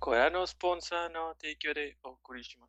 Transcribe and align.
Corea 0.00 0.30
no 0.30 0.46
sponsor 0.46 1.12
eh, 1.42 1.96
o 2.00 2.18
Kurishima. 2.22 2.66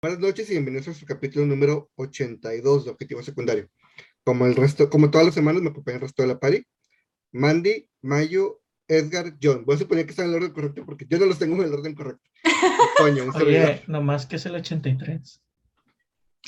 Buenas 0.00 0.18
noches 0.18 0.48
y 0.48 0.52
bienvenidos 0.52 0.88
a 0.88 0.94
su 0.94 1.04
capítulo 1.04 1.44
número 1.44 1.90
82 1.96 2.86
de 2.86 2.90
Objetivo 2.92 3.22
Secundario. 3.22 3.68
Como 4.24 4.46
el 4.46 4.56
resto, 4.56 4.88
como 4.88 5.10
todas 5.10 5.26
las 5.26 5.34
semanas 5.34 5.60
me 5.60 5.68
acompaña 5.68 5.96
el 5.96 6.00
resto 6.00 6.22
de 6.22 6.28
la 6.28 6.38
pari. 6.38 6.66
Mandy, 7.32 7.90
Mayo, 8.00 8.62
Edgar, 8.88 9.36
John. 9.42 9.66
Voy 9.66 9.74
a 9.76 9.78
suponer 9.78 10.06
que 10.06 10.12
están 10.12 10.26
en 10.26 10.30
el 10.30 10.36
orden 10.38 10.52
correcto 10.52 10.86
porque 10.86 11.04
yo 11.06 11.18
no 11.18 11.26
los 11.26 11.38
tengo 11.38 11.56
en 11.56 11.68
el 11.68 11.74
orden 11.74 11.94
correcto. 11.94 12.24
Coño, 12.96 13.24
Oye, 13.34 13.82
nomás 13.86 14.24
que 14.24 14.36
es 14.36 14.46
el 14.46 14.54
83. 14.54 15.42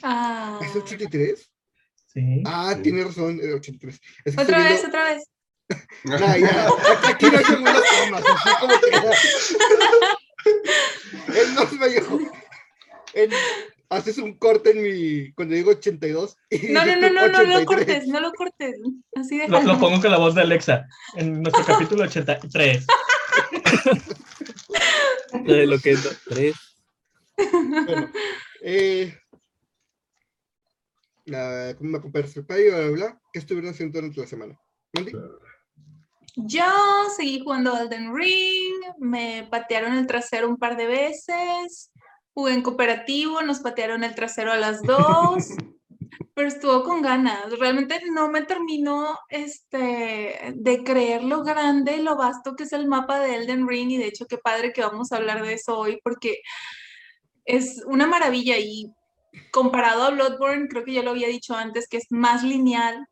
Ah. 0.02 0.58
¿Es 0.62 0.74
el 0.74 0.82
83? 0.82 1.52
Sí. 2.12 2.43
Ah, 2.46 2.72
Sí. 2.77 2.82
tiene 2.82 3.04
razón, 3.04 3.38
el 3.43 3.54
83. 3.54 4.00
Es 4.24 4.34
que 4.36 4.43
Otra 4.43 4.59
vez, 4.59 4.68
viendo- 4.82 4.88
otra 4.88 5.04
vez. 5.04 5.24
Nah, 6.04 6.37
ya, 6.38 6.69
aquí 7.09 7.27
no 7.30 7.38
hay 7.38 7.45
segundas 7.45 7.82
tomas, 8.05 8.24
así 8.24 8.48
como 8.60 8.74
que... 8.80 8.88
Él 11.41 11.55
no 11.55 11.62
es 11.62 11.70
viejo. 11.92 12.18
En- 13.15 13.30
haces 13.91 14.16
un 14.18 14.37
corte 14.38 14.70
en 14.70 14.82
mi... 14.82 15.32
Cuando 15.32 15.55
digo 15.55 15.70
82 15.73 16.37
y 16.51 16.68
No, 16.68 16.84
no, 16.87 16.95
dices 16.95 17.01
no, 17.01 17.09
tú 17.09 17.15
no, 17.15 17.29
no 17.29 17.42
lo 17.45 17.56
83. 17.56 17.66
cortes, 17.66 18.06
no 18.09 18.20
lo 18.20 18.32
cortes. 18.32 18.74
Así 19.15 19.37
de 19.38 19.48
Lo, 19.48 19.60
lo 19.62 19.79
pongo 19.79 20.01
con 20.01 20.10
la 20.10 20.18
voz 20.18 20.34
de 20.34 20.40
Alexa 20.43 20.87
en 21.16 21.43
nuestro 21.43 21.65
capítulo 21.66 22.04
83. 22.04 22.87
De 25.45 25.66
lo 25.66 25.79
que 25.79 25.90
es 25.93 26.02
do- 26.02 26.10
tres. 26.29 26.54
Bueno, 27.37 28.10
eh, 28.62 29.15
nada, 31.28 31.77
¿cómo 31.77 31.91
me 31.91 31.98
acompaña 31.98 32.27
el 32.34 32.46
payo? 32.46 32.70
Bla, 32.70 32.78
bla, 32.78 32.91
bla. 32.91 33.20
¿Qué 33.32 33.38
estuvieron 33.38 33.70
haciendo 33.70 33.98
durante 33.98 34.20
la 34.20 34.27
semana? 34.27 34.60
Mandy? 34.95 35.12
Yo 36.37 36.64
seguí 37.16 37.41
jugando 37.41 37.77
Elden 37.77 38.14
Ring, 38.14 38.74
me 38.98 39.49
patearon 39.51 39.95
el 39.95 40.06
trasero 40.06 40.49
un 40.49 40.56
par 40.56 40.76
de 40.76 40.87
veces, 40.87 41.90
jugué 42.32 42.54
en 42.54 42.62
cooperativo, 42.62 43.43
nos 43.43 43.59
patearon 43.59 44.04
el 44.04 44.15
trasero 44.15 44.52
a 44.52 44.56
las 44.56 44.80
dos, 44.82 45.49
pero 46.34 46.46
estuvo 46.46 46.84
con 46.84 47.02
ganas. 47.02 47.59
Realmente 47.59 48.01
no 48.12 48.29
me 48.30 48.43
terminó 48.43 49.18
este, 49.29 50.52
de 50.54 50.84
creer 50.84 51.24
lo 51.24 51.43
grande 51.43 51.96
y 51.96 52.02
lo 52.02 52.16
vasto 52.16 52.54
que 52.54 52.62
es 52.62 52.73
el 52.73 52.87
mapa 52.87 53.18
de 53.18 53.34
Elden 53.34 53.66
Ring 53.66 53.90
y 53.90 53.96
de 53.96 54.06
hecho 54.06 54.26
qué 54.26 54.38
padre 54.38 54.73
que 54.73 54.82
vamos 54.82 55.10
a 55.10 55.16
hablar 55.16 55.43
de 55.43 55.54
eso 55.54 55.76
hoy 55.76 55.99
porque 56.04 56.38
es 57.45 57.82
una 57.87 58.06
maravilla 58.06 58.59
y 58.59 58.93
comparado 59.50 60.02
a 60.02 60.10
Bloodborne, 60.10 60.68
creo 60.68 60.84
que 60.84 60.92
ya 60.92 61.02
lo 61.02 61.10
había 61.10 61.28
dicho 61.28 61.54
antes, 61.54 61.88
que 61.88 61.98
es 61.98 62.06
más 62.10 62.42
lineal. 62.42 63.06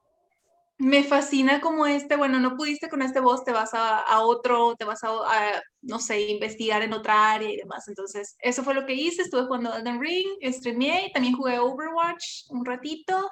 Me 0.78 1.04
fascina 1.04 1.60
como 1.60 1.86
este, 1.86 2.16
bueno, 2.16 2.38
no 2.38 2.56
pudiste 2.56 2.90
con 2.90 3.00
este 3.00 3.20
boss, 3.20 3.44
te 3.44 3.52
vas 3.52 3.72
a, 3.72 3.98
a 3.98 4.20
otro, 4.20 4.76
te 4.76 4.84
vas 4.84 5.02
a, 5.04 5.08
a, 5.08 5.62
no 5.80 5.98
sé, 5.98 6.20
investigar 6.28 6.82
en 6.82 6.92
otra 6.92 7.32
área 7.32 7.50
y 7.50 7.56
demás. 7.56 7.88
Entonces, 7.88 8.36
eso 8.40 8.62
fue 8.62 8.74
lo 8.74 8.84
que 8.84 8.92
hice, 8.92 9.22
estuve 9.22 9.46
jugando 9.46 9.74
Elden 9.74 10.00
Ring, 10.00 10.26
streameé, 10.52 11.06
y 11.06 11.12
también 11.12 11.34
jugué 11.34 11.58
Overwatch 11.58 12.50
un 12.50 12.64
ratito, 12.64 13.30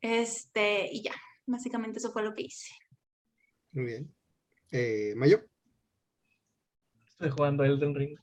este, 0.00 0.88
y 0.92 1.02
ya, 1.02 1.14
básicamente 1.46 1.98
eso 1.98 2.12
fue 2.12 2.22
lo 2.22 2.34
que 2.34 2.42
hice. 2.42 2.74
Muy 3.72 3.84
bien. 3.84 4.14
Eh, 4.70 5.14
Mayo. 5.16 5.40
Estoy 7.08 7.30
jugando 7.30 7.64
Elden 7.64 7.94
Ring. 7.94 8.18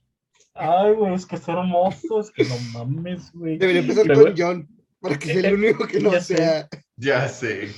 Ay, 0.55 0.93
güey, 0.93 1.13
es 1.13 1.25
que 1.25 1.35
es 1.35 1.47
hermoso, 1.47 2.21
es 2.21 2.31
que 2.31 2.43
no 2.45 2.55
mames, 2.73 3.31
güey. 3.33 3.57
Debería 3.57 3.81
empezar 3.81 4.11
con 4.13 4.33
John, 4.37 4.67
para 5.01 5.19
que 5.19 5.27
sea 5.27 5.39
el 5.39 5.45
Eh, 5.45 5.53
único 5.53 5.85
que 5.87 5.99
no 5.99 6.13
ya 6.13 6.21
sé. 6.21 6.37
sea... 6.37 6.67
Ya 6.97 7.27
sé. 7.27 7.69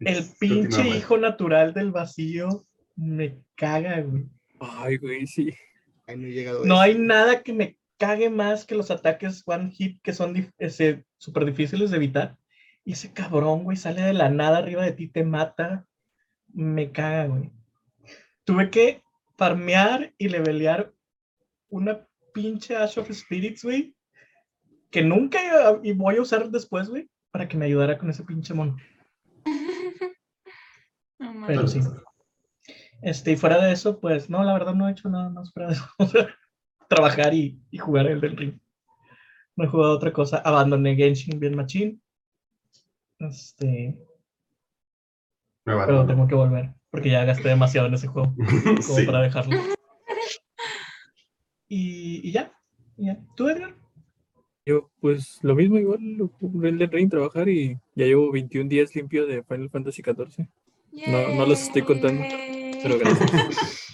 El 0.00 0.16
Es- 0.18 0.34
pinche 0.38 0.86
hijo 0.88 1.16
natural 1.16 1.72
del 1.72 1.92
vacío 1.92 2.66
me 2.96 3.38
caga, 3.54 4.00
güey. 4.00 4.24
Ay, 4.58 4.96
güey, 4.96 5.26
sí. 5.26 5.54
Ay, 6.08 6.16
no 6.16 6.26
he 6.26 6.30
llegado 6.32 6.64
No 6.64 6.80
hay 6.80 6.98
nada 6.98 7.42
que 7.42 7.52
me 7.52 7.78
cague 7.98 8.30
más 8.30 8.64
que 8.64 8.74
los 8.74 8.90
ataques 8.90 9.42
one 9.46 9.70
hit 9.70 10.00
que 10.02 10.12
son 10.12 10.34
súper 11.18 11.44
difíciles 11.44 11.90
de 11.90 11.96
evitar. 11.98 12.36
Y 12.84 12.92
ese 12.92 13.12
cabrón, 13.12 13.62
güey, 13.64 13.76
sale 13.76 14.02
de 14.02 14.12
la 14.12 14.28
nada 14.28 14.58
arriba 14.58 14.82
de 14.84 14.92
ti, 14.92 15.08
te 15.08 15.24
mata. 15.24 15.86
Me 16.52 16.90
caga, 16.90 17.26
güey. 17.26 17.50
Tuve 18.44 18.70
que 18.70 19.02
farmear 19.36 20.14
y 20.18 20.28
levelear 20.28 20.92
una 21.68 22.06
pinche 22.32 22.76
Ash 22.76 22.98
of 22.98 23.10
Spirits, 23.10 23.64
güey. 23.64 23.94
Que 24.90 25.02
nunca 25.02 25.38
iba- 25.44 25.80
y 25.82 25.92
voy 25.92 26.16
a 26.16 26.22
usar 26.22 26.48
después, 26.50 26.88
güey, 26.88 27.08
para 27.30 27.48
que 27.48 27.56
me 27.56 27.66
ayudara 27.66 27.98
con 27.98 28.08
ese 28.10 28.24
pinche 28.24 28.54
mono. 28.54 28.76
No. 31.18 31.46
Pero 31.46 31.66
sí. 31.66 31.80
Este, 33.02 33.32
y 33.32 33.36
fuera 33.36 33.58
de 33.64 33.72
eso, 33.72 34.00
pues 34.00 34.28
no, 34.28 34.44
la 34.44 34.52
verdad 34.52 34.74
no 34.74 34.86
he 34.88 34.92
hecho 34.92 35.08
nada 35.08 35.28
más 35.30 35.50
fuera 35.52 35.68
de 35.68 35.74
eso. 35.74 35.86
O 35.98 36.06
sea, 36.06 36.28
trabajar 36.88 37.32
y, 37.34 37.58
y 37.70 37.78
jugar 37.78 38.06
el 38.06 38.20
del 38.20 38.36
ring. 38.36 38.58
No 39.56 39.64
he 39.64 39.68
jugado 39.68 39.92
otra 39.94 40.12
cosa. 40.12 40.38
Abandoné 40.38 40.94
Genshin 40.94 41.40
bien 41.40 41.56
machine. 41.56 41.98
Este, 43.18 43.96
Me 45.64 45.74
pero 45.86 46.06
tengo 46.06 46.28
que 46.28 46.34
volver. 46.34 46.74
Porque 46.90 47.10
ya 47.10 47.24
gasté 47.24 47.48
demasiado 47.48 47.86
en 47.88 47.94
ese 47.94 48.08
juego. 48.08 48.34
Como 48.36 48.82
Sí. 48.82 49.06
para 49.06 49.22
dejarlo. 49.22 49.56
Y, 51.68 52.28
y 52.28 52.32
ya. 52.32 52.52
¿Tú, 53.36 53.48
Edgar? 53.48 53.74
Yo, 54.64 54.90
pues 55.00 55.38
lo 55.42 55.54
mismo, 55.54 55.78
igual, 55.78 56.00
el 56.64 56.90
Ring, 56.90 57.08
trabajar 57.10 57.48
y 57.48 57.78
ya 57.94 58.04
llevo 58.06 58.32
21 58.32 58.68
días 58.68 58.94
limpio 58.96 59.26
de 59.26 59.42
Final 59.44 59.70
Fantasy 59.70 60.02
XIV. 60.02 60.48
No- 61.06 61.34
no 61.36 61.46
los 61.46 61.60
estoy 61.62 61.82
contando, 61.82 62.22
Pero 62.82 62.98
gracias. 62.98 63.82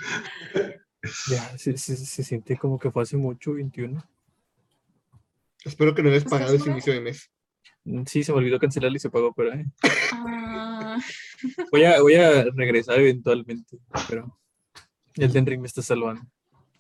Ya, 1.29 1.59
se, 1.59 1.77
se, 1.77 1.97
se 1.97 2.23
siente 2.23 2.57
como 2.57 2.79
que 2.79 2.91
fue 2.93 3.03
hace 3.03 3.17
mucho, 3.17 3.55
21. 3.55 4.01
Espero 5.65 5.95
que 5.97 6.03
no 6.03 6.09
hayas 6.11 6.23
¿Estás 6.23 6.39
pagado 6.39 6.55
ese 6.57 6.71
inicio 6.71 6.93
de 6.93 7.01
mes. 7.01 7.29
Mm, 7.85 8.05
Sí, 8.07 8.23
se 8.23 8.31
me 8.33 8.39
olvidó 8.39 8.61
cancelarlo 8.61 8.97
y 8.97 9.01
se 9.01 9.11
pagó, 9.11 9.33
pero 9.35 9.53
eh, 9.53 9.67
Ah, 10.13 10.97
voy, 11.73 11.83
a, 11.85 12.01
voy 12.01 12.15
a 12.15 12.45
regresar 12.55 13.01
eventualmente. 13.01 13.79
Pero 14.09 14.39
el 15.17 15.33
Ring 15.47 15.61
me 15.61 15.67
está 15.67 15.83
salvando. 15.83 16.23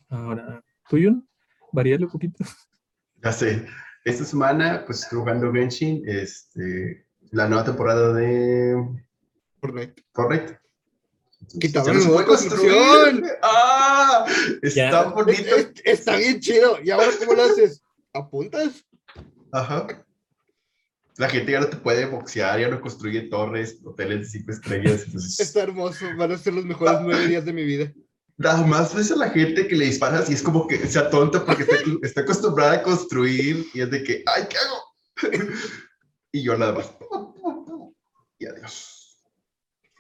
Ahora, 0.09 0.62
¿tú, 0.88 0.97
Jun? 0.97 1.28
Varíale 1.72 2.04
un 2.04 2.10
poquito. 2.10 2.44
Ya 3.22 3.32
sé. 3.32 3.66
Esta 4.04 4.25
semana, 4.25 4.82
pues 4.87 5.06
jugando 5.09 5.53
Genshin, 5.53 6.03
este, 6.06 7.06
la 7.31 7.48
nueva 7.48 7.65
temporada 7.65 8.12
de 8.12 8.75
Fortnite. 9.60 10.04
Fortnite. 10.12 10.59
No 11.87 11.94
modo 11.94 12.15
puede 12.15 12.26
construcción. 12.26 13.25
¡Ah! 13.42 14.26
Está 14.62 14.91
Ya. 14.91 15.03
bonito. 15.04 15.56
Es- 15.56 15.72
es- 15.84 16.00
Está 16.00 16.16
bien 16.16 16.41
chido. 16.41 16.78
¿Y 16.82 16.91
ahora 16.91 17.09
cómo 17.19 17.34
lo 17.34 17.44
haces? 17.44 17.82
¿Apuntas? 18.12 18.84
Ajá. 19.53 19.87
La 21.19 21.28
gente 21.28 21.53
ya 21.53 21.60
no 21.60 21.66
te 21.69 21.76
puede 21.76 22.06
boxear, 22.06 22.59
ya 22.60 22.69
no 22.69 22.81
construye 22.81 23.22
torres, 23.22 23.78
hoteles 23.84 24.21
de 24.21 24.25
cinco 24.26 24.53
estrellas. 24.53 25.04
Entonces, 25.06 25.38
Está 25.41 25.62
hermoso. 25.62 26.06
Van 26.16 26.32
a 26.32 26.38
ser 26.38 26.54
los 26.54 26.65
mejores 26.65 26.98
nueve 27.03 27.26
días 27.26 27.44
de 27.44 27.53
mi 27.53 27.65
vida. 27.65 27.92
Nada 28.42 28.66
más 28.66 28.94
ves 28.94 29.10
a 29.12 29.16
la 29.16 29.30
gente 29.30 29.66
que 29.69 29.76
le 29.76 29.86
disparas 29.86 30.28
y 30.28 30.34
es 30.34 30.42
como 30.42 30.66
que 30.66 30.76
sea 30.86 31.08
tonta 31.08 31.44
porque 31.44 31.62
está, 31.62 31.76
está 32.03 32.20
acostumbrada 32.22 32.75
a 32.75 32.82
construir 32.82 33.66
y 33.72 33.80
es 33.80 33.91
de 33.91 34.03
que, 34.03 34.25
¡ay, 34.26 34.44
qué 34.50 34.56
hago! 34.58 35.53
y 36.32 36.42
yo 36.42 36.56
nada 36.58 36.72
más. 36.72 36.92
Y 38.38 38.47
adiós. 38.47 39.22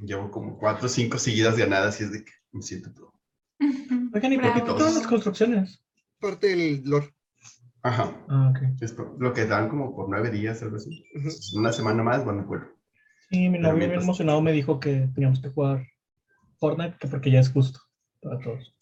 Llevo 0.00 0.30
como 0.30 0.58
cuatro 0.58 0.86
o 0.86 0.88
cinco 0.88 1.18
seguidas 1.18 1.56
ganadas 1.56 2.00
y 2.00 2.04
es 2.04 2.12
de 2.12 2.24
que 2.24 2.32
me 2.52 2.62
siento 2.62 2.92
todo. 2.92 3.12
Oigan, 4.14 4.32
¿y 4.32 4.38
por 4.38 4.54
qué 4.54 4.60
todas 4.62 4.94
las 4.94 5.06
construcciones? 5.06 5.82
Parte 6.20 6.48
del 6.48 6.82
lore. 6.84 7.14
Ajá. 7.84 8.16
Ah, 8.28 8.50
ok. 8.50 8.80
Es 8.80 8.92
por- 8.92 9.20
lo 9.20 9.32
que 9.32 9.46
dan 9.46 9.68
como 9.68 9.94
por 9.94 10.08
nueve 10.08 10.30
días, 10.30 10.62
algo 10.62 10.76
así. 10.76 11.04
Una 11.54 11.72
semana 11.72 12.02
más, 12.02 12.24
bueno, 12.24 12.44
bueno. 12.44 12.68
Sí, 13.30 13.48
mi 13.48 13.58
novio 13.58 13.88
bien 13.88 14.00
emocionado 14.00 14.40
me 14.42 14.52
dijo 14.52 14.78
que 14.78 15.08
teníamos 15.14 15.40
que 15.40 15.48
jugar 15.48 15.86
Fortnite, 16.58 16.96
que 17.00 17.08
porque 17.08 17.30
ya 17.30 17.40
es 17.40 17.50
justo 17.50 17.80
para 18.22 18.38
todos. 18.38 18.74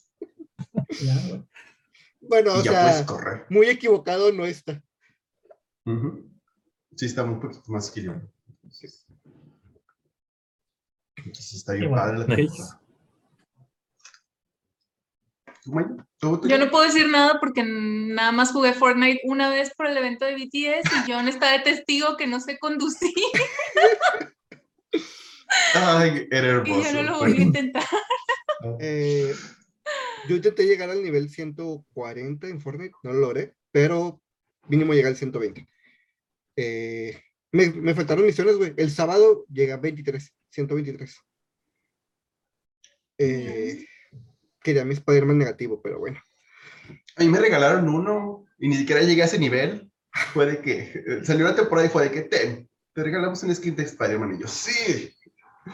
Bueno, 2.22 2.52
o 2.52 2.60
y 2.60 2.64
ya 2.64 2.72
puedes 2.72 2.96
sea, 2.96 3.06
correr. 3.06 3.46
muy 3.48 3.70
equivocado 3.70 4.30
no 4.30 4.44
está. 4.44 4.82
Sí, 6.94 7.06
está 7.06 7.24
un 7.24 7.40
poquito 7.40 7.62
más 7.68 7.88
equilibrado. 7.88 8.30
Entonces, 8.62 9.06
entonces 11.16 11.54
está 11.54 11.72
bien 11.72 11.88
bueno. 11.88 12.02
padre 12.02 12.28
la. 12.28 12.80
Yo 16.22 16.58
no 16.58 16.70
puedo 16.70 16.84
decir 16.84 17.08
nada 17.08 17.38
porque 17.40 17.62
nada 17.64 18.32
más 18.32 18.52
jugué 18.52 18.72
Fortnite 18.74 19.20
una 19.24 19.48
vez 19.48 19.74
por 19.74 19.86
el 19.86 19.96
evento 19.96 20.24
de 20.24 20.34
BTS 20.34 20.90
y 20.92 21.10
John 21.12 21.28
está 21.28 21.52
de 21.52 21.60
testigo 21.60 22.16
que 22.16 22.26
no 22.26 22.40
sé 22.40 22.58
conducir 22.58 23.12
Ay, 25.74 26.28
era 26.30 26.62
y 26.66 26.82
ya 26.82 26.92
no 26.92 27.02
lo 27.02 27.18
volví 27.18 27.38
a 27.38 27.42
intentar. 27.42 27.84
Eh, 28.80 29.34
yo 30.28 30.36
intenté 30.36 30.66
llegar 30.66 30.90
al 30.90 31.02
nivel 31.02 31.28
140 31.30 32.48
en 32.48 32.60
Fortnite, 32.60 32.94
no 33.02 33.12
lo 33.12 33.20
logré, 33.20 33.54
pero 33.72 34.20
mínimo 34.68 34.92
llegué 34.94 35.08
al 35.08 35.16
120. 35.16 35.66
Eh, 36.56 37.22
me, 37.52 37.70
me 37.70 37.94
faltaron 37.94 38.26
misiones, 38.26 38.56
güey. 38.56 38.74
El 38.76 38.90
sábado 38.90 39.46
llega 39.50 39.74
a 39.74 39.78
23, 39.78 40.34
123. 40.50 41.16
eh, 43.18 43.84
quería 44.62 44.84
mi 44.84 44.94
Spider-Man 44.94 45.38
negativo, 45.38 45.80
pero 45.82 45.98
bueno. 45.98 46.20
A 47.16 47.22
mí 47.22 47.28
me 47.28 47.38
regalaron 47.40 47.88
uno 47.88 48.46
y 48.58 48.68
ni 48.68 48.76
siquiera 48.76 49.02
llegué 49.02 49.22
a 49.22 49.26
ese 49.26 49.38
nivel. 49.38 49.90
Fue 50.32 50.46
de 50.46 50.60
que 50.60 51.02
eh, 51.06 51.24
salió 51.24 51.46
una 51.46 51.54
temporada 51.54 51.86
y 51.86 51.90
fue 51.90 52.04
de 52.04 52.10
que 52.10 52.22
ten, 52.22 52.68
te 52.94 53.02
regalamos 53.04 53.42
un 53.42 53.54
skin 53.54 53.76
de 53.76 53.84
Spider-Man. 53.84 54.34
Y 54.34 54.40
yo, 54.40 54.48
sí. 54.48 55.14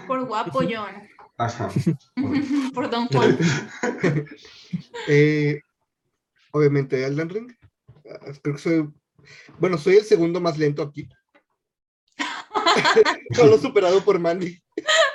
Por 0.06 0.26
guapo, 0.26 0.60
John. 0.68 1.08
Ajá. 1.38 1.70
Por 2.74 2.90
Don 2.90 3.06
Juan. 3.08 3.38
Eh, 5.08 5.60
obviamente, 6.50 7.04
Elden 7.04 7.28
Ring. 7.28 7.52
Ah, 8.10 8.32
Creo 8.42 8.56
que 8.56 8.62
soy. 8.62 8.88
Bueno, 9.58 9.78
soy 9.78 9.96
el 9.96 10.04
segundo 10.04 10.40
más 10.40 10.58
lento 10.58 10.82
aquí. 10.82 11.08
Solo 13.34 13.58
superado 13.58 14.04
por 14.04 14.18
Mandy. 14.18 14.60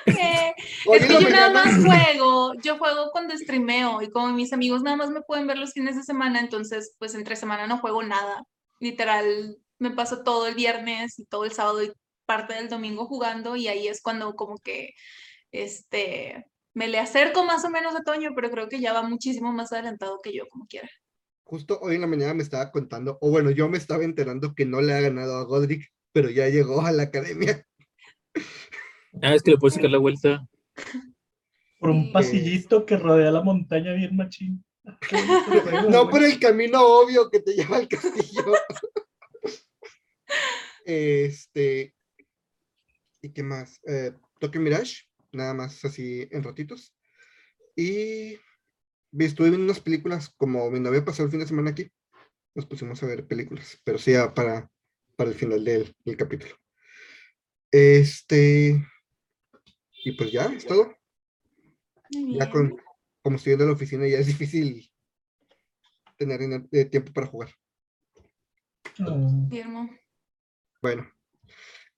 Es 0.06 1.06
que 1.06 1.14
yo 1.22 1.30
nada 1.30 1.52
más 1.52 1.84
juego, 1.84 2.54
yo 2.62 2.78
juego 2.78 3.12
cuando 3.12 3.38
streameo 3.38 4.02
y 4.02 4.10
como 4.10 4.34
mis 4.34 4.54
amigos 4.54 4.82
nada 4.82 4.98
más 4.98 5.10
me 5.10 5.22
pueden 5.22 5.48
ver 5.48 5.58
los 5.58 5.74
fines 5.74 5.96
de 5.96 6.04
semana, 6.04 6.40
entonces 6.40 6.96
pues 7.00 7.16
entre 7.16 7.36
semana 7.36 7.68
no 7.68 7.80
juego 7.80 8.04
nada. 8.04 8.44
Literal, 8.80 9.58
me 9.80 9.92
paso 9.92 10.24
todo 10.24 10.48
el 10.48 10.56
viernes 10.56 11.20
y 11.20 11.26
todo 11.26 11.46
el 11.46 11.52
sábado 11.52 11.84
y 11.84 11.92
parte 12.26 12.54
del 12.54 12.70
domingo 12.70 13.06
jugando 13.06 13.56
y 13.56 13.68
ahí 13.68 13.88
es 13.88 14.02
cuando 14.02 14.36
como 14.36 14.58
que 14.58 14.94
este 15.52 16.46
me 16.74 16.88
le 16.88 17.00
acerco 17.00 17.44
más 17.44 17.66
o 17.66 17.70
menos 17.70 17.96
a 17.96 18.04
Toño, 18.04 18.32
pero 18.36 18.50
creo 18.50 18.70
que 18.70 18.80
ya 18.80 18.94
va 18.94 19.04
muchísimo 19.04 19.52
más 19.52 19.74
adelantado 19.74 20.20
que 20.24 20.34
yo 20.34 20.48
como 20.50 20.66
quiera. 20.68 20.90
Justo 21.44 21.80
hoy 21.82 21.96
en 21.96 22.02
la 22.02 22.08
mañana 22.08 22.34
me 22.34 22.44
estaba 22.44 22.72
contando, 22.72 23.18
o 23.20 23.30
bueno, 23.30 23.52
yo 23.52 23.68
me 23.68 23.78
estaba 23.78 24.04
enterando 24.04 24.56
que 24.56 24.66
no 24.66 24.82
le 24.82 24.94
ha 24.94 25.02
ganado 25.02 25.36
a 25.36 25.44
Godric, 25.44 25.92
pero 26.14 26.30
ya 26.30 26.48
llegó 26.48 26.82
a 26.82 26.92
la 26.92 27.04
academia. 27.04 27.66
Ah, 29.22 29.36
es 29.36 29.44
que 29.44 29.52
le 29.52 29.58
puedes 29.58 29.76
sacar 29.76 29.92
la 29.92 29.98
vuelta. 29.98 30.48
Por 31.80 31.90
un 31.90 32.14
pasillito 32.14 32.86
que 32.86 32.96
rodea 32.96 33.32
la 33.32 33.42
montaña 33.42 33.94
bien 33.94 34.16
machín. 34.16 34.64
No 35.90 36.10
por 36.10 36.24
el 36.24 36.40
camino 36.40 36.82
obvio 36.82 37.30
que 37.30 37.40
te 37.40 37.54
lleva 37.54 37.78
al 37.78 37.88
castillo. 37.88 38.46
este. 40.86 41.94
¿Y 43.22 43.32
qué 43.32 43.44
más? 43.44 43.80
Eh, 43.86 44.14
Tokyo 44.40 44.60
Mirage, 44.60 45.04
nada 45.32 45.54
más 45.54 45.84
así 45.86 46.28
en 46.32 46.44
ratitos. 46.44 46.96
Y 47.76 48.38
vi- 49.12 49.26
estuve 49.26 49.50
viendo 49.50 49.66
unas 49.66 49.80
películas, 49.80 50.30
como 50.38 50.70
mi 50.72 50.80
novia 50.80 51.04
pasó 51.06 51.24
el 51.24 51.30
fin 51.32 51.40
de 51.40 51.48
semana 51.48 51.72
aquí, 51.72 51.92
nos 52.54 52.66
pusimos 52.66 53.02
a 53.02 53.06
ver 53.08 53.26
películas, 53.28 53.80
pero 53.84 53.98
sí 53.98 54.12
ya 54.12 54.34
para, 54.34 54.70
para 55.16 55.30
el 55.30 55.36
final 55.36 55.64
del, 55.64 55.96
del 56.06 56.18
capítulo. 56.18 56.56
Este. 57.72 58.86
Y 60.04 60.12
pues 60.14 60.32
ya, 60.32 60.46
es 60.46 60.66
todo. 60.66 60.96
Ya 62.10 62.50
con, 62.50 62.76
como 63.22 63.38
estoy 63.38 63.54
en 63.54 63.66
la 63.66 63.72
oficina, 63.72 64.08
ya 64.08 64.18
es 64.20 64.28
difícil 64.28 64.92
tener 66.18 66.42
eh, 66.72 66.86
tiempo 66.86 67.14
para 67.14 67.28
jugar. 67.28 67.50
Guillermo. 68.98 69.90
Bueno, 70.82 71.10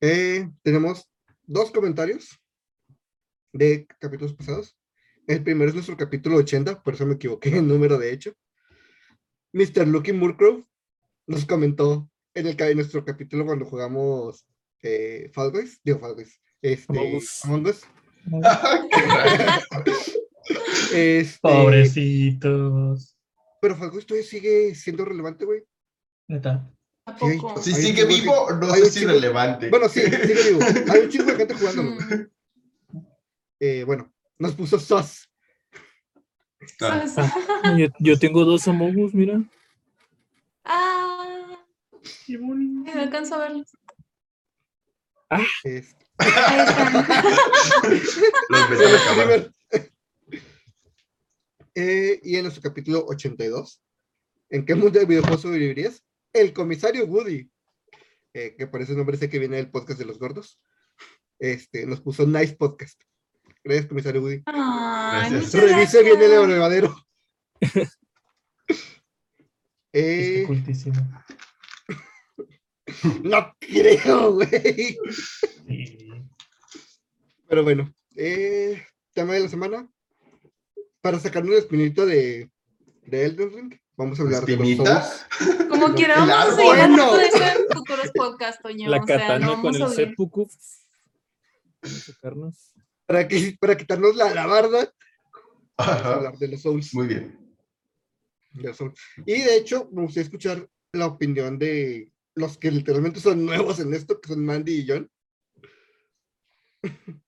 eh, 0.01 0.49
tenemos 0.61 1.09
dos 1.43 1.71
comentarios 1.71 2.39
de 3.53 3.87
capítulos 3.99 4.33
pasados. 4.33 4.75
El 5.27 5.41
primero 5.43 5.69
es 5.69 5.75
nuestro 5.75 5.95
capítulo 5.95 6.35
80, 6.37 6.83
por 6.83 6.95
eso 6.95 7.05
me 7.05 7.13
equivoqué 7.15 7.55
en 7.55 7.67
número 7.67 7.97
de 7.97 8.11
hecho. 8.11 8.33
Mr. 9.53 9.87
Lucky 9.87 10.11
Murcrow 10.11 10.65
nos 11.27 11.45
comentó 11.45 12.09
en, 12.33 12.47
el, 12.47 12.55
ca- 12.57 12.67
en 12.69 12.75
nuestro 12.77 13.05
capítulo 13.05 13.45
cuando 13.45 13.65
jugamos 13.65 14.45
eh, 14.81 15.29
Fall 15.33 15.51
Guys, 15.51 15.79
digo 15.83 15.99
Fall 15.99 16.15
Guys, 16.15 16.41
este, 16.61 16.99
Among 17.43 17.67
Us. 17.67 17.85
Este, 20.93 21.39
Pobrecitos. 21.41 23.17
Pero 23.61 23.75
Fall 23.75 23.91
Guys 23.91 24.05
todavía 24.05 24.27
sigue 24.29 24.75
siendo 24.75 25.05
relevante, 25.05 25.45
güey. 25.45 25.63
Neta. 26.27 26.69
¿A 27.05 27.17
Sí? 27.17 27.39
Si 27.61 27.73
sigue 27.73 28.05
vivo, 28.05 28.49
no 28.59 28.73
sé 28.75 28.85
si 28.91 29.05
relevante. 29.05 29.69
Bueno, 29.69 29.87
sí, 29.89 30.01
sigue 30.01 30.51
vivo. 30.51 30.59
Hay 30.91 31.01
un 31.01 31.09
chingo 31.09 31.25
de 31.25 31.35
gente 31.35 31.53
jugándolo. 31.55 31.97
Eh, 33.65 33.85
bueno, 33.85 34.11
nos 34.39 34.55
puso 34.55 34.77
SOS. 34.77 35.29
Ah. 36.81 37.05
Yo, 37.77 37.87
yo 37.99 38.19
tengo 38.19 38.43
dos 38.43 38.67
Among 38.67 38.97
Us, 39.01 39.13
mira. 39.13 39.41
Ah, 40.65 41.57
Qué 42.27 42.37
bonito. 42.37 42.91
no 42.93 43.01
alcanzo 43.01 43.35
a 43.35 43.37
verlos. 43.37 43.67
Es- 45.63 45.95
Ahí 46.17 46.59
están. 46.59 46.93
Los 48.49 48.69
ves 48.69 48.79
Se 48.79 48.85
a 48.85 48.89
los 48.89 48.91
la 48.91 49.05
cámara. 49.05 49.25
primer- 49.25 49.51
Eh, 51.75 52.19
y 52.21 52.35
en 52.35 52.43
nuestro 52.43 52.61
capítulo 52.61 53.05
82, 53.07 53.81
¿en 54.49 54.65
qué 54.65 54.75
mundo 54.75 54.99
de 54.99 55.05
videojuegos 55.05 55.41
sobrevivirías? 55.41 56.03
El 56.33 56.51
comisario 56.53 57.05
Woody, 57.05 57.49
eh, 58.33 58.55
que 58.57 58.67
por 58.67 58.81
ese 58.81 58.93
nombre 58.93 59.15
sé 59.17 59.27
que 59.29 59.39
viene 59.39 59.55
del 59.55 59.71
podcast 59.71 59.97
de 59.99 60.05
los 60.05 60.19
gordos, 60.19 60.59
este, 61.39 61.85
nos 61.87 62.01
puso 62.01 62.27
Nice 62.27 62.55
Podcast. 62.57 63.01
Gracias, 63.63 63.87
comisario 63.87 64.21
Woody. 64.21 64.43
Ay, 64.45 65.29
Gracias. 65.31 65.53
muchas 65.55 65.69
Revise 65.71 66.03
bien 66.03 66.19
el. 66.19 66.95
Este 69.95 70.41
Eh, 70.41 70.47
cultísimo. 70.47 70.95
no 73.23 73.55
creo, 73.59 74.33
güey. 74.33 74.97
Sí. 75.67 75.97
Pero 77.47 77.63
bueno, 77.63 77.93
eh, 78.15 78.83
tema 79.13 79.33
de 79.33 79.41
la 79.41 79.49
semana. 79.49 79.87
Para 81.01 81.19
sacarnos 81.19 81.51
el 81.51 81.59
espinito 81.59 82.05
de, 82.07 82.49
de 83.03 83.25
Elden 83.25 83.51
Ring, 83.53 83.73
vamos 83.95 84.17
a 84.19 84.23
hablar 84.23 84.45
de 84.45 84.55
los 84.57 84.67
¿Espinita? 84.67 85.03
Souls. 85.03 85.67
Como 85.69 85.93
el 85.93 86.15
vamos 86.25 86.35
a 86.53 86.55
seguir 86.55 86.69
hablando 86.71 87.05
No. 87.05 87.17
de 87.17 87.25
eso 87.27 87.37
en 87.43 87.67
futuros 87.77 88.11
podcasts, 88.15 88.61
Toño. 88.63 88.89
La 88.89 88.97
o 88.97 89.05
sea, 89.05 89.17
katana 89.19 89.45
no 89.45 89.61
con 89.61 89.73
vamos 89.73 89.81
a 89.81 89.85
el 89.85 89.91
seppuku. 90.07 90.49
Vamos 91.83 91.97
a 92.09 92.13
sacarnos. 92.13 92.72
Para, 93.05 93.27
que, 93.27 93.55
para 93.59 93.75
quitarnos 93.77 94.15
la 94.15 94.27
alabarda, 94.29 94.93
vamos 95.77 95.93
a 95.93 95.99
Ajá. 95.99 96.13
hablar 96.15 96.37
de 96.37 96.47
los 96.47 96.61
Souls. 96.61 96.93
Muy 96.93 97.07
bien. 97.07 97.55
de 98.53 98.63
los 98.69 98.77
Souls. 98.77 98.99
Y 99.25 99.41
de 99.41 99.57
hecho, 99.57 99.89
me 99.91 100.01
gustaría 100.03 100.23
escuchar 100.23 100.69
la 100.93 101.07
opinión 101.07 101.57
de 101.59 102.11
los 102.35 102.57
que 102.57 102.71
literalmente 102.71 103.19
son 103.19 103.45
nuevos 103.45 103.79
en 103.79 103.93
esto, 103.93 104.19
que 104.21 104.29
son 104.29 104.43
Mandy 104.45 104.79
y 104.79 104.87
John. 104.87 105.09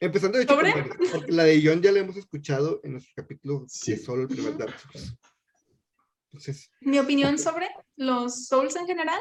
Empezando 0.00 0.36
de 0.38 0.44
hecho, 0.44 0.54
¿Sobre? 0.54 0.72
por 0.72 0.88
Mandy, 0.88 1.08
porque 1.12 1.32
la 1.32 1.44
de 1.44 1.62
John 1.64 1.80
ya 1.80 1.92
la 1.92 2.00
hemos 2.00 2.16
escuchado 2.16 2.80
en 2.82 2.92
nuestro 2.92 3.12
capítulo 3.14 3.64
Sí. 3.68 3.92
de 3.92 3.98
solo 3.98 4.22
el 4.22 4.28
primer 4.28 4.56
Dark 4.56 4.74
Souls. 4.78 5.16
Entonces, 6.26 6.70
Mi 6.80 6.98
opinión 6.98 7.38
sobre 7.38 7.68
los 7.96 8.46
Souls 8.46 8.74
en 8.76 8.86
general. 8.86 9.20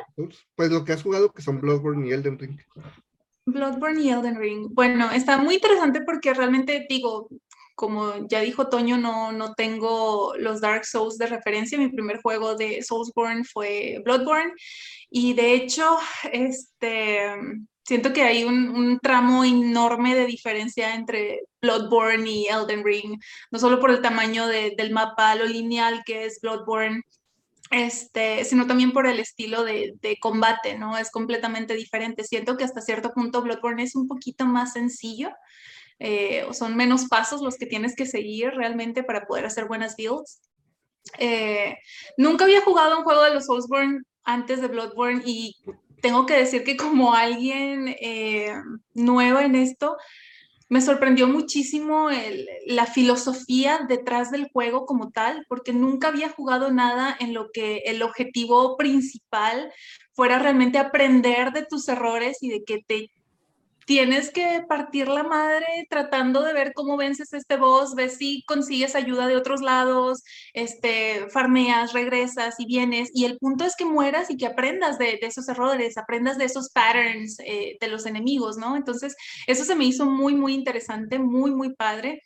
Pues 0.55 0.71
lo 0.71 0.83
que 0.85 0.93
has 0.93 1.03
jugado, 1.03 1.31
que 1.33 1.41
son 1.41 1.59
Bloodborne 1.61 2.07
y 2.07 2.13
Elden 2.13 2.39
Ring. 2.39 2.59
Bloodborne 3.51 4.01
y 4.01 4.09
Elden 4.09 4.39
Ring. 4.39 4.67
Bueno, 4.71 5.11
está 5.11 5.37
muy 5.37 5.55
interesante 5.55 6.01
porque 6.05 6.33
realmente 6.33 6.85
digo, 6.89 7.27
como 7.75 8.27
ya 8.27 8.41
dijo 8.41 8.69
Toño, 8.69 8.97
no, 8.97 9.31
no 9.31 9.53
tengo 9.53 10.33
los 10.37 10.61
Dark 10.61 10.85
Souls 10.85 11.17
de 11.17 11.27
referencia. 11.27 11.77
Mi 11.77 11.89
primer 11.89 12.21
juego 12.21 12.55
de 12.55 12.83
Soulsborne 12.83 13.43
fue 13.43 14.01
Bloodborne. 14.03 14.53
Y 15.09 15.33
de 15.33 15.53
hecho, 15.53 15.97
este, 16.31 17.25
siento 17.83 18.13
que 18.13 18.23
hay 18.23 18.43
un, 18.43 18.99
tramo 19.01 19.43
enorme 19.43 20.15
de 20.15 20.25
diferencia 20.25 20.93
entre 20.95 21.41
Bloodborne 21.61 22.29
y 22.29 22.47
Elden 22.47 22.83
Ring. 22.83 23.19
No 23.51 23.59
solo 23.59 23.79
por 23.79 23.89
el 23.91 24.01
tamaño 24.01 24.47
de- 24.47 24.73
del 24.77 24.91
mapa, 24.91 25.35
lo 25.35 25.45
lineal 25.45 26.03
que 26.05 26.25
es 26.25 26.39
Bloodborne. 26.41 27.01
Este, 27.71 28.43
sino 28.43 28.67
también 28.67 28.91
por 28.91 29.07
el 29.07 29.21
estilo 29.21 29.63
de, 29.63 29.97
combate, 30.19 30.77
¿no? 30.77 30.97
Es 30.97 31.09
completamente 31.09 31.73
diferente. 31.73 32.25
Siento 32.25 32.57
que 32.57 32.65
hasta 32.65 32.81
cierto 32.81 33.13
punto 33.13 33.41
Bloodborne 33.41 33.83
es 33.83 33.95
un 33.95 34.09
poquito 34.09 34.45
más 34.45 34.73
sencillo, 34.73 35.31
eh, 35.97 36.45
son 36.51 36.75
menos 36.75 37.05
pasos 37.05 37.41
los 37.41 37.57
que 37.57 37.65
tienes 37.65 37.95
que 37.95 38.05
seguir 38.05 38.49
realmente 38.49 39.03
para 39.03 39.25
poder 39.25 39.45
hacer 39.45 39.65
buenas 39.65 39.95
builds. 39.95 40.41
Eh, 41.17 41.77
nunca 42.17 42.43
había 42.43 42.61
jugado 42.61 42.97
un 42.97 43.03
juego 43.05 43.23
de 43.23 43.33
los 43.33 43.45
Soulsborne 43.45 44.01
antes 44.23 44.59
de 44.61 44.67
Bloodborne 44.67 45.21
y 45.25 45.55
tengo 46.01 46.25
que 46.25 46.35
decir 46.35 46.65
que 46.65 46.75
como 46.75 47.13
alguien 47.13 47.87
eh, 47.87 48.53
nueva 48.93 49.45
en 49.45 49.55
esto, 49.55 49.95
me 50.71 50.79
sorprendió 50.79 51.27
muchísimo 51.27 52.09
el- 52.09 52.47
la 52.65 52.85
filosofía 52.85 53.85
detrás 53.89 54.31
del 54.31 54.49
juego 54.53 54.85
como 54.85 55.11
tal, 55.11 55.45
porque 55.49 55.73
nunca 55.73 56.07
había 56.07 56.29
jugado 56.29 56.71
nada 56.71 57.17
en 57.19 57.33
lo 57.33 57.51
que 57.51 57.79
el 57.87 58.01
objetivo 58.01 58.77
principal 58.77 59.73
fuera 60.13 60.39
realmente 60.39 60.77
aprender 60.77 61.51
de 61.51 61.65
tus 61.65 61.89
errores 61.89 62.37
y 62.41 62.47
de 62.47 62.63
que 62.63 62.79
te 62.87 63.11
tienes 63.85 64.31
que 64.31 64.63
partir 64.67 65.07
la 65.07 65.23
madre 65.23 65.65
tratando 65.89 66.43
de 66.43 66.53
ver 66.53 66.73
cómo 66.73 66.97
vences 66.97 67.33
este 67.33 67.57
boss, 67.57 67.95
ves 67.95 68.17
si 68.17 68.43
consigues 68.43 68.95
ayuda 68.95 69.27
de 69.27 69.37
otros 69.37 69.61
lados, 69.61 70.23
este, 70.53 71.27
farmeas, 71.29 71.93
regresas 71.93 72.55
y 72.59 72.65
vienes, 72.65 73.09
y 73.13 73.25
el 73.25 73.37
punto 73.37 73.65
es 73.65 73.75
que 73.75 73.85
mueras 73.85 74.29
y 74.29 74.37
que 74.37 74.45
aprendas 74.45 74.97
de, 74.97 75.17
de 75.21 75.27
esos 75.27 75.47
errores, 75.49 75.97
aprendas 75.97 76.37
de 76.37 76.45
esos 76.45 76.69
patterns 76.71 77.37
eh, 77.45 77.77
de 77.79 77.87
los 77.87 78.05
enemigos, 78.05 78.57
¿no? 78.57 78.75
Entonces, 78.75 79.15
eso 79.47 79.63
se 79.65 79.75
me 79.75 79.85
hizo 79.85 80.05
muy, 80.05 80.35
muy 80.35 80.53
interesante, 80.53 81.19
muy, 81.19 81.51
muy 81.51 81.75
padre. 81.75 82.21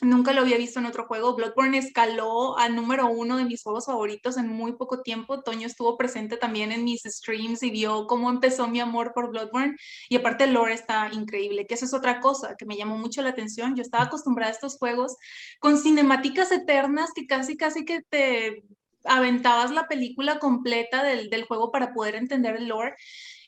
Nunca 0.00 0.32
lo 0.32 0.42
había 0.42 0.56
visto 0.56 0.78
en 0.78 0.86
otro 0.86 1.06
juego. 1.06 1.34
Bloodborne 1.34 1.76
escaló 1.76 2.56
a 2.56 2.68
número 2.68 3.08
uno 3.08 3.36
de 3.36 3.44
mis 3.44 3.64
juegos 3.64 3.86
favoritos 3.86 4.36
en 4.36 4.46
muy 4.46 4.74
poco 4.76 5.02
tiempo. 5.02 5.42
Toño 5.42 5.66
estuvo 5.66 5.96
presente 5.96 6.36
también 6.36 6.70
en 6.70 6.84
mis 6.84 7.02
streams 7.02 7.64
y 7.64 7.70
vio 7.70 8.06
cómo 8.06 8.30
empezó 8.30 8.68
mi 8.68 8.78
amor 8.78 9.12
por 9.12 9.30
Bloodborne. 9.30 9.76
Y 10.08 10.14
aparte 10.14 10.44
el 10.44 10.52
lore 10.52 10.74
está 10.74 11.10
increíble, 11.12 11.66
que 11.66 11.74
eso 11.74 11.84
es 11.84 11.94
otra 11.94 12.20
cosa 12.20 12.54
que 12.56 12.64
me 12.64 12.76
llamó 12.76 12.96
mucho 12.96 13.22
la 13.22 13.30
atención. 13.30 13.74
Yo 13.74 13.82
estaba 13.82 14.04
acostumbrada 14.04 14.52
a 14.52 14.54
estos 14.54 14.78
juegos 14.78 15.16
con 15.58 15.76
cinemáticas 15.78 16.52
eternas 16.52 17.10
que 17.12 17.26
casi, 17.26 17.56
casi 17.56 17.84
que 17.84 18.02
te 18.08 18.62
aventabas 19.04 19.72
la 19.72 19.88
película 19.88 20.38
completa 20.38 21.02
del, 21.02 21.28
del 21.28 21.44
juego 21.44 21.72
para 21.72 21.92
poder 21.92 22.14
entender 22.14 22.54
el 22.54 22.68
lore. 22.68 22.94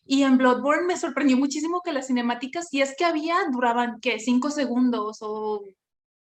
Y 0.05 0.25
en 0.25 0.37
Bloodborne 0.37 0.87
me 0.87 0.97
sorprendió 0.97 1.37
muchísimo 1.37 1.83
que 1.85 1.93
las 1.93 2.09
cinemáticas, 2.09 2.71
si 2.71 2.83
es 2.83 2.97
que 2.97 3.05
había, 3.05 3.37
duraban, 3.53 4.01
¿qué? 4.01 4.19
Cinco 4.19 4.51
segundos 4.51 5.19
o 5.21 5.63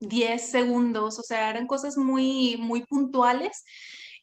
10 0.00 0.50
segundos, 0.50 1.18
o 1.18 1.22
sea, 1.22 1.50
eran 1.50 1.66
cosas 1.66 1.96
muy, 1.96 2.56
muy 2.58 2.84
puntuales. 2.84 3.64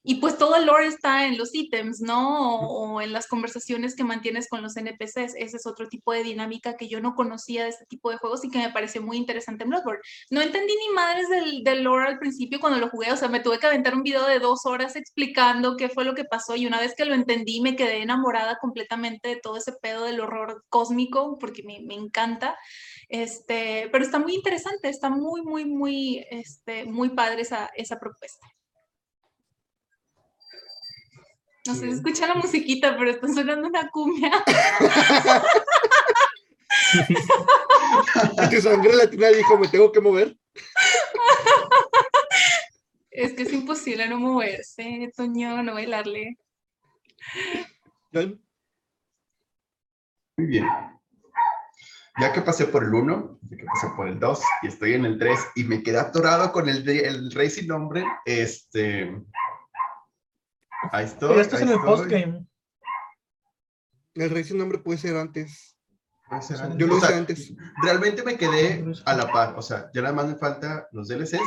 Y 0.06 0.16
pues 0.16 0.38
todo 0.38 0.58
el 0.58 0.66
lore 0.66 0.88
está 0.88 1.28
en 1.28 1.38
los 1.38 1.56
ítems, 1.56 2.02
¿no? 2.02 2.60
O, 2.60 3.00
en 3.02 3.14
las 3.14 3.26
conversaciones 3.28 3.96
que 3.96 4.04
mantienes 4.04 4.50
con 4.50 4.62
los 4.62 4.76
NPCs. 4.76 5.34
Ese 5.38 5.58
es 5.58 5.66
otro 5.66 5.88
tipo 5.88 6.12
de 6.12 6.24
dinámica 6.24 6.76
que 6.76 6.90
yo 6.90 7.00
no 7.00 7.16
conocía 7.16 7.64
de 7.64 7.70
este 7.70 7.86
tipo 7.86 8.12
de 8.12 8.18
juegos 8.18 8.44
y 8.44 8.50
que 8.50 8.58
me 8.58 8.70
pareció 8.70 9.02
muy 9.02 9.16
interesante 9.16 9.64
en 9.64 9.70
Bloodborne. 9.70 10.02
No 10.30 10.42
entendí 10.42 10.74
ni 10.76 10.94
madres 10.94 11.30
del, 11.30 11.64
del 11.64 11.84
lore 11.84 12.10
al 12.10 12.20
principio 12.20 12.60
cuando 12.60 12.80
lo 12.80 12.90
jugué, 12.90 13.14
o 13.14 13.18
sea, 13.18 13.30
me 13.30 13.40
tuve 13.40 13.60
que 13.60 13.68
aventar 13.68 13.96
un 13.96 14.04
video 14.04 14.28
de 14.28 14.40
dos 14.40 14.66
horas 14.66 14.98
explicando 14.98 15.78
qué 15.78 15.88
fue 15.88 16.04
lo 16.04 16.16
que 16.16 16.26
pasó 16.26 16.58
y 16.58 16.68
una 16.68 16.82
vez 16.82 16.96
que 16.96 17.06
lo 17.06 17.16
entendí 17.16 17.62
me 17.62 17.78
quedé 17.78 18.02
enamorada 18.02 18.58
completamente 18.60 19.30
de 19.30 19.38
todo 19.38 19.56
ese 19.56 19.72
pedo 19.72 20.04
del 20.04 20.20
horror 20.20 20.66
cósmico 20.68 21.38
porque 21.40 21.64
me, 21.64 21.80
me 21.82 21.96
encanta. 21.96 22.58
Este, 23.14 23.90
pero 23.92 24.04
está 24.04 24.18
muy 24.18 24.34
interesante, 24.34 24.90
está 24.90 25.08
muy, 25.08 25.44
muy, 25.44 25.66
muy, 25.66 26.26
este, 26.32 26.86
muy 26.86 27.10
padre 27.10 27.44
esa, 27.44 27.70
esa 27.76 28.00
propuesta. 28.00 28.48
No 31.68 31.76
sé, 31.76 31.90
escucha 31.90 32.26
la 32.26 32.34
musiquita, 32.34 32.98
pero 32.98 33.12
está 33.12 33.28
sonando 33.28 33.68
una 33.68 33.88
cumbia. 33.92 34.32
tu 38.50 38.62
sangre 38.62 38.96
latina 38.96 39.28
dijo, 39.28 39.60
me 39.60 39.68
tengo 39.68 39.92
que 39.92 40.02
mover. 40.02 40.36
Es 43.12 43.34
que 43.34 43.44
es 43.44 43.54
imposible 43.54 44.10
no 44.10 44.18
moverse, 44.18 45.12
Toño, 45.16 45.62
no 45.62 45.76
bailarle. 45.76 46.40
Muy 50.36 50.48
bien. 50.48 50.66
Ya 52.20 52.32
que 52.32 52.42
pasé 52.42 52.68
por 52.68 52.84
el 52.84 52.94
1, 52.94 53.40
ya 53.50 53.58
que 53.58 53.66
pasé 53.66 53.88
por 53.96 54.08
el 54.08 54.20
2 54.20 54.42
y 54.62 54.68
estoy 54.68 54.94
en 54.94 55.06
el 55.06 55.18
3 55.18 55.40
y 55.56 55.64
me 55.64 55.82
quedé 55.82 56.00
atorado 56.00 56.52
con 56.52 56.70
el, 56.70 56.88
el 56.88 57.32
Rey 57.32 57.50
sin 57.50 57.68
nombre, 57.68 58.06
este... 58.26 59.12
Ahí 60.92 61.06
estoy. 61.06 61.30
Pero 61.30 61.42
esto 61.42 61.56
es 61.56 61.62
ahí 61.62 61.68
en 61.68 61.74
el 61.74 61.82
postgame. 61.82 62.48
el 64.16 64.30
rey 64.30 64.44
sin 64.44 64.58
nombre 64.58 64.80
puede 64.80 64.98
ser 64.98 65.16
antes. 65.16 65.78
Puede 66.28 66.42
ser 66.42 66.62
antes. 66.62 66.78
Yo 66.78 66.88
lo 66.88 66.96
O 66.96 67.00
sea, 67.00 67.10
hice 67.10 67.20
antes. 67.20 67.54
Realmente 67.82 68.24
me 68.24 68.38
quedé 68.38 68.84
a 69.06 69.16
la 69.16 69.32
par, 69.32 69.56
o 69.58 69.62
sea, 69.62 69.90
ya 69.94 70.02
nada 70.02 70.14
más 70.14 70.28
me 70.28 70.36
falta 70.36 70.88
los 70.92 71.08
DLCs, 71.08 71.40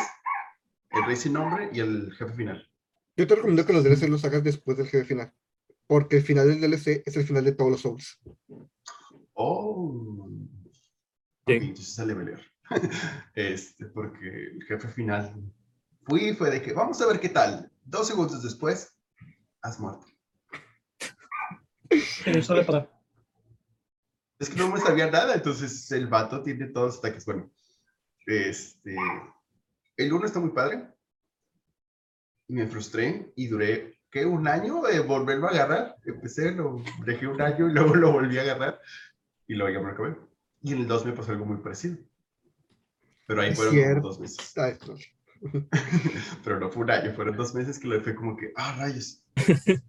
el 0.91 1.05
Rey 1.05 1.17
sin 1.17 1.35
nombre 1.35 1.71
y 1.73 1.81
el 1.81 2.13
jefe 2.15 2.33
final. 2.33 2.69
Yo 3.17 3.27
te 3.27 3.35
recomiendo 3.35 3.65
que 3.65 3.73
los 3.73 3.85
DLC 3.85 4.09
los 4.09 4.25
hagas 4.25 4.45
después 4.45 4.77
del 4.77 4.89
jefe 4.89 5.05
final. 5.05 5.33
Porque 5.87 6.17
el 6.17 6.23
final 6.23 6.49
del 6.49 6.61
DLC 6.61 7.03
es 7.07 7.17
el 7.17 7.25
final 7.25 7.45
de 7.45 7.53
todos 7.53 7.71
los 7.71 7.81
Souls. 7.81 8.19
Oh. 9.35 10.29
Sí. 11.47 11.57
Ok, 11.57 11.63
entonces 11.63 11.95
sale 11.95 12.15
pelear. 12.15 12.41
Este, 13.35 13.87
porque 13.87 14.29
el 14.29 14.65
jefe 14.65 14.89
final 14.89 15.33
fui 16.03 16.31
y 16.31 16.35
fue 16.35 16.51
de 16.51 16.61
que 16.61 16.73
vamos 16.73 17.01
a 17.01 17.07
ver 17.07 17.21
qué 17.21 17.29
tal. 17.29 17.71
Dos 17.85 18.09
segundos 18.09 18.43
después, 18.43 18.97
has 19.63 19.79
muerto. 19.79 20.07
Pasar. 22.67 22.91
Es 24.39 24.51
que 24.51 24.57
no 24.57 24.69
me 24.69 24.81
sabía 24.81 25.11
nada, 25.11 25.35
entonces 25.35 25.91
el 25.93 26.09
vato 26.09 26.43
tiene 26.43 26.67
todos 26.67 26.87
los 26.87 26.99
ataques. 26.99 27.25
Bueno, 27.25 27.51
este. 28.27 28.97
El 29.97 30.13
uno 30.13 30.27
está 30.27 30.41
muy 30.41 30.51
padre. 30.51 30.93
Y 32.49 32.55
me 32.55 32.67
frustré 32.67 33.33
y 33.35 33.49
duré, 33.49 33.99
¿qué? 34.11 34.25
Un 34.25 34.47
año 34.47 34.83
de 34.83 35.01
volverlo 35.01 35.49
a 35.49 35.51
agarrar. 35.51 35.97
Empecé, 36.05 36.53
lo 36.53 36.83
dejé 37.05 37.27
un 37.27 37.41
año 37.41 37.69
y 37.69 37.73
luego 37.73 37.95
lo 37.95 38.13
volví 38.13 38.39
a 38.39 38.43
agarrar. 38.43 38.81
Y 39.49 39.55
luego 39.55 39.73
ya 39.73 39.81
me 39.81 39.87
lo 39.87 39.93
acabé. 39.93 40.26
Y 40.67 40.73
en 40.73 40.81
el 40.81 40.89
2 40.89 41.07
me 41.07 41.13
pasó 41.13 41.31
algo 41.31 41.45
muy 41.47 41.59
parecido. 41.59 41.97
Pero 43.29 43.41
ahí 43.41 43.51
Es 43.51 43.57
fueron 43.57 43.75
cierto. 43.75 44.01
dos 44.01 44.19
meses. 44.19 44.53
Pero 46.45 46.59
no 46.59 46.71
fue 46.73 46.83
un 46.83 46.91
año, 46.91 47.13
fueron 47.15 47.37
dos 47.37 47.55
meses 47.55 47.79
que 47.79 47.87
lo 47.87 48.01
fue 48.03 48.17
como 48.17 48.37
que, 48.37 48.51
ah, 48.57 48.75
rayos. 48.77 49.23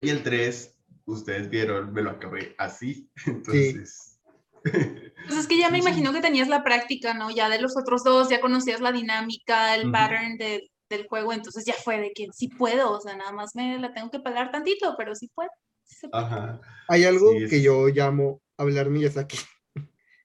y 0.00 0.08
el 0.10 0.22
3, 0.22 0.72
ustedes 1.06 1.50
vieron, 1.50 1.92
me 1.92 2.00
lo 2.02 2.10
acabé 2.10 2.54
así. 2.58 3.10
Entonces. 3.26 4.20
Pues 4.62 5.36
es 5.36 5.48
que 5.48 5.58
ya 5.58 5.68
me 5.68 5.78
Sí, 5.78 5.82
sí. 5.82 5.88
imagino 5.88 6.12
que 6.12 6.20
tenías 6.20 6.46
la 6.46 6.62
práctica, 6.62 7.12
¿no? 7.12 7.32
Ya 7.32 7.48
de 7.48 7.60
los 7.60 7.76
otros 7.76 8.04
dos, 8.04 8.28
ya 8.28 8.40
conocías 8.40 8.80
la 8.80 8.92
dinámica, 8.92 9.74
el 9.74 9.82
Ujú. 9.86 9.92
pattern 9.92 10.38
de- 10.38 10.70
del 10.88 11.08
juego, 11.08 11.32
entonces 11.32 11.64
ya 11.64 11.74
fue 11.74 11.98
de 11.98 12.12
que 12.14 12.28
sí 12.32 12.46
puedo, 12.46 12.92
o 12.92 13.00
sea, 13.00 13.16
nada 13.16 13.32
más 13.32 13.56
me 13.56 13.78
la 13.80 13.92
tengo 13.92 14.12
que 14.12 14.20
pelar 14.20 14.52
tantito, 14.52 14.94
pero 14.96 15.16
sí 15.16 15.28
puedo. 15.34 15.50
sí 15.82 15.96
se 15.96 16.08
puede. 16.08 16.22
Ajá. 16.24 16.60
Hay 16.88 17.02
algo 17.04 17.32
Sí, 17.32 17.44
es- 17.44 17.50
que 17.50 17.62
yo 17.62 17.88
llamo 17.88 18.40
hablar 18.56 18.90
Miyazaki. 18.90 19.38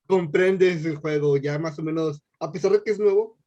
Comprendes 0.09 0.83
el 0.85 0.95
juego, 0.95 1.37
ya 1.37 1.59
más 1.59 1.77
o 1.77 1.83
menos, 1.83 2.23
a 2.39 2.51
pesar 2.51 2.71
de 2.71 2.81
que 2.81 2.89
es 2.89 2.97
nuevo, 2.99 3.37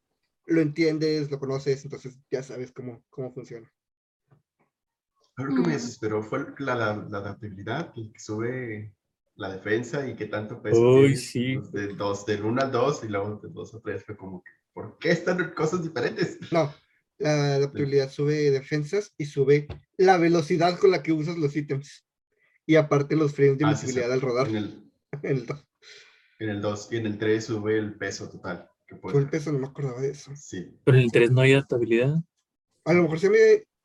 lo 0.47 0.61
entiendes, 0.61 1.29
lo 1.29 1.41
conoces, 1.41 1.85
entonces 1.85 2.17
ya 2.31 2.41
sabes 2.45 2.71
cómo, 2.71 3.03
cómo 3.11 3.35
funciona. 3.35 3.69
Lo 5.39 5.47
que 5.49 5.61
me 5.61 5.69
Mm. 5.71 5.73
desesperó 5.73 6.23
fue 6.23 6.47
la, 6.59 6.77
la, 6.77 6.95
la 7.11 7.19
adaptabilidad, 7.19 7.93
que 7.93 8.13
sube 8.17 8.95
la 9.35 9.53
defensa 9.53 10.07
y 10.07 10.15
que 10.15 10.27
tanto 10.27 10.63
peso 10.63 10.81
Uy, 10.89 11.17
sí. 11.17 11.57
Pues, 11.59 11.73
De 11.73 11.89
dos, 11.95 12.25
del 12.27 12.45
1 12.45 12.63
al 12.63 12.71
2 12.71 13.03
y 13.03 13.09
luego 13.09 13.41
del 13.43 13.53
2 13.53 13.75
al 13.75 13.83
3 13.83 14.05
fue 14.05 14.17
como 14.17 14.45
¿por 14.73 14.99
qué 14.99 15.11
están 15.11 15.53
cosas 15.55 15.83
diferentes? 15.83 16.39
No, 16.53 16.73
la 17.19 17.57
adaptabilidad 17.57 18.09
sube 18.09 18.53
defensas 18.53 19.13
y 19.19 19.25
sube 19.25 19.67
la 19.97 20.17
velocidad 20.17 20.79
con 20.79 20.93
la 20.93 21.03
que 21.03 21.13
usas 21.13 21.37
los 21.39 21.57
ítems. 21.57 22.07
Y 22.67 22.77
aparte 22.77 23.17
los 23.17 23.35
frames 23.35 23.59
de 23.59 23.65
Ah, 23.65 23.75
sí, 23.75 23.87
visibilidad 23.87 24.07
sí. 24.11 24.13
al 24.13 24.21
rodar. 24.21 24.47
En 24.49 24.57
el, 24.57 24.93
En 25.25 25.37
el. 25.39 25.47
En 26.45 26.51
el 26.51 26.61
2 26.61 26.89
y 26.93 26.97
en 26.97 27.07
el 27.07 27.19
3 27.19 27.45
sube 27.45 27.79
el 27.79 27.95
peso 27.95 28.29
total. 28.29 28.69
Que 28.87 28.97
puede 28.97 29.13
Fue 29.15 29.23
el 29.23 29.29
peso, 29.31 29.53
no 29.53 29.59
me 29.61 29.67
acordaba 29.69 30.01
de 30.01 30.11
eso. 30.11 30.33
Sí. 30.37 30.77
Pero 30.85 30.97
en 30.99 31.05
el 31.05 31.13
3 31.13 31.31
no 31.31 31.41
hay 31.41 31.53
adaptabilidad. 31.53 32.15
A 32.85 32.93
lo 32.93 33.03
mejor 33.03 33.19
se 33.21 33.31
me 33.31 33.39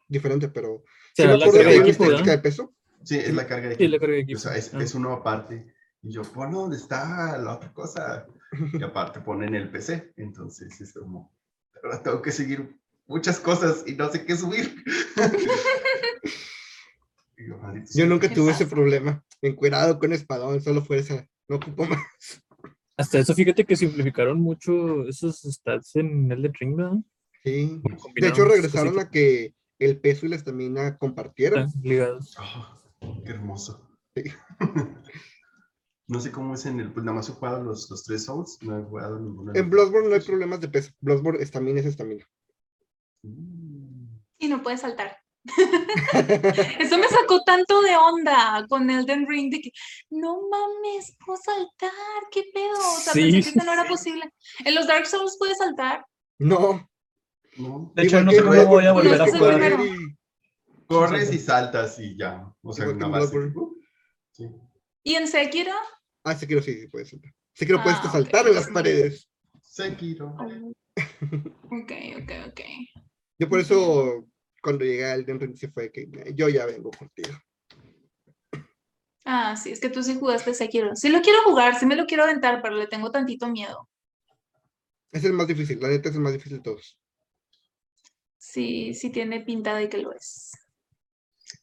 diferente, 0.08 0.48
pero 0.50 0.84
sí 1.16 1.22
Será 1.24 1.34
me 1.34 1.38
la 1.38 1.46
acuerdo 1.46 1.60
carga 1.64 1.70
que 1.72 1.76
de 1.84 1.90
equipo, 1.90 2.04
estadística 2.04 2.32
de 2.32 2.38
peso. 2.40 2.74
Sí, 3.04 3.18
es 3.18 3.34
la 3.34 3.48
carga 3.48 3.70
de 3.70 3.76
Sí, 3.76 3.88
la 3.88 3.98
equipo. 3.98 4.00
carga 4.02 4.14
de 4.16 4.20
O 4.20 4.24
equipo. 4.24 4.40
sea, 4.40 4.58
es, 4.58 4.74
Ah. 4.74 4.80
es 4.82 4.96
uno 4.96 5.14
aparte. 5.14 5.74
Y 6.04 6.12
yo, 6.12 6.22
pon 6.24 6.52
dónde 6.52 6.78
está 6.78 7.38
la 7.38 7.56
otra 7.56 7.72
cosa. 7.74 8.26
Y 8.52 8.52
aparte 8.84 9.20
ponen 9.22 9.56
el 9.56 9.70
PC. 9.70 10.14
Entonces 10.18 10.80
es 10.82 10.94
como, 10.94 11.36
ahora 11.84 12.02
tengo 12.02 12.22
que 12.22 12.32
seguir 12.32 12.76
muchas 13.08 13.40
cosas 13.40 13.84
y 13.88 13.94
no 13.96 14.10
sé 14.12 14.26
qué 14.26 14.36
subir. 14.36 14.84
Yo, 17.38 17.56
Yo 17.94 18.06
nunca 18.08 18.28
¿Qué 18.30 18.36
tuve 18.36 18.52
ese 18.52 18.66
problema. 18.66 19.24
Encuerado 19.42 20.00
con 20.00 20.12
espadón, 20.12 20.60
solo 20.62 20.84
fuerza. 20.84 21.28
No 21.48 21.58
ocupo 21.58 21.86
más. 21.86 22.02
Hasta 22.98 23.20
eso, 23.20 23.36
fíjate 23.36 23.64
que 23.64 23.76
simplificaron 23.76 24.42
mucho 24.42 25.08
esos 25.08 25.42
stats 25.42 25.96
en 25.96 26.32
Elden 26.32 26.54
Ring, 26.54 26.76
¿verdad? 26.76 26.98
Sí. 27.44 27.82
De 28.16 28.28
hecho, 28.28 28.46
regresaron 28.46 29.00
a 29.00 29.10
que 29.10 29.54
el 29.80 30.00
peso 30.00 30.26
y 30.26 30.30
la 30.30 30.36
estamina 30.36 30.98
compartieran. 30.98 31.70
ligados. 31.84 32.36
Ah, 32.40 32.82
qué 33.24 33.32
hermoso. 33.32 33.88
Sí. 34.16 34.24
No 36.10 36.22
sé 36.22 36.32
cómo 36.32 36.54
es 36.54 36.66
en 36.66 36.80
el, 36.80 36.94
pues 36.94 37.06
nada 37.06 37.18
más 37.18 37.28
he 37.28 37.34
jugado 37.34 37.62
los, 37.62 37.92
los 37.92 38.06
tres 38.06 38.24
Souls, 38.24 38.60
no 38.62 38.80
he 38.80 38.84
jugado 38.84 39.20
ninguno. 39.20 39.52
En 39.54 39.70
Bloodborne 39.70 40.08
no 40.08 40.16
hay 40.16 40.22
problemas 40.22 40.62
de 40.62 40.70
peso. 40.70 40.92
Bloodborne 41.02 41.44
estamina 41.44 41.82
es 41.82 41.86
estamina. 41.86 42.26
Mm. 43.24 44.08
Y 44.38 44.48
no 44.48 44.64
puedes 44.64 44.80
saltar. 44.80 45.18
Eso 46.80 46.98
me 46.98 47.08
sacó 47.08 47.42
tanto 47.46 47.82
de 47.82 47.96
onda 47.96 48.66
con 48.70 48.90
Elden 48.90 49.28
Ring 49.28 49.52
de 49.52 49.62
que 49.62 49.72
no 50.10 50.42
mames, 50.50 51.16
puedo 51.26 51.40
saltar, 51.42 51.92
qué 52.32 52.44
pedo. 52.54 52.74
O 52.78 53.00
sea, 53.00 53.14
Sí. 53.14 53.32
pensé 53.32 53.52
que 53.52 53.58
eso 53.60 53.66
no 53.66 53.74
era 53.74 53.86
posible. 53.86 54.30
En 54.66 54.76
los 54.76 54.88
Dark 54.88 55.06
Souls 55.08 55.36
puedes 55.40 55.58
saltar. 55.58 56.06
No. 56.40 56.90
No, 57.58 57.92
De 57.96 58.04
hecho, 58.04 58.20
igual 58.20 58.26
no 58.26 58.32
sé 58.32 58.38
cómo 58.44 58.66
voy 58.66 58.86
a 58.86 58.92
volver 58.92 59.22
a 59.22 59.26
jugar. 59.26 59.80
y- 59.82 60.16
corres 60.86 61.34
y 61.34 61.40
saltas 61.40 61.98
y 62.00 62.16
ya. 62.18 62.50
O 62.62 62.72
sea, 62.72 62.86
Igual 62.88 63.10
más. 63.10 63.32
Sí. 64.32 64.48
¿Y 65.04 65.16
en 65.16 65.28
Sekiro? 65.28 65.72
Ah, 66.24 66.36
Sekiro 66.36 66.62
sí, 66.62 66.88
puedes 66.92 67.10
saltar. 67.10 67.32
Sekiro 67.54 67.82
puedes 67.82 67.98
Ah, 68.00 68.04
ok. 68.06 68.12
saltar 68.12 68.48
en 68.48 68.56
las 68.56 68.68
paredes. 68.70 69.28
Sekiro. 69.64 70.36
Ok, 71.72 71.92
ok, 72.22 72.32
ok. 72.50 72.62
Yo 73.40 73.50
por 73.50 73.60
eso, 73.60 74.26
cuando 74.68 74.84
llegué 74.84 75.06
al 75.10 75.22
Elden 75.22 75.40
Ring, 75.40 75.56
sí 75.56 75.68
fue 75.70 75.90
que 75.94 76.10
yo 76.36 76.50
ya 76.50 76.66
vengo 76.66 76.92
contigo. 76.92 77.30
Ah, 79.24 79.56
sí, 79.56 79.72
es 79.72 79.80
que 79.80 79.88
tú 79.90 80.04
sí 80.04 80.16
jugaste 80.20 80.54
Sekiro. 80.54 80.94
Sí 80.94 81.08
lo 81.08 81.22
quiero 81.22 81.42
jugar, 81.44 81.80
sí 81.80 81.86
me 81.86 81.96
lo 81.96 82.06
quiero 82.06 82.24
aventar, 82.24 82.62
pero 82.62 82.76
le 82.76 82.86
tengo 82.88 83.10
tantito 83.10 83.48
miedo. 83.48 83.88
Es 85.10 85.24
el 85.24 85.32
más 85.32 85.48
difícil, 85.48 85.80
la 85.80 85.88
neta 85.88 86.10
es 86.10 86.16
el 86.16 86.22
más 86.22 86.34
difícil 86.34 86.58
de 86.58 86.64
todos. 86.64 87.00
Sí, 88.38 88.94
sí 88.94 89.10
tiene 89.10 89.40
pinta 89.40 89.74
de 89.74 89.88
que 89.88 90.00
lo 90.00 90.12
es. 90.14 90.52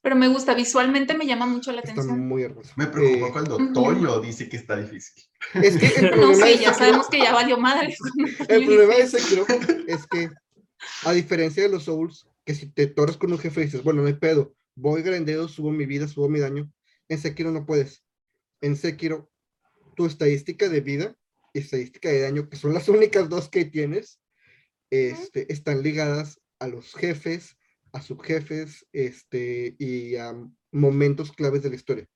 Pero 0.00 0.16
me 0.16 0.28
gusta, 0.28 0.54
visualmente 0.54 1.12
me 1.14 1.26
llama 1.26 1.44
mucho 1.44 1.73
la 1.73 1.80
Está 1.80 1.92
atención. 1.92 2.26
muy 2.26 2.42
hermoso. 2.42 2.73
Me 2.76 2.87
preocupó 2.87 3.26
Eh, 3.26 3.32
cuando. 3.32 3.58
Toño 3.75 4.18
dice 4.20 4.49
que 4.49 4.56
está 4.56 4.76
difícil. 4.76 5.25
es 5.62 5.76
que 5.76 5.87
el 6.06 6.11
No, 6.20 6.34
sí, 6.34 6.40
ya 6.58 6.73
Sekiro- 6.73 6.75
sabemos 6.75 7.08
que 7.11 7.18
ya 7.18 7.34
valió 7.34 7.58
madre. 7.58 7.94
El 8.49 8.64
problema 8.64 8.94
de 8.94 9.06
Sekiro 9.08 9.44
es 9.87 10.06
que, 10.06 10.30
a 11.04 11.12
diferencia 11.12 11.62
de 11.64 11.68
los 11.68 11.84
Souls, 11.84 12.26
que 12.44 12.54
si 12.54 12.66
te 12.66 12.86
toras 12.86 13.16
con 13.16 13.32
un 13.32 13.38
jefe 13.38 13.62
y 13.62 13.64
dices, 13.64 13.82
bueno, 13.82 14.02
no 14.02 14.08
hay 14.08 14.14
pedo, 14.14 14.54
voy 14.74 15.02
grandeo, 15.02 15.48
subo 15.48 15.70
mi 15.70 15.86
vida, 15.86 16.08
subo 16.08 16.28
mi 16.28 16.40
daño, 16.40 16.70
en 17.08 17.18
Sekiro 17.18 17.50
no 17.50 17.66
puedes. 17.66 18.04
En 18.60 18.76
Sekiro, 18.76 19.30
tu 19.96 20.06
estadística 20.06 20.68
de 20.68 20.80
vida 20.80 21.16
y 21.52 21.60
estadística 21.60 22.08
de 22.08 22.20
daño, 22.20 22.48
que 22.48 22.56
son 22.56 22.74
las 22.74 22.88
únicas 22.88 23.28
dos 23.28 23.48
que 23.48 23.64
tienes, 23.64 24.20
este, 24.90 25.52
están 25.52 25.82
ligadas 25.82 26.40
a 26.58 26.68
los 26.68 26.94
jefes, 26.94 27.56
a 27.92 28.02
subjefes, 28.02 28.86
este, 28.92 29.76
y 29.78 30.16
a 30.16 30.34
momentos 30.72 31.32
claves 31.32 31.62
de 31.62 31.70
la 31.70 31.76
historia. 31.76 32.08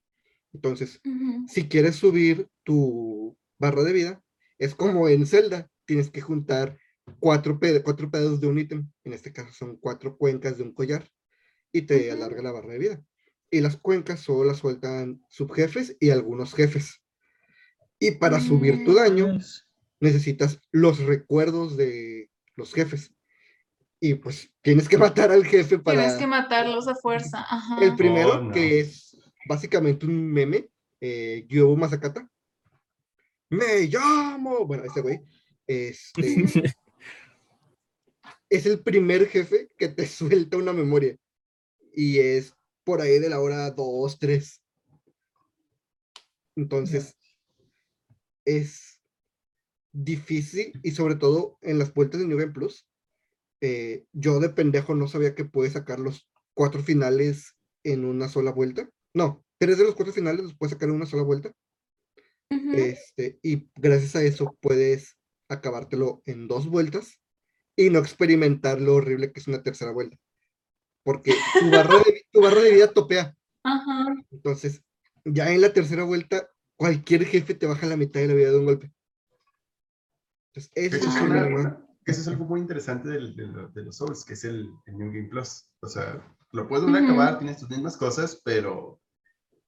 Entonces, 0.52 1.00
si 1.46 1.68
quieres 1.68 1.96
subir 1.96 2.48
tu 2.64 3.36
barra 3.58 3.82
de 3.82 3.92
vida, 3.92 4.22
es 4.58 4.74
como 4.74 5.08
en 5.08 5.26
Zelda, 5.26 5.70
tienes 5.84 6.10
que 6.10 6.20
juntar 6.20 6.78
cuatro, 7.20 7.58
ped- 7.58 7.82
cuatro 7.82 8.10
pedazos 8.10 8.40
de 8.40 8.46
un 8.46 8.58
ítem, 8.58 8.90
en 9.04 9.12
este 9.12 9.32
caso 9.32 9.52
son 9.52 9.76
cuatro 9.76 10.16
cuencas 10.16 10.56
de 10.58 10.62
un 10.64 10.72
collar, 10.72 11.08
y 11.72 11.82
te 11.82 12.08
Ujú. 12.08 12.16
alarga 12.16 12.42
la 12.42 12.52
barra 12.52 12.72
de 12.72 12.78
vida. 12.78 13.02
Y 13.50 13.60
las 13.60 13.76
cuencas 13.76 14.20
solo 14.20 14.44
las 14.44 14.58
sueltan 14.58 15.22
subjefes 15.28 15.96
y 16.00 16.10
algunos 16.10 16.54
jefes. 16.54 17.02
Y 17.98 18.12
para 18.12 18.40
subir 18.40 18.84
tu 18.84 18.94
daño, 18.94 19.38
necesitas 20.00 20.60
los 20.70 20.98
recuerdos 21.00 21.76
de 21.76 22.30
los 22.56 22.72
jefes. 22.74 23.12
Y 24.00 24.14
pues 24.14 24.52
tienes 24.62 24.88
que 24.88 24.96
matar 24.98 25.32
al 25.32 25.44
jefe 25.44 25.78
para... 25.78 26.00
Tienes 26.02 26.18
que 26.18 26.26
matarlos 26.26 26.86
a 26.86 26.94
fuerza. 26.94 27.40
Ajá. 27.48 27.78
El 27.84 27.96
primero, 27.96 28.34
Oh, 28.34 28.40
no. 28.42 28.52
que 28.52 28.80
es 28.80 29.16
básicamente 29.48 30.06
un 30.06 30.30
meme, 30.30 30.70
eh, 31.00 31.44
Gyobu 31.48 31.76
Masakata. 31.76 32.30
Me 33.50 33.86
llamo. 33.88 34.66
Bueno, 34.66 34.84
ese 34.84 35.00
güey. 35.00 35.20
Este, 35.66 36.22
es 38.50 38.66
el 38.66 38.82
primer 38.82 39.26
jefe 39.28 39.70
que 39.76 39.88
te 39.88 40.06
suelta 40.06 40.56
una 40.56 40.72
memoria. 40.72 41.16
Y 41.92 42.18
es 42.18 42.54
por 42.84 43.00
ahí 43.00 43.18
de 43.18 43.28
la 43.28 43.40
hora 43.40 43.70
2, 43.70 44.18
3. 44.18 44.62
Entonces, 46.56 47.16
es 48.44 49.00
difícil 49.92 50.72
y 50.82 50.92
sobre 50.92 51.16
todo 51.16 51.58
en 51.60 51.78
las 51.78 51.92
vueltas 51.92 52.20
de 52.20 52.26
New 52.26 52.38
Game 52.38 52.52
Plus. 52.52 52.86
eh, 53.60 54.06
yo 54.12 54.38
de 54.38 54.48
pendejo 54.50 54.94
no 54.94 55.08
sabía 55.08 55.34
que 55.34 55.44
puedes 55.44 55.72
sacar 55.72 55.98
los 55.98 56.28
cuatro 56.54 56.82
finales 56.82 57.56
en 57.84 58.04
una 58.04 58.28
sola 58.28 58.52
vuelta. 58.52 58.88
No, 59.14 59.44
tres 59.58 59.78
de 59.78 59.84
los 59.84 59.94
cuatro 59.94 60.12
finales 60.12 60.44
los 60.44 60.56
puedes 60.56 60.72
sacar 60.72 60.88
en 60.88 60.96
una 60.96 61.06
sola 61.06 61.22
vuelta. 61.22 61.52
Este, 62.50 63.38
y 63.42 63.68
gracias 63.74 64.16
a 64.16 64.22
eso 64.22 64.56
puedes 64.60 65.18
acabártelo 65.48 66.22
en 66.24 66.48
dos 66.48 66.68
vueltas 66.68 67.20
y 67.78 67.90
no 67.90 68.00
experimentar 68.00 68.80
lo 68.80 68.96
horrible 68.96 69.32
que 69.32 69.38
es 69.40 69.46
una 69.46 69.62
tercera 69.62 69.92
vuelta. 69.92 70.16
Porque 71.04 71.32
tu 71.60 71.70
barra 71.70 71.98
de, 71.98 72.26
tu 72.32 72.40
barra 72.42 72.60
de 72.60 72.72
vida 72.72 72.92
topea. 72.92 73.36
Ajá. 73.62 74.14
Entonces, 74.32 74.82
ya 75.24 75.50
en 75.52 75.60
la 75.60 75.72
tercera 75.72 76.02
vuelta, 76.02 76.48
cualquier 76.76 77.24
jefe 77.24 77.54
te 77.54 77.66
baja 77.66 77.86
la 77.86 77.96
mitad 77.96 78.20
de 78.20 78.26
la 78.28 78.34
vida 78.34 78.50
de 78.50 78.58
un 78.58 78.64
golpe. 78.64 78.92
Entonces, 80.52 80.72
Eso 80.74 80.96
es 80.96 81.02
es, 81.06 81.16
el 81.16 81.22
una- 81.22 81.40
problema. 81.40 81.60
una- 81.60 81.86
que 82.04 82.12
eso 82.12 82.20
es 82.22 82.28
algo 82.28 82.46
muy 82.46 82.60
interesante 82.60 83.08
del- 83.10 83.36
de, 83.36 83.46
lo- 83.46 83.68
de 83.68 83.82
los 83.84 83.96
Souls, 83.96 84.24
que 84.24 84.32
es 84.34 84.44
el, 84.44 84.68
el 84.86 84.98
New 84.98 85.08
Game 85.12 85.28
Plus. 85.28 85.70
O 85.80 85.88
sea, 85.88 86.20
lo 86.52 86.66
puedes 86.66 86.84
a 86.84 86.88
Ujú. 86.90 86.96
acabar, 87.04 87.38
tienes 87.38 87.58
tus 87.58 87.70
mismas 87.70 87.96
cosas, 87.96 88.40
pero 88.44 89.00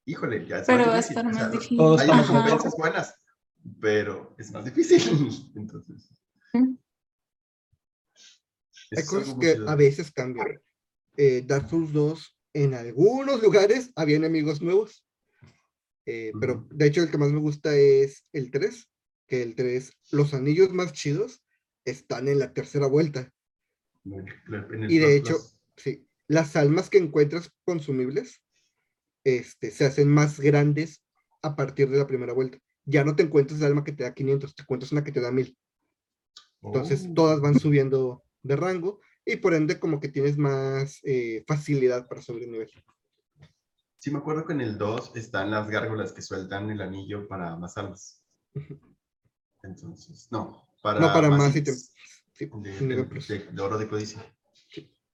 híjole, 0.07 0.47
ya 0.47 0.59
es 0.61 0.67
Pero 0.67 0.87
va 0.87 0.93
a 0.93 0.97
más 0.97 1.09
difícil. 1.09 1.17
estar 1.19 1.27
o 1.27 1.35
sea, 1.35 1.43
más 1.45 1.53
difícil. 1.53 1.81
Hay 1.81 2.21
recompensas 2.23 2.75
buenas, 2.77 3.15
pero 3.81 4.35
es 4.39 4.51
más 4.51 4.65
difícil. 4.65 4.99
Entonces. 5.55 6.11
Hay 8.91 8.99
es 9.03 9.09
cosas 9.09 9.37
que 9.39 9.59
a 9.67 9.75
veces 9.75 10.11
cambian. 10.13 10.61
Eh, 11.17 11.43
Dark 11.47 11.69
Souls 11.69 11.93
2, 11.93 12.37
en 12.55 12.75
algunos 12.75 13.43
lugares 13.43 13.93
había 13.97 14.17
enemigos 14.17 14.61
nuevos. 14.63 15.05
eh, 16.07 16.33
Pero 16.41 16.67
de 16.71 16.87
hecho, 16.87 17.03
el 17.03 17.11
que 17.11 17.19
más 17.19 17.33
me 17.33 17.39
gusta 17.41 17.77
es 17.77 18.27
el 18.33 18.51
3. 18.51 18.89
Que 19.27 19.43
el 19.43 19.55
3, 19.55 19.93
los 20.11 20.35
anillos 20.35 20.73
más 20.73 20.93
chidos 20.93 21.45
están 21.85 22.27
en 22.27 22.41
la 22.41 22.53
tercera 22.53 22.87
vuelta. 22.89 23.33
Y 24.89 24.99
de 24.99 25.15
hecho, 25.17 25.37
sí, 25.77 26.09
las 26.27 26.57
almas 26.57 26.91
que 26.91 26.99
encuentras 26.99 27.53
consumibles 27.65 28.43
este, 29.23 29.71
se 29.71 29.85
hacen 29.85 30.09
más 30.09 30.41
grandes 30.41 31.05
a 31.43 31.55
partir 31.55 31.89
de 31.91 31.99
la 31.99 32.07
primera 32.09 32.33
vuelta. 32.33 32.59
Ya 32.87 33.05
no 33.05 33.15
te 33.15 33.23
encuentras 33.23 33.61
el 33.61 33.67
alma 33.67 33.85
que 33.85 33.93
te 33.93 34.03
da 34.03 34.15
500, 34.15 34.55
te 34.55 34.63
encuentras 34.63 34.91
una 34.91 35.05
que 35.05 35.13
te 35.13 35.21
da 35.21 35.31
1000. 35.31 35.57
Entonces, 36.63 37.07
Oh. 37.09 37.15
todas 37.15 37.41
van 37.41 37.59
subiendo 37.59 38.25
de 38.43 38.57
rango 38.57 39.01
y 39.25 39.37
por 39.37 39.55
ende 39.55 39.79
como 39.79 40.01
que 40.01 40.09
tienes 40.09 40.37
más 40.39 41.01
eh, 41.05 41.45
facilidad 41.47 42.09
para 42.09 42.23
subir 42.23 42.43
de 42.47 42.51
nivel. 42.53 42.71
Sí, 43.99 44.11
me 44.11 44.19
acuerdo 44.19 44.47
que 44.47 44.55
en 44.55 44.63
el 44.63 44.79
2 44.79 45.13
están 45.15 45.51
las 45.51 45.69
gárgolas 45.69 46.13
que 46.13 46.23
sueltan 46.23 46.71
el 46.71 46.81
anillo 46.81 47.29
para 47.29 47.55
más 47.57 47.77
almas. 47.77 48.23
Entonces, 49.63 50.29
no, 50.31 50.67
para, 50.83 51.01
no 51.01 51.13
para 51.13 51.29
más 51.31 51.55
ítems 51.55 51.93
ítems. 51.93 51.95
Sí, 52.33 52.51
de, 52.63 52.71
de- 52.97 53.05
de- 53.05 53.53
de 53.53 53.63
oro 53.63 53.77
de 53.79 53.89
codicia. 53.89 54.25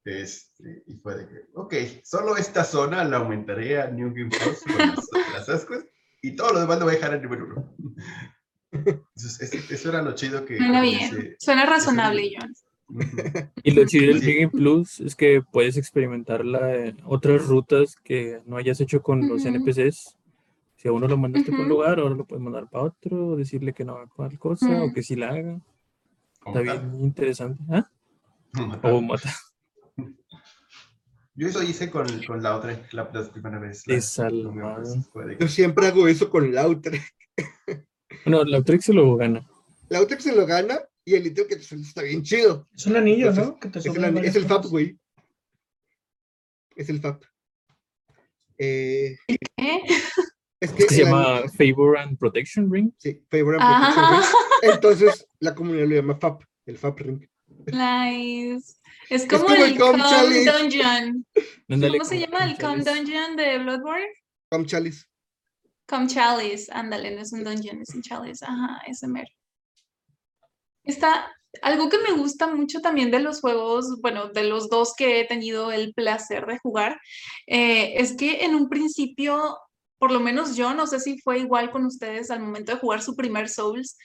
Este, 0.04 0.84
y 0.86 0.94
fue 0.98 1.16
de 1.16 1.26
que, 1.28 1.34
ok, 1.54 1.74
solo 2.04 2.36
esta 2.36 2.62
zona 2.62 3.02
la 3.02 3.16
aumentaré 3.16 3.80
a 3.80 3.88
New 3.90 4.10
Game 4.14 4.28
Plus 4.30 4.62
con 4.62 4.78
las, 4.78 5.08
las 5.32 5.48
ascuas 5.48 5.84
y 6.22 6.36
todo 6.36 6.52
lo 6.52 6.60
demás 6.60 6.78
lo 6.78 6.84
voy 6.84 6.94
a 6.94 6.98
dejar 6.98 7.14
en 7.14 7.22
nivel 7.22 7.42
1. 7.42 7.76
Entonces, 8.72 9.40
es- 9.52 9.70
eso 9.72 9.88
era 9.88 10.02
lo 10.02 10.14
chido 10.14 10.44
que... 10.44 10.58
Suena 10.58 10.80
bien. 10.80 11.00
ese- 11.12 11.36
Suena 11.40 11.66
razonable, 11.66 12.30
John. 12.38 12.54
Y 13.64 13.72
lo 13.72 13.84
chido 13.84 14.14
del 14.14 14.20
Game 14.20 14.48
Plus 14.48 15.00
es 15.00 15.16
que 15.16 15.42
puedes 15.42 15.76
experimentar 15.76 16.44
la- 16.44 16.74
eh, 16.74 16.96
otras 17.04 17.46
rutas 17.46 17.96
que 17.96 18.40
no 18.46 18.56
hayas 18.56 18.80
hecho 18.80 19.02
con 19.02 19.28
los 19.28 19.44
Ujú. 19.44 19.48
NPCs. 19.56 20.16
Si 20.76 20.88
a 20.88 20.92
uno 20.92 21.08
lo 21.08 21.16
mandaste 21.16 21.50
para 21.50 21.62
un 21.64 21.70
Ujú. 21.70 21.74
lugar, 21.80 21.98
ahora 21.98 22.14
lo 22.14 22.24
puedes 22.26 22.42
mandar 22.44 22.68
para 22.68 22.84
otro, 22.84 23.28
o 23.28 23.36
decirle 23.36 23.72
que 23.72 23.84
no 23.84 23.96
haga 23.96 24.08
tal 24.16 24.38
cosa, 24.38 24.84
o 24.84 24.92
que 24.92 25.02
sí 25.02 25.16
la 25.16 25.30
haga. 25.30 25.60
Como 26.40 26.58
Está 26.58 26.74
tal. 26.74 26.90
bien 26.90 27.04
interesante. 27.04 27.62
¿Ah? 27.70 27.88
Matar. 28.52 28.92
O 28.92 29.00
mata. 29.00 29.34
Yo 31.34 31.48
eso 31.48 31.62
hice 31.62 31.90
con, 31.90 32.06
con 32.26 32.42
la 32.42 32.56
otra, 32.56 32.80
la, 32.92 33.10
la 33.12 33.30
primera 33.30 33.58
vez. 33.58 33.82
la- 33.86 34.30
no 34.30 34.52
que- 35.12 35.36
Yo 35.40 35.48
siempre 35.48 35.86
hago 35.88 36.08
eso 36.08 36.30
con 36.30 36.54
Lautrec. 36.54 37.02
Bueno, 38.24 38.44
la 38.44 38.62
Trek 38.62 38.80
se 38.80 38.94
lo 38.94 39.16
gana. 39.16 39.46
Lautrec 39.90 40.20
se 40.20 40.34
lo 40.34 40.46
gana 40.46 40.78
y 41.06 41.14
el 41.14 41.24
ítem 41.24 41.46
que 41.46 41.56
te 41.56 41.62
suelta 41.62 41.86
está 41.86 42.02
bien 42.02 42.22
chido. 42.22 42.68
Es 42.74 42.84
un 42.86 42.96
anillo, 42.96 43.28
Entonces, 43.28 43.46
¿no? 43.46 43.60
Que 43.60 43.68
te 43.68 43.78
Es 43.78 43.86
el, 43.86 44.18
es 44.24 44.36
el 44.36 44.44
FAP, 44.44 44.64
güey. 44.66 44.98
Es 46.74 46.88
el 46.88 47.00
FAP. 47.00 47.22
Eh, 48.58 49.16
es 49.28 49.38
que 49.56 49.82
Es 50.60 50.72
que 50.72 50.84
se 50.88 51.04
llama 51.04 51.42
Favor 51.56 51.96
and 51.96 52.18
Protection 52.18 52.70
Ring. 52.70 52.90
Sí, 52.98 53.24
Favor 53.30 53.54
and 53.54 53.62
Protection 53.62 54.20
Ring. 54.20 54.74
Entonces, 54.74 55.28
la 55.38 55.54
comunidad 55.54 55.86
lo 55.86 55.94
llama 55.94 56.16
FAP, 56.16 56.42
el 56.66 56.76
FAP 56.76 57.00
Ring. 57.00 57.28
nice. 57.66 58.74
Es 59.08 59.26
como, 59.28 59.44
como 59.44 59.54
el 59.54 59.62
el 59.62 59.78
Com. 59.78 59.96
Dungeon. 59.96 61.26
¿Cómo 61.68 62.04
se 62.04 62.18
llama 62.18 62.44
el 62.46 62.58
Com. 62.58 62.82
Dungeon 62.82 63.36
de 63.36 63.58
Bloodborne? 63.60 64.08
Com 64.50 64.66
Chalice. 64.66 65.04
Com 65.86 66.08
Chalice, 66.08 66.72
ándale, 66.72 67.14
no 67.14 67.22
es 67.22 67.32
un 67.32 67.44
dungeon, 67.44 67.80
es 67.80 67.94
un 67.94 68.02
chalice. 68.02 68.44
Ajá, 68.44 68.82
ese 68.88 69.06
mero. 69.06 69.28
Está, 70.86 71.30
algo 71.62 71.88
que 71.88 71.98
me 71.98 72.12
gusta 72.12 72.46
mucho 72.46 72.80
también 72.80 73.10
de 73.10 73.20
los 73.20 73.40
juegos, 73.40 74.00
bueno, 74.00 74.28
de 74.28 74.44
los 74.44 74.68
dos 74.68 74.94
que 74.96 75.20
he 75.20 75.24
tenido 75.26 75.72
el 75.72 75.92
placer 75.92 76.46
de 76.46 76.58
jugar, 76.58 77.00
eh, 77.46 77.94
es 77.96 78.16
que 78.16 78.44
en 78.44 78.54
un 78.54 78.68
principio, 78.68 79.58
por 79.98 80.12
lo 80.12 80.20
menos 80.20 80.56
yo, 80.56 80.74
no 80.74 80.86
sé 80.86 81.00
si 81.00 81.18
fue 81.20 81.40
igual 81.40 81.70
con 81.70 81.84
ustedes 81.84 82.30
al 82.30 82.40
momento 82.40 82.72
de 82.72 82.78
jugar 82.78 83.02
su 83.02 83.16
primer 83.16 83.48
Souls, 83.48 83.98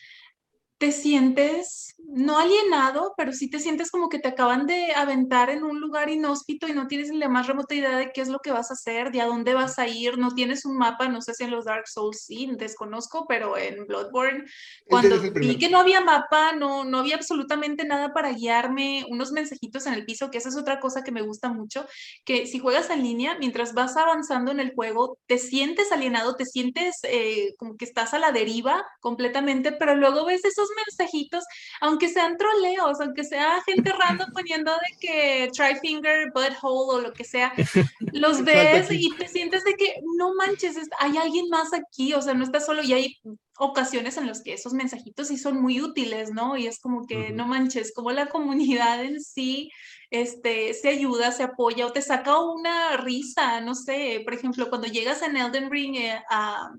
te 0.82 0.92
sientes 0.92 1.96
no 2.14 2.40
alienado, 2.40 3.14
pero 3.16 3.32
sí 3.32 3.50
te 3.50 3.60
sientes 3.60 3.92
como 3.92 4.10
que 4.10 4.20
te 4.20 4.30
acaban 4.30 4.66
de 4.66 4.94
aventar 4.94 5.50
en 5.50 5.64
un 5.64 5.80
lugar 5.80 6.10
inhóspito 6.10 6.68
y 6.68 6.74
no 6.74 6.88
tienes 6.88 7.10
ni 7.10 7.18
la 7.18 7.30
más 7.30 7.48
remota 7.48 7.76
idea 7.76 7.98
de 7.98 8.12
qué 8.12 8.22
es 8.22 8.28
lo 8.28 8.40
que 8.40 8.52
vas 8.52 8.70
a 8.70 8.74
hacer, 8.74 9.12
de 9.12 9.22
a 9.22 9.28
dónde 9.28 9.54
vas 9.54 9.80
a 9.80 9.88
ir, 9.88 10.18
no 10.18 10.34
tienes 10.34 10.66
un 10.66 10.78
mapa, 10.78 11.08
no 11.08 11.22
sé 11.22 11.34
si 11.36 11.44
en 11.44 11.52
los 11.52 11.66
Dark 11.66 11.88
Souls 11.88 12.26
sí, 12.26 12.50
desconozco, 12.58 13.26
pero 13.30 13.58
en 13.58 13.86
Bloodborne, 13.86 14.44
cuando 14.88 15.22
vi 15.22 15.58
que 15.58 15.70
no 15.70 15.80
había 15.80 16.02
mapa, 16.02 16.54
no, 16.54 16.84
no 16.84 16.98
había 16.98 17.16
absolutamente 17.16 17.86
nada 17.86 18.12
para 18.14 18.34
guiarme, 18.34 19.06
unos 19.08 19.32
mensajitos 19.32 19.86
en 19.86 19.94
el 19.94 20.04
piso, 20.04 20.32
que 20.32 20.40
esa 20.40 20.50
es 20.50 20.58
otra 20.58 20.80
cosa 20.80 21.04
que 21.04 21.12
me 21.12 21.22
gusta 21.22 21.50
mucho, 21.50 21.86
que 22.26 22.48
si 22.48 22.60
juegas 22.60 22.90
en 22.90 23.04
línea, 23.04 23.38
mientras 23.40 23.74
vas 23.74 23.96
avanzando 23.96 24.52
en 24.52 24.60
el 24.60 24.74
juego, 24.74 25.18
te 25.28 25.38
sientes 25.38 25.92
alienado, 25.92 26.36
te 26.36 26.46
sientes 26.46 27.00
eh, 27.04 27.54
como 27.58 27.78
que 27.78 27.86
estás 27.86 28.14
a 28.14 28.20
la 28.20 28.32
deriva 28.32 28.84
completamente, 29.00 29.72
pero 29.72 29.96
luego 29.96 30.26
ves 30.26 30.44
esos 30.44 30.71
mensajitos, 30.76 31.44
aunque 31.82 32.10
sean 32.10 32.38
troleos, 32.38 33.00
aunque 33.02 33.24
sea 33.24 33.62
gente 33.66 33.92
random 34.00 34.32
poniendo 34.34 34.72
de 34.72 34.98
que 35.00 35.50
try 35.54 35.76
finger, 35.80 36.32
butthole 36.34 36.98
o 36.98 37.02
lo 37.02 37.14
que 37.14 37.24
sea, 37.24 37.52
los 38.14 38.44
ves 38.44 38.88
y 38.92 39.16
te 39.18 39.28
sientes 39.28 39.64
de 39.64 39.74
que 39.76 39.96
no 40.18 40.34
manches, 40.36 40.78
es- 40.78 40.90
hay 41.00 41.18
alguien 41.18 41.48
más 41.50 41.74
aquí, 41.74 42.14
o 42.14 42.22
sea, 42.22 42.34
no 42.34 42.44
estás 42.44 42.66
solo 42.66 42.84
y 42.84 42.94
hay 42.94 43.18
ocasiones 43.58 44.18
en 44.18 44.26
las 44.28 44.42
que 44.42 44.54
esos 44.54 44.74
mensajitos 44.74 45.28
sí 45.28 45.38
son 45.38 45.62
muy 45.62 45.82
útiles, 45.82 46.32
¿no? 46.32 46.58
Y 46.58 46.66
es 46.68 46.80
como 46.80 47.06
que 47.06 47.28
Ujú. 47.28 47.36
no 47.36 47.48
manches, 47.48 47.94
como 47.94 48.12
la 48.12 48.28
comunidad 48.28 49.04
en 49.04 49.22
sí 49.22 49.70
este, 50.10 50.74
se 50.74 50.90
ayuda, 50.90 51.32
se 51.32 51.44
apoya 51.44 51.86
o 51.86 51.92
te 51.94 52.02
saca 52.02 52.40
una 52.40 52.98
risa, 52.98 53.62
no 53.62 53.76
sé, 53.76 54.22
por 54.24 54.34
ejemplo, 54.34 54.68
cuando 54.70 54.88
llegas 54.88 55.22
en 55.22 55.38
Elden 55.38 55.70
Ring 55.70 55.96
eh, 55.96 56.22
a 56.30 56.70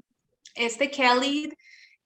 este 0.54 0.90
Kelly, 0.90 1.48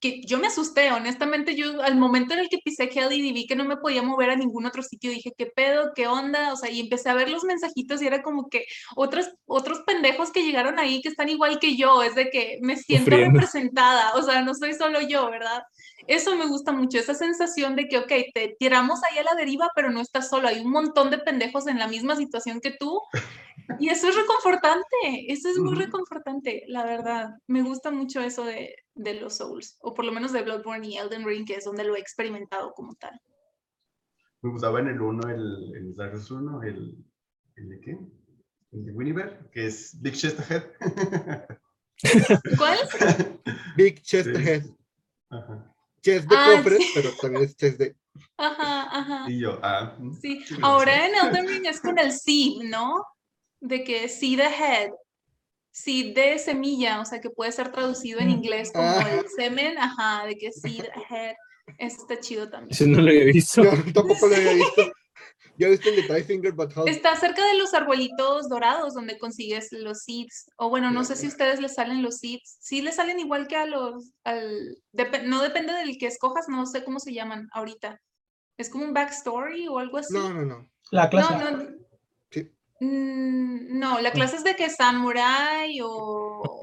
que 0.01 0.21
yo 0.23 0.39
me 0.39 0.49
asusté, 0.49 0.93
honestamente, 0.93 1.55
yo 1.55 1.83
al 1.83 1.97
momento 1.97 2.35
en 2.35 2.41
el 2.41 2.49
que 2.49 2.59
pisé 2.59 2.89
Kelly 2.89 3.29
y 3.29 3.33
vi 3.33 3.47
que 3.47 3.57
no 3.57 3.65
me 3.65 3.79
podía 3.79 4.03
mover 4.03 4.31
a 4.31 4.37
ningún 4.37 4.67
otro 4.67 4.83
sitio, 4.83 5.11
dije, 5.11 5.33
¿qué 5.37 5.47
pedo? 5.47 5.93
¿Qué 5.95 6.07
onda? 6.07 6.53
O 6.53 6.57
sea, 6.57 6.71
y 6.71 6.81
empecé 6.81 7.09
a 7.09 7.15
ver 7.15 7.31
los 7.31 7.45
mensajitos 7.45 8.03
y 8.03 8.07
era 8.07 8.23
como 8.23 8.49
que 8.49 8.67
otros, 8.95 9.31
otros 9.47 9.81
pendejos 9.87 10.33
que 10.33 10.43
llegaron 10.43 10.79
ahí 10.79 11.01
que 11.01 11.09
están 11.09 11.29
igual 11.31 11.59
que 11.59 11.77
yo, 11.77 12.03
es 12.03 12.15
de 12.15 12.29
que 12.29 12.59
me 12.61 12.77
siento 12.77 13.11
Sufriendo. 13.11 13.41
representada, 13.41 14.15
o 14.17 14.23
sea, 14.23 14.43
no 14.43 14.55
soy 14.55 14.75
solo 14.75 15.01
yo, 15.01 15.31
¿verdad? 15.31 15.63
Eso 16.07 16.37
me 16.37 16.47
gusta 16.47 16.73
mucho, 16.73 16.99
esa 16.99 17.15
sensación 17.15 17.75
de 17.75 17.89
que, 17.89 17.99
ok, 17.99 18.13
te 18.35 18.55
tiramos 18.59 19.01
ahí 19.05 19.19
a 19.19 19.25
la 19.25 19.35
deriva, 19.35 19.71
pero 19.75 19.91
no 19.91 20.01
estás 20.01 20.29
solo, 20.29 20.49
hay 20.49 20.61
un 20.61 20.71
montón 20.71 21.11
de 21.11 21.19
pendejos 21.19 21.67
en 21.67 21.79
la 21.79 21.89
misma 21.89 22.17
situación 22.17 22.61
que 22.61 22.71
tú. 22.71 23.01
Y 23.81 23.89
eso 23.89 24.09
es 24.09 24.15
reconfortante, 24.15 24.87
eso 25.29 25.49
es 25.49 25.59
muy 25.59 25.75
reconfortante, 25.75 26.63
la 26.69 26.85
verdad. 26.85 27.31
Me 27.49 27.63
gusta 27.63 27.91
mucho 27.91 28.21
eso 28.21 28.45
de, 28.45 28.77
de 28.97 29.15
los 29.15 29.37
Souls, 29.37 29.77
o 29.81 29.95
por 29.95 30.05
lo 30.05 30.13
menos 30.13 30.33
de 30.33 30.43
Bloodborne 30.43 30.87
y 30.89 30.97
Elden 30.99 31.25
Ring, 31.25 31.47
que 31.47 31.55
es 31.55 31.65
donde 31.65 31.85
lo 31.85 31.95
he 31.95 32.01
experimentado 32.01 32.73
como 32.73 32.95
tal. 32.97 33.19
Me 34.43 34.51
gustaba 34.51 34.81
en 34.81 34.89
el 34.89 35.01
1, 35.01 35.29
el, 35.31 35.73
el 35.77 35.95
Dark 35.95 36.19
Souls 36.19 36.31
1, 36.43 36.63
el, 36.65 36.97
el 37.57 37.69
de 37.69 37.81
qué? 37.81 37.99
El 38.73 38.85
de 38.87 38.93
Winiver, 38.93 39.49
que 39.53 39.67
es 39.67 40.01
Big 40.03 40.15
Chest 40.15 40.41
Ahead. 40.41 40.65
¿Cuál? 42.59 42.79
Big 43.77 44.03
chest 44.03 44.29
Sí. 44.29 44.37
ahead. 44.37 44.63
Ajá. 45.31 45.75
Chest 46.03 46.29
de 46.29 46.37
Ah, 46.39 46.57
cofres, 46.57 46.79
sí. 46.79 46.91
pero 46.95 47.11
también 47.21 47.45
es 47.45 47.57
chest 47.57 47.79
de. 47.79 47.97
Ajá, 48.39 48.83
ajá. 48.99 49.31
Y 49.31 49.41
yo, 49.41 49.59
ah. 49.63 49.95
mm, 49.99 50.13
Sí, 50.21 50.45
ahora 50.63 51.07
en 51.07 51.15
Elden 51.15 51.49
Ring 51.49 51.67
es 51.67 51.81
con 51.81 51.99
el 51.99 52.13
seed, 52.13 52.63
¿no? 52.65 53.03
De 53.61 53.83
que 53.85 54.09
seed 54.09 54.41
ahead, 54.41 54.91
seed 55.77 56.15
de 56.15 56.39
semilla, 56.39 57.01
o 57.01 57.05
sea, 57.05 57.21
que 57.21 57.29
puede 57.29 57.53
ser 57.53 57.71
traducido 57.71 58.19
en 58.21 58.31
inglés 58.31 58.73
como 58.73 58.89
Ah. 58.89 59.07
el 59.13 59.29
semen, 59.29 59.77
ajá, 59.77 60.25
de 60.27 60.37
que 60.37 60.51
seed 60.51 60.87
ahead. 60.95 61.35
Eso 61.79 61.99
está 62.01 62.19
chido 62.19 62.49
también. 62.49 62.73
Ese 62.73 62.87
no 62.87 63.03
lo 63.03 63.11
había 63.11 63.25
visto. 63.25 63.63
Tampoco 63.93 64.27
lo 64.29 64.37
había 64.37 64.55
visto. 64.55 64.83
Yo 65.59 65.67
he 65.67 65.71
visto 65.71 65.89
el 65.91 66.07
de 66.07 66.25
Finger 66.25 66.53
But 66.53 66.77
How. 66.77 66.87
Está 66.87 67.17
cerca 67.17 67.45
de 67.47 67.59
los 67.59 67.75
arbolitos 67.75 68.49
dorados 68.49 68.95
donde 68.95 69.19
consigues 69.19 69.69
los 69.73 70.03
seeds. 70.05 70.47
O 70.57 70.71
bueno, 70.71 70.91
no 70.91 71.05
sé 71.05 71.17
si 71.17 71.27
a 71.27 71.29
ustedes 71.29 71.61
les 71.61 71.75
salen 71.75 72.03
los 72.03 72.19
seeds. 72.19 72.57
Sí 72.61 72.81
les 72.83 72.97
salen 72.97 73.19
igual 73.21 73.47
que 73.47 73.57
a 73.57 73.67
los, 73.67 74.13
al, 74.25 74.79
no 75.25 75.43
depende 75.43 75.73
del 75.75 75.99
que 75.99 76.07
escojas, 76.07 76.47
no 76.49 76.65
sé 76.67 76.85
cómo 76.85 77.01
se 77.01 77.13
llaman 77.13 77.49
ahorita. 77.53 78.01
Es 78.59 78.71
como 78.71 78.85
un 78.85 78.95
backstory 78.95 79.67
o 79.69 79.79
algo 79.79 79.99
así. 79.99 80.15
No, 80.15 80.33
no, 80.33 80.45
no. 80.45 80.71
La 80.91 81.11
clase. 81.11 81.35
No, 81.35 81.51
no. 81.51 81.86
Mm, 82.81 83.79
no, 83.79 84.01
la 84.01 84.13
clase 84.13 84.37
es 84.37 84.45
de 84.45 84.55
que 84.57 84.69
samurai 84.71 85.79
o... 85.83 86.61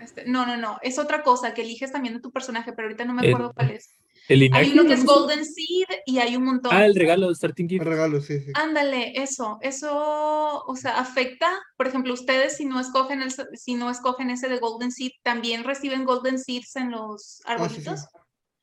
Este, 0.00 0.24
no, 0.26 0.44
no, 0.44 0.56
no, 0.56 0.78
es 0.82 0.98
otra 0.98 1.22
cosa 1.22 1.54
que 1.54 1.62
eliges 1.62 1.90
también 1.92 2.14
de 2.14 2.20
tu 2.20 2.30
personaje, 2.30 2.72
pero 2.72 2.88
ahorita 2.88 3.04
no 3.06 3.14
me 3.14 3.22
El- 3.22 3.28
acuerdo 3.28 3.52
cuál 3.54 3.70
es. 3.70 3.88
El 4.28 4.48
Hay 4.54 4.72
uno 4.72 4.86
que 4.86 4.94
es 4.94 5.04
Golden 5.04 5.44
Seed 5.44 5.86
y 6.06 6.18
hay 6.18 6.36
un 6.36 6.44
montón. 6.44 6.72
Ah, 6.74 6.86
el 6.86 6.94
regalo 6.94 7.28
de 7.28 7.34
Starting 7.34 7.68
Gift. 7.68 7.84
Regalo, 7.84 8.20
sí, 8.22 8.40
sí. 8.40 8.52
Ándale, 8.54 9.12
eso, 9.22 9.58
eso, 9.60 10.64
o 10.64 10.76
sea, 10.76 10.98
afecta, 10.98 11.50
por 11.76 11.88
ejemplo, 11.88 12.14
ustedes 12.14 12.56
si 12.56 12.64
no 12.64 12.80
escogen 12.80 13.20
el, 13.20 13.30
si 13.54 13.74
no 13.74 13.90
escogen 13.90 14.30
ese 14.30 14.48
de 14.48 14.58
Golden 14.58 14.92
Seed, 14.92 15.10
también 15.22 15.62
reciben 15.64 16.04
Golden 16.04 16.38
Seeds 16.38 16.76
en 16.76 16.90
los 16.92 17.42
Ah, 17.44 17.68
sí, 17.68 17.74
sí. 17.82 17.88
arbolitos. 17.88 18.00
Sí. 18.00 18.06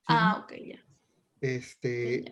Ah, 0.07 0.41
ok, 0.43 0.53
ya. 0.65 0.85
Este, 1.41 2.23
ya. 2.23 2.31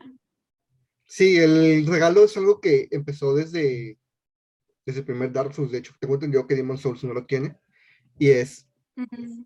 sí, 1.05 1.38
el 1.38 1.86
regalo 1.86 2.23
es 2.23 2.36
algo 2.36 2.60
que 2.60 2.88
empezó 2.89 3.36
desde, 3.36 3.99
desde 4.89 5.02
el 5.02 5.06
primer 5.06 5.32
Dark 5.32 5.54
Souls. 5.54 5.71
De 5.71 5.78
hecho, 5.78 5.93
tengo 5.99 6.15
entendido 6.15 6.47
que 6.47 6.56
Demon 6.56 6.78
Souls 6.78 7.04
no 7.04 7.13
lo 7.13 7.25
tiene. 7.25 7.56
Y 8.17 8.30
es, 8.30 8.67
Ujú. 8.97 9.45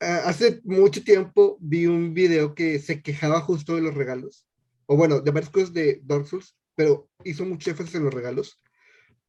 ah, 0.00 0.22
hace 0.26 0.60
mucho 0.64 1.02
tiempo 1.02 1.56
vi 1.60 1.86
un 1.86 2.14
video 2.14 2.54
que 2.54 2.78
se 2.78 3.02
quejaba 3.02 3.40
justo 3.40 3.74
de 3.74 3.82
los 3.82 3.94
regalos. 3.94 4.46
O 4.86 4.96
bueno, 4.96 5.20
de 5.20 5.30
varias 5.30 5.50
cosas 5.50 5.72
de 5.72 6.00
Dark 6.04 6.26
Souls, 6.26 6.54
pero 6.74 7.08
hizo 7.24 7.44
mucho 7.44 7.70
énfasis 7.70 7.94
en 7.94 8.04
los 8.04 8.14
regalos. 8.14 8.60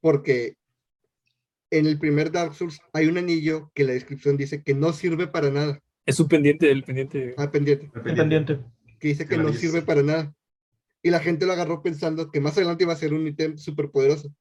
Porque 0.01 0.57
en 1.71 1.85
el 1.85 1.97
primer 1.97 2.31
Dark 2.31 2.53
Souls 2.53 2.79
hay 2.91 3.07
un 3.07 3.17
anillo 3.17 3.71
que 3.73 3.83
la 3.83 3.93
descripción 3.93 4.37
dice 4.37 4.61
que 4.61 4.73
no 4.73 4.93
sirve 4.93 5.27
para 5.27 5.49
nada. 5.49 5.79
Es 6.05 6.19
un 6.19 6.27
pendiente 6.27 6.67
del 6.67 6.83
pendiente. 6.83 7.33
Ah, 7.37 7.49
pendiente. 7.49 7.89
El 7.95 8.01
pendiente. 8.01 8.59
que 8.99 9.07
dice 9.07 9.25
que 9.25 9.37
no 9.37 9.53
sirve 9.53 9.81
para 9.81 10.03
nada. 10.03 10.35
Y 11.01 11.09
la 11.09 11.19
gente 11.19 11.45
lo 11.45 11.53
agarró 11.53 11.81
pensando 11.81 12.29
que 12.29 12.39
más 12.41 12.57
adelante 12.57 12.83
iba 12.83 12.93
a 12.93 12.97
ser 12.97 13.13
un 13.13 13.25
ítem 13.27 13.57
súper 13.57 13.89
poderoso. 13.89 14.33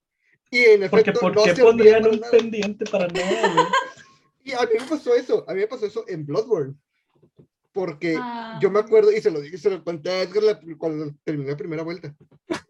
Y 0.53 0.59
en 0.65 0.88
Porque 0.91 1.11
efecto, 1.11 1.21
¿por 1.21 1.35
no 1.35 1.43
qué 1.45 1.49
servía 1.51 1.65
pondrían 1.65 2.07
un 2.07 2.21
nada. 2.21 2.31
pendiente 2.31 2.85
para 2.85 3.09
nada, 3.09 3.53
güey? 3.55 3.67
Y 4.45 4.53
a 4.53 4.61
mí 4.62 4.73
me 4.79 4.87
pasó 4.87 5.15
eso, 5.15 5.45
a 5.49 5.55
mí 5.55 5.61
me 5.61 5.67
pasó 5.69 5.87
eso 5.87 6.05
en 6.09 6.27
Bloodborne. 6.27 6.75
Porque 7.73 8.17
Ah. 8.21 8.59
yo 8.61 8.71
me 8.71 8.81
acuerdo, 8.81 9.11
y 9.12 9.21
se 9.23 9.31
lo 9.31 9.41
dije, 9.41 9.57
se 9.57 9.71
lo 9.71 9.83
conté 9.85 10.11
a 10.11 10.23
Edgar 10.23 10.43
la- 10.43 10.61
cuando 10.77 11.15
terminé 11.25 11.51
la 11.53 11.57
primera 11.57 11.83
vuelta. 11.83 12.15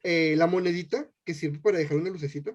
Eh, 0.04 0.34
la 0.36 0.46
monedita 0.46 1.08
que 1.24 1.34
sirve 1.34 1.58
para 1.60 1.78
dejar 1.78 1.96
una 1.96 2.10
lucecita. 2.10 2.50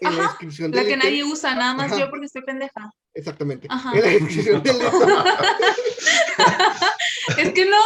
En 0.00 0.10
la 0.16 0.22
Ajá, 0.22 0.22
descripción 0.22 0.70
La 0.70 0.78
del 0.78 0.86
que 0.86 0.94
ítem- 0.94 1.02
nadie 1.04 1.24
usa, 1.24 1.54
nada 1.54 1.74
más 1.74 1.92
Ajá. 1.92 2.00
yo 2.00 2.10
porque 2.10 2.26
estoy 2.26 2.42
pendeja. 2.42 2.90
Exactamente. 3.12 3.66
Ajá. 3.70 3.92
En 3.92 4.00
la 4.02 4.08
descripción 4.08 4.62
del 4.62 4.76
ítem- 4.80 5.24
Es 7.38 7.52
que 7.52 7.64
no, 7.66 7.78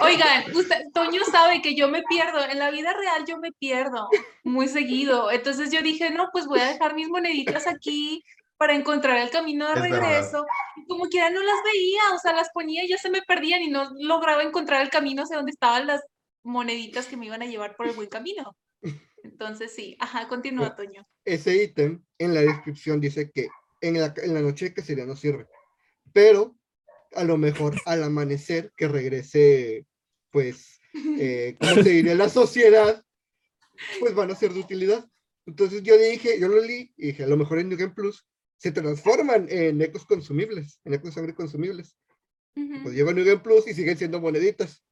oigan, 0.00 0.54
usted, 0.54 0.86
Toño 0.92 1.22
sabe 1.30 1.62
que 1.62 1.74
yo 1.74 1.88
me 1.88 2.02
pierdo, 2.02 2.44
en 2.44 2.58
la 2.58 2.70
vida 2.70 2.92
real 2.92 3.24
yo 3.26 3.38
me 3.38 3.52
pierdo 3.52 4.08
muy 4.44 4.68
seguido. 4.68 5.30
Entonces 5.30 5.70
yo 5.70 5.82
dije, 5.82 6.10
no, 6.10 6.28
pues 6.32 6.46
voy 6.46 6.60
a 6.60 6.72
dejar 6.72 6.94
mis 6.94 7.08
moneditas 7.08 7.66
aquí 7.66 8.22
para 8.56 8.74
encontrar 8.74 9.16
el 9.18 9.30
camino 9.30 9.68
de 9.68 9.74
regreso. 9.76 10.44
Y 10.76 10.86
como 10.86 11.06
quiera 11.08 11.30
no 11.30 11.42
las 11.42 11.62
veía, 11.64 12.02
o 12.14 12.18
sea, 12.18 12.32
las 12.32 12.50
ponía 12.50 12.84
y 12.84 12.88
ya 12.88 12.98
se 12.98 13.10
me 13.10 13.22
perdían 13.22 13.62
y 13.62 13.68
no 13.68 13.90
lograba 13.98 14.42
encontrar 14.42 14.82
el 14.82 14.90
camino 14.90 15.22
hacia 15.22 15.36
donde 15.36 15.52
estaban 15.52 15.86
las 15.86 16.02
moneditas 16.42 17.06
que 17.06 17.16
me 17.16 17.26
iban 17.26 17.42
a 17.42 17.46
llevar 17.46 17.76
por 17.76 17.86
el 17.86 17.94
buen 17.94 18.08
camino. 18.08 18.56
Entonces 19.22 19.74
sí, 19.74 19.96
ajá, 20.00 20.28
continúa, 20.28 20.74
Toño. 20.74 21.06
ese 21.24 21.62
ítem 21.62 22.02
en 22.18 22.34
la 22.34 22.40
descripción 22.40 23.00
dice 23.00 23.30
que 23.30 23.48
en 23.80 24.00
la, 24.00 24.12
en 24.16 24.34
la 24.34 24.40
noche 24.40 24.66
de 24.66 24.74
cacería 24.74 25.06
no 25.06 25.16
sirve. 25.16 25.46
Pero 26.12 26.56
a 27.14 27.24
lo 27.24 27.36
mejor 27.36 27.80
al 27.86 28.02
amanecer 28.04 28.72
que 28.76 28.88
regrese, 28.88 29.86
pues, 30.30 30.80
eh, 31.18 31.56
¿cómo 31.60 31.82
se 31.82 31.90
diría? 31.90 32.14
La 32.14 32.28
sociedad, 32.28 33.02
pues 33.98 34.14
van 34.14 34.30
a 34.30 34.36
ser 34.36 34.52
de 34.52 34.60
utilidad. 34.60 35.08
Entonces 35.46 35.82
yo 35.82 35.96
dije, 35.96 36.38
yo 36.38 36.48
lo 36.48 36.60
leí 36.60 36.92
y 36.96 37.08
dije, 37.08 37.24
a 37.24 37.26
lo 37.26 37.36
mejor 37.36 37.58
en 37.58 37.68
New 37.68 37.78
Game 37.78 37.94
Plus 37.94 38.26
se 38.58 38.72
transforman 38.72 39.46
en 39.48 39.80
ecos 39.80 40.04
consumibles, 40.04 40.80
en 40.84 40.94
ecos 40.94 41.10
de 41.10 41.12
sangre 41.14 41.34
consumibles. 41.34 41.96
Ujú. 42.56 42.82
Pues 42.82 42.94
llego 42.94 43.10
a 43.10 43.12
New 43.14 43.24
Game 43.24 43.40
Plus 43.40 43.66
y 43.66 43.74
siguen 43.74 43.96
siendo 43.96 44.20
moneditas. 44.20 44.84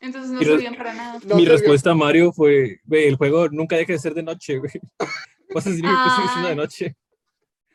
Entonces 0.00 0.32
no 0.32 0.40
servían 0.42 0.74
para 0.76 0.92
nada. 0.92 1.20
No 1.24 1.36
Mi 1.36 1.44
respuesta 1.46 1.92
a 1.92 1.94
Mario 1.94 2.32
fue, 2.32 2.80
ve, 2.84 3.06
el 3.08 3.16
juego 3.16 3.48
nunca 3.48 3.76
deja 3.76 3.92
de 3.92 3.98
ser 3.98 4.14
de 4.14 4.22
noche, 4.22 4.58
güey. 4.58 4.72
Vas 5.54 5.66
a 5.66 5.70
decir 5.70 5.84
que 5.84 5.90
sigue 6.16 6.28
siendo 6.28 6.48
de 6.48 6.52
Ah. 6.52 6.56
noche. 6.56 6.96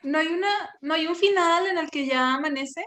¿No 0.02 0.18
hay, 0.18 0.28
una, 0.28 0.70
¿No 0.80 0.94
hay 0.94 1.06
un 1.06 1.16
final 1.16 1.66
en 1.66 1.78
el 1.78 1.90
que 1.90 2.06
ya 2.06 2.34
amanece? 2.34 2.84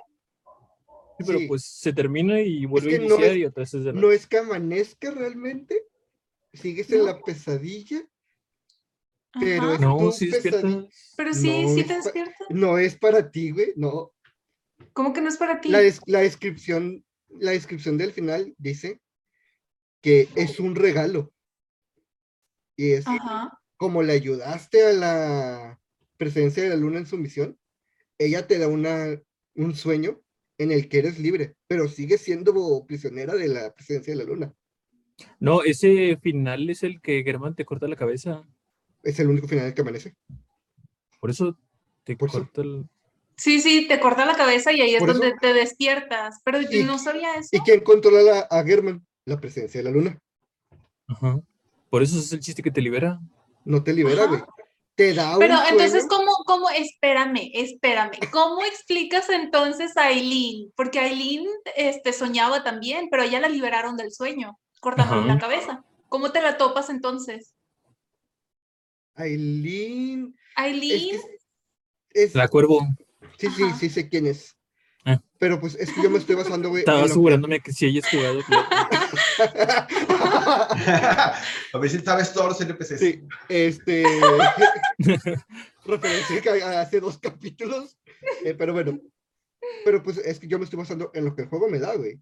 Sí, 1.22 1.28
pero 1.28 1.40
Sí. 1.40 1.48
pues 1.48 1.64
se 1.66 1.94
termina 1.94 2.42
y 2.42 2.66
vuelve 2.66 2.90
que 2.90 2.96
a 2.96 3.00
no 3.00 3.06
iniciar 3.06 3.32
es- 3.32 3.38
y 3.38 3.46
otra 3.46 3.62
vez 3.62 3.74
es 3.74 3.84
de 3.84 3.94
noche. 3.94 4.02
No 4.08 4.12
es 4.12 4.28
que 4.28 4.38
amanezca 4.38 5.12
realmente, 5.12 5.84
sigues 6.54 6.92
en 6.92 7.00
No. 7.00 7.06
la 7.06 7.22
pesadilla, 7.22 8.06
Pero 9.40 9.64
Ajá. 9.64 9.74
es- 9.76 9.80
No, 9.80 10.12
sí 10.12 10.28
despierta. 10.28 10.62
pesadilla- 10.62 10.90
Pero 11.16 11.34
sí, 11.34 11.62
no 11.64 11.74
sí 11.74 11.80
es 11.80 11.88
te 11.88 11.94
pa- 11.94 12.02
despierta. 12.04 12.46
no 12.50 12.78
es 12.78 12.96
para 12.98 13.32
ti, 13.32 13.52
güey, 13.52 13.72
no. 13.78 14.12
¿Cómo 14.92 15.14
que 15.14 15.22
no 15.22 15.30
es 15.30 15.38
para 15.38 15.62
ti? 15.62 15.70
La, 15.70 15.80
des- 15.80 16.02
la 16.06 16.20
descripción, 16.20 17.06
la 17.30 17.52
descripción 17.52 17.98
del 17.98 18.12
final 18.12 18.54
dice 18.58 19.00
que 20.02 20.28
es 20.36 20.60
un 20.60 20.76
regalo. 20.76 21.32
Y 22.76 22.92
es 22.92 23.08
Ajá. 23.08 23.58
como 23.78 24.04
le 24.04 24.12
ayudaste 24.12 24.86
a 24.86 24.92
la 24.92 25.80
presencia 26.18 26.64
de 26.64 26.70
la 26.70 26.76
luna 26.76 26.98
en 27.00 27.06
su 27.08 27.18
misión, 27.18 27.58
ella 28.18 28.46
te 28.48 28.60
da 28.60 28.68
una, 28.68 29.18
un 29.56 29.76
sueño 29.76 30.20
en 30.62 30.72
el 30.72 30.88
que 30.90 31.00
eres 31.00 31.18
libre, 31.20 31.56
pero 31.68 31.88
sigues 31.88 32.22
siendo 32.22 32.86
prisionera 32.86 33.34
de 33.36 33.48
la 33.48 33.74
presencia 33.74 34.14
de 34.14 34.18
la 34.24 34.30
luna. 34.30 34.54
No, 35.40 35.64
ese 35.64 36.18
final 36.22 36.70
es 36.70 36.84
el 36.84 37.02
que 37.02 37.24
Germán 37.24 37.56
te 37.56 37.66
corta 37.66 37.88
la 37.88 37.96
cabeza. 37.96 38.44
Es 39.04 39.20
el 39.20 39.28
único 39.28 39.48
final 39.48 39.74
que 39.74 39.82
amanece. 39.82 40.16
Por 41.20 41.30
eso 41.32 41.58
te 42.04 42.16
Por 42.16 42.30
eso. 42.30 42.40
corta 42.40 42.62
el... 42.62 42.86
Sí, 43.38 43.60
sí, 43.60 43.88
te 43.88 44.00
corta 44.00 44.26
la 44.26 44.36
cabeza 44.36 44.72
y 44.72 44.82
ahí 44.82 44.94
es 44.94 45.00
Por 45.00 45.10
eso- 45.10 45.20
donde 45.20 45.36
te 45.42 45.54
despiertas. 45.54 46.42
Pero 46.44 46.62
yo 46.62 46.86
no 46.86 47.00
sabía 47.00 47.34
eso. 47.36 47.50
¿Y 47.54 47.60
quién 47.62 47.80
controla 47.82 48.42
a 48.50 48.64
German? 48.64 49.04
La 49.26 49.40
presencia 49.40 49.80
de 49.80 49.84
la 49.86 49.92
luna. 49.92 50.20
Ajá. 51.08 51.40
Por 51.90 52.04
eso 52.04 52.20
es 52.20 52.32
el 52.34 52.40
chiste 52.40 52.62
que 52.62 52.72
te 52.72 52.82
libera. 52.82 53.20
No 53.66 53.84
te 53.84 53.94
libera, 53.94 54.26
güey. 54.26 54.42
Te 54.96 55.14
da 55.14 55.38
Pero 55.40 55.58
un 55.60 55.66
entonces. 55.70 56.06
¿cómo, 56.08 56.32
cómo, 56.46 56.70
espérame, 56.70 57.50
espérame, 57.54 58.12
¿cómo 58.32 58.62
explicas 58.64 59.30
entonces 59.30 59.96
a 59.98 60.08
Aileen? 60.08 60.72
Porque 60.76 61.00
Aileen 61.00 61.46
este, 61.76 62.12
soñaba 62.14 62.64
también, 62.64 63.08
pero 63.10 63.24
ella 63.24 63.40
la 63.40 63.50
liberaron 63.50 63.96
del 63.98 64.12
sueño, 64.12 64.60
cortándole 64.80 65.22
Ajá. 65.22 65.34
la 65.36 65.40
cabeza. 65.40 65.84
¿Cómo 66.10 66.32
te 66.32 66.42
la 66.42 66.58
topas 66.58 66.90
entonces? 66.90 67.54
Aileen. 69.16 70.36
Es, 70.36 70.44
Aileen, 70.56 71.22
que 72.10 72.24
es- 72.24 72.36
La 72.36 72.48
cuervo. 72.48 72.86
sí, 73.38 73.48
sí, 73.56 73.64
Ajá. 73.64 73.78
sí 73.78 73.90
sé 73.90 74.10
quién 74.10 74.28
es. 74.28 74.56
Ah. 75.06 75.20
Pero 75.40 75.60
pues 75.60 75.76
es 75.76 75.92
que 75.92 76.04
yo 76.04 76.10
me 76.10 76.20
estoy 76.20 76.36
basando, 76.36 76.70
güey. 76.70 76.82
Estaba 76.82 77.00
lo 77.00 77.06
que- 77.06 77.12
asegurándome 77.12 77.60
que 77.62 77.72
si 77.74 77.86
hayas 77.88 78.08
jugado. 78.10 78.40
a 81.74 81.78
ver 81.80 81.90
si 81.90 82.00
sabes 82.00 82.34
todos 82.34 82.50
los 82.50 82.62
NPCs. 82.62 83.00
Sí, 83.00 83.22
este. 83.50 84.04
referencia 85.86 86.42
que 86.42 86.50
a- 86.62 86.82
hace 86.82 87.00
dos 87.00 87.18
capítulos. 87.18 87.98
eh, 88.44 88.54
pero 88.58 88.74
bueno. 88.74 89.00
Pero 89.86 90.02
pues 90.04 90.18
es 90.18 90.40
que 90.40 90.48
yo 90.48 90.58
me 90.60 90.66
estoy 90.66 90.80
basando 90.80 91.12
en 91.14 91.26
lo 91.26 91.36
que 91.36 91.44
el 91.44 91.48
juego 91.50 91.70
me 91.70 91.80
da, 91.80 91.96
güey. 91.96 92.20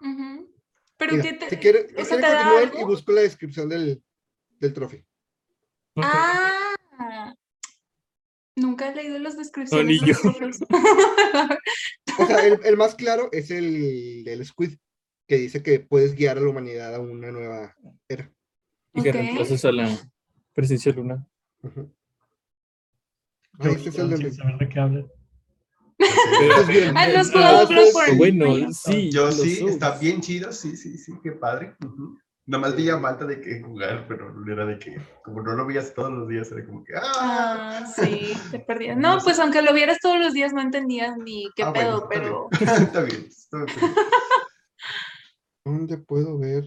ujú. 0.00 0.52
pero 0.96 1.12
Mira, 1.12 1.22
¿qué 1.24 1.32
te...? 1.34 1.50
si 1.50 1.56
quieren, 1.56 1.86
o 1.96 2.00
si 2.00 2.04
sea, 2.06 2.18
quieren 2.18 2.20
¿te 2.20 2.28
da 2.44 2.58
algo? 2.58 2.80
y 2.80 2.84
busco 2.84 3.12
la 3.12 3.20
descripción 3.22 3.68
del, 3.68 4.02
del 4.58 4.72
trofeo. 4.74 5.04
Ah, 5.96 7.34
nunca 8.56 8.88
he 8.88 8.94
leído 8.94 9.18
las 9.18 9.36
descripciones. 9.36 9.86
ni 9.86 9.98
de 10.00 10.06
los 10.46 10.58
yo. 10.58 10.66
O 12.18 12.26
sea, 12.26 12.44
el, 12.44 12.58
el 12.64 12.76
más 12.76 12.96
claro 12.96 13.28
es 13.32 13.50
el 13.52 14.24
del 14.24 14.44
Squid, 14.44 14.76
que 15.28 15.36
dice 15.36 15.62
que 15.62 15.78
puedes 15.78 16.14
guiar 16.16 16.38
a 16.38 16.40
la 16.40 16.48
humanidad 16.48 16.94
a 16.94 17.00
una 17.00 17.30
nueva 17.30 17.76
era. 18.08 18.32
Y 18.94 19.02
que 19.02 19.12
reemplazas 19.12 19.64
a 19.66 19.70
la 19.72 19.88
presencia 20.54 20.90
lunar. 20.92 21.18
Yo 23.60 23.70
este 23.70 23.90
es 23.90 23.98
el 23.98 24.08
sin 24.08 24.18
del- 24.18 24.32
saber 24.34 24.58
de 24.58 24.68
qué 24.68 24.80
hablan. 24.80 25.06
Pues 25.98 26.68
bien. 26.68 26.96
Ah, 26.96 27.08
¿no 27.08 27.18
has 27.20 27.28
Ah, 27.28 27.32
jugado 27.32 27.66
pues, 27.66 27.68
Bloodborne? 27.92 28.16
Bueno, 28.16 28.72
sí. 28.72 29.10
Yo 29.10 29.26
los 29.26 29.34
sí, 29.36 29.64
está 29.66 29.98
bien 29.98 30.20
chido, 30.20 30.50
sí, 30.52 30.76
sí, 30.76 30.96
sí, 30.96 31.12
qué 31.22 31.32
padre. 31.32 31.74
Ujú. 31.84 32.18
Nomás 32.46 32.74
veía 32.74 32.98
falta 32.98 33.26
de 33.26 33.42
que 33.42 33.60
jugar, 33.60 34.06
pero 34.08 34.32
no 34.32 34.50
era 34.50 34.64
de 34.64 34.78
que, 34.78 34.96
como 35.22 35.42
no 35.42 35.52
lo 35.54 35.66
veías 35.66 35.92
todos 35.92 36.10
los 36.10 36.26
días, 36.28 36.50
era 36.50 36.64
como 36.64 36.82
que, 36.82 36.94
¡ah! 36.96 37.82
Ah, 37.82 37.86
sí, 37.94 38.32
te 38.50 38.58
perdías. 38.60 38.96
No, 38.96 39.18
pues 39.22 39.38
aunque 39.38 39.60
lo 39.60 39.74
vieras 39.74 39.98
todos 40.00 40.18
los 40.18 40.32
días 40.32 40.54
no 40.54 40.62
entendías 40.62 41.14
ni 41.18 41.50
qué 41.54 41.64
Ah, 41.64 41.70
bueno, 41.72 42.08
pedo, 42.08 42.48
está 42.48 42.58
pero... 42.62 42.74
está 42.82 43.02
bien, 43.02 43.26
está 43.28 43.58
bien. 43.64 43.94
¿Dónde 45.68 45.98
puedo 45.98 46.38
ver 46.38 46.64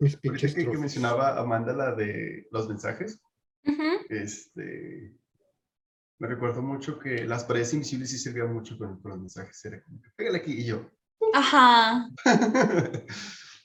mis 0.00 0.16
pinches 0.16 0.54
que, 0.54 0.68
que 0.68 0.78
mencionaba 0.78 1.38
Amanda 1.38 1.72
la 1.72 1.94
de 1.94 2.48
los 2.50 2.68
mensajes, 2.68 3.20
Ujú. 3.64 3.82
este, 4.08 5.14
me 6.18 6.26
recuerdo 6.28 6.62
mucho 6.62 6.98
que 6.98 7.24
las 7.24 7.44
paredes 7.44 7.72
invisibles 7.74 8.10
sí 8.10 8.18
servían 8.18 8.52
mucho 8.52 8.76
con, 8.78 9.00
con 9.00 9.10
los 9.10 9.20
mensajes, 9.20 9.64
era 9.64 9.82
como 9.82 10.00
que, 10.00 10.08
pégale 10.16 10.38
aquí, 10.38 10.52
y 10.54 10.64
yo. 10.64 10.90
Ajá, 11.34 12.08
Las 12.24 13.06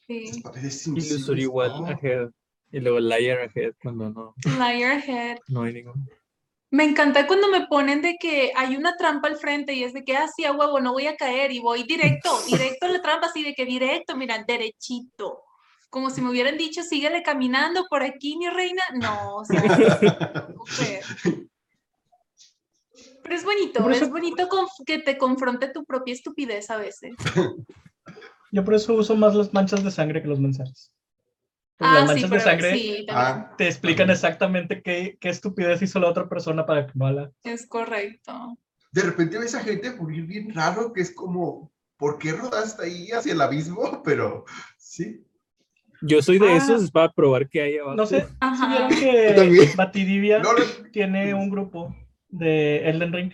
sí. 0.08 0.42
paredes 0.44 0.86
Illusory 0.88 0.90
invisibles, 0.90 1.44
igual 1.44 1.72
oh. 1.72 1.86
ahead. 1.88 2.30
Y 2.72 2.80
luego 2.82 3.00
liar 3.00 3.40
ahead 3.40 3.74
cuando 3.82 4.10
no, 4.10 4.36
Liar 4.46 5.02
head. 5.08 5.38
no 5.48 5.64
hay 5.64 5.74
ningún. 5.74 6.08
Me 6.70 6.84
encanta 6.84 7.28
cuando 7.28 7.48
me 7.48 7.66
ponen 7.68 8.02
de 8.02 8.18
que 8.20 8.52
hay 8.56 8.76
una 8.76 8.98
trampa 8.98 9.30
al 9.30 9.38
frente 9.38 9.74
y 9.74 9.84
es 9.84 9.94
de 9.94 10.04
que, 10.04 10.18
ah, 10.18 10.28
sí, 10.28 10.44
a 10.44 10.52
huevo, 10.52 10.80
no 10.82 10.92
voy 10.92 11.08
a 11.08 11.16
caer 11.16 11.52
y 11.52 11.60
voy 11.60 11.84
directo, 11.84 12.30
directo 12.48 12.86
a 12.86 12.90
la 12.90 13.02
trampa, 13.02 13.28
así 13.28 13.44
de 13.44 13.54
que 13.54 13.66
directo, 13.66 14.16
mira, 14.18 14.44
derechito. 14.46 15.44
Como 15.90 16.10
si 16.10 16.20
me 16.22 16.30
hubieran 16.30 16.58
dicho, 16.58 16.84
síguele 16.84 17.24
caminando 17.24 17.86
por 17.90 18.04
aquí, 18.04 18.38
mi 18.38 18.50
reina. 18.50 18.84
No, 19.02 19.38
o 19.38 19.46
sea. 19.46 19.62
Pero 23.24 23.36
es 23.36 23.44
bonito, 23.44 23.82
Por 23.82 23.92
eso- 23.94 24.06
es 24.06 24.12
bonito 24.12 24.48
que 24.86 25.00
te 25.00 25.18
confronte 25.18 25.70
tu 25.70 25.86
propia 25.86 26.14
estupidez 26.14 26.70
a 26.70 26.78
veces. 26.78 27.16
Yo 28.52 28.64
por 28.64 28.74
eso 28.74 28.94
uso 28.94 29.16
más 29.16 29.36
las 29.36 29.54
manchas 29.54 29.84
de 29.84 29.92
sangre 29.92 30.22
que 30.22 30.28
los 30.30 30.40
mensajes. 30.40 30.92
Ah, 31.80 31.94
las 31.96 32.06
manchas 32.08 32.30
de 32.30 32.40
sangre 32.40 32.74
sí, 32.74 33.06
Ah, 33.10 33.54
te 33.58 33.68
explican 33.68 34.10
exactamente 34.10 34.82
qué, 34.82 35.18
qué 35.22 35.30
estupidez 35.30 35.82
hizo 35.82 36.00
la 36.00 36.08
otra 36.10 36.28
persona 36.28 36.66
para 36.66 36.88
que 36.88 36.94
no 36.96 37.12
la... 37.12 37.32
es 37.44 37.68
correcto. 37.68 38.58
de 38.92 39.02
repente 39.04 39.38
ves 39.38 39.54
a 39.54 39.60
gente 39.64 39.94
morir 39.94 40.26
bien 40.26 40.54
raro, 40.56 40.92
que 40.92 41.02
es 41.02 41.12
como, 41.14 41.72
¿por 41.98 42.18
qué 42.18 42.32
rodaste 42.34 42.84
ahí 42.86 43.12
hacia 43.12 43.34
el 43.34 43.42
abismo? 43.42 44.02
Pero, 44.06 44.46
sí. 44.78 45.24
Yo 46.02 46.22
soy 46.22 46.40
de 46.40 46.48
Ah. 46.50 46.58
esos 46.58 46.84
es 46.84 46.92
para 46.92 47.12
probar 47.12 47.48
que 47.50 47.62
hay 47.62 47.78
abajo. 47.78 47.96
No 47.96 48.06
sé, 48.08 48.26
Ajá. 48.40 48.88
que 48.90 49.70
Batidivia 49.76 50.40
No, 50.40 50.54
no, 50.54 50.60
tiene 50.92 51.34
un 51.34 51.50
grupo 51.50 51.96
de 52.30 52.88
Elden 52.90 53.14
Ring 53.14 53.34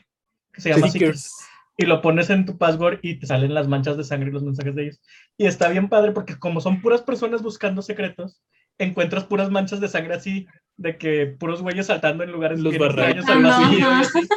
que 0.53 0.61
se 0.61 0.69
llama 0.69 0.89
Seekers. 0.89 1.21
Seekers. 1.23 1.49
Y 1.77 1.85
lo 1.85 2.01
pones 2.01 2.29
en 2.29 2.45
tu 2.45 2.57
password 2.57 2.99
y 3.01 3.19
te 3.19 3.25
salen 3.25 3.53
las 3.53 3.67
manchas 3.67 3.97
de 3.97 4.03
sangre 4.03 4.29
y 4.29 4.33
los 4.33 4.43
mensajes 4.43 4.75
de 4.75 4.83
ellos. 4.83 5.01
Y 5.37 5.47
está 5.47 5.69
bien 5.69 5.89
padre 5.89 6.11
porque 6.11 6.37
como 6.37 6.61
son 6.61 6.81
puras 6.81 7.01
personas 7.01 7.41
buscando 7.41 7.81
secretos, 7.81 8.41
encuentras 8.77 9.23
puras 9.23 9.49
manchas 9.49 9.79
de 9.79 9.87
sangre 9.87 10.15
así, 10.15 10.45
de 10.77 10.97
que 10.97 11.27
puros 11.27 11.61
güeyes 11.61 11.87
saltando 11.87 12.23
en 12.23 12.31
lugares 12.31 12.59
Los 12.59 12.75
al 12.75 12.99
Ah, 12.99 13.35
no, 13.39 13.89
así, 13.91 14.27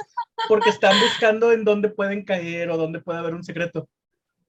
porque 0.48 0.70
están 0.70 0.98
buscando 1.00 1.52
en 1.52 1.64
dónde 1.64 1.88
pueden 1.88 2.24
caer 2.24 2.70
o 2.70 2.76
dónde 2.76 3.00
puede 3.00 3.18
haber 3.18 3.34
un 3.34 3.44
secreto. 3.44 3.88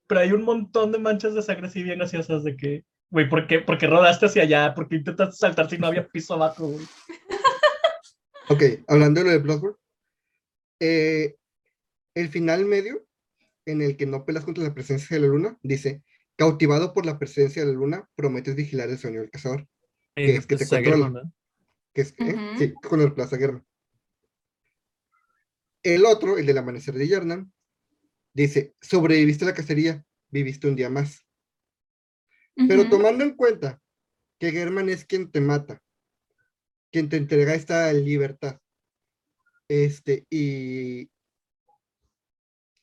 Pero 0.08 0.22
hay 0.22 0.32
un 0.32 0.44
montón 0.44 0.92
de 0.92 1.00
manchas 1.00 1.34
de 1.34 1.42
sangre 1.42 1.68
así 1.68 1.84
bien 1.84 2.00
graciosas 2.00 2.44
de 2.44 2.56
que, 2.56 2.86
güey, 3.10 3.28
¿por 3.28 3.48
qué, 3.48 3.60
por 3.60 3.78
qué 3.78 3.88
rodaste 3.88 4.28
hacia 4.28 4.44
allá? 4.44 4.74
¿Por 4.74 4.88
qué 4.88 4.96
intentaste 4.96 5.36
saltar 5.36 5.70
si 5.70 5.78
no 5.78 5.88
había 5.88 6.08
piso 6.08 6.34
abajo, 6.34 6.68
güey? 6.68 6.86
Ok, 8.50 8.64
hablando 8.88 9.20
de 9.20 9.26
lo 9.26 9.32
de 9.32 9.38
Bloodborne, 9.40 9.76
eh, 10.80 11.36
el 12.18 12.30
final 12.30 12.66
medio, 12.66 13.06
en 13.66 13.82
el 13.82 13.98
que 13.98 14.06
no 14.06 14.26
pelas 14.26 14.46
contra 14.46 14.64
la 14.64 14.74
presencia 14.74 15.16
de 15.16 15.22
la 15.22 15.28
luna, 15.28 15.58
dice, 15.62 16.04
cautivado 16.36 16.94
por 16.94 17.06
la 17.06 17.20
presencia 17.20 17.64
de 17.64 17.72
la 17.72 17.78
luna, 17.78 18.10
prometes 18.16 18.56
vigilar 18.56 18.90
el 18.90 18.98
sueño 18.98 19.22
del 19.22 19.32
cazador, 19.32 19.68
Eh, 20.16 20.36
es 20.36 20.48
que 20.48 20.58
te 20.58 20.68
controla. 20.68 21.10
¿no? 21.10 21.34
que 21.94 22.02
es, 22.02 22.14
¿eh? 22.18 22.36
Sí, 22.58 22.74
con 22.74 23.02
el 23.02 23.14
Plaza 23.14 23.38
Guerra. 23.38 23.64
El 25.84 26.06
otro, 26.06 26.38
el 26.38 26.46
del 26.46 26.58
amanecer 26.58 26.96
de 26.96 27.08
Yarnan, 27.08 27.54
dice, 28.34 28.76
sobreviviste 28.82 29.46
a 29.46 29.50
la 29.50 29.54
cacería, 29.54 30.06
viviste 30.30 30.68
un 30.68 30.76
día 30.76 30.90
más. 30.90 31.26
Pero 32.56 32.90
tomando 32.90 33.24
en 33.24 33.36
cuenta 33.36 33.80
que 34.40 34.52
German 34.52 34.90
es 34.90 35.06
quien 35.06 35.32
te 35.32 35.40
mata, 35.42 35.82
quien 36.92 37.10
te 37.10 37.18
entrega 37.18 37.54
esta 37.54 37.94
libertad, 37.94 38.60
este, 39.68 40.26
y 40.30 41.10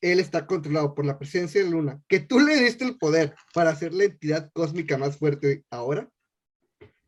él 0.01 0.19
está 0.19 0.45
controlado 0.45 0.93
por 0.93 1.05
la 1.05 1.17
presencia 1.17 1.63
de 1.63 1.69
Luna, 1.69 2.01
que 2.07 2.19
tú 2.19 2.39
le 2.39 2.55
diste 2.57 2.83
el 2.85 2.97
poder 2.97 3.35
para 3.53 3.71
hacer 3.71 3.93
la 3.93 4.03
entidad 4.05 4.51
cósmica 4.53 4.97
más 4.97 5.17
fuerte 5.17 5.63
ahora, 5.69 6.09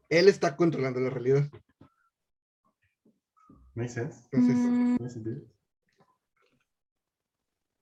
él 0.09 0.27
está 0.29 0.55
controlando 0.55 0.99
la 0.99 1.09
realidad. 1.09 1.49
Makes 3.75 3.93
sense. 3.93 4.19
Entonces, 4.31 4.57
Mm, 4.67 4.95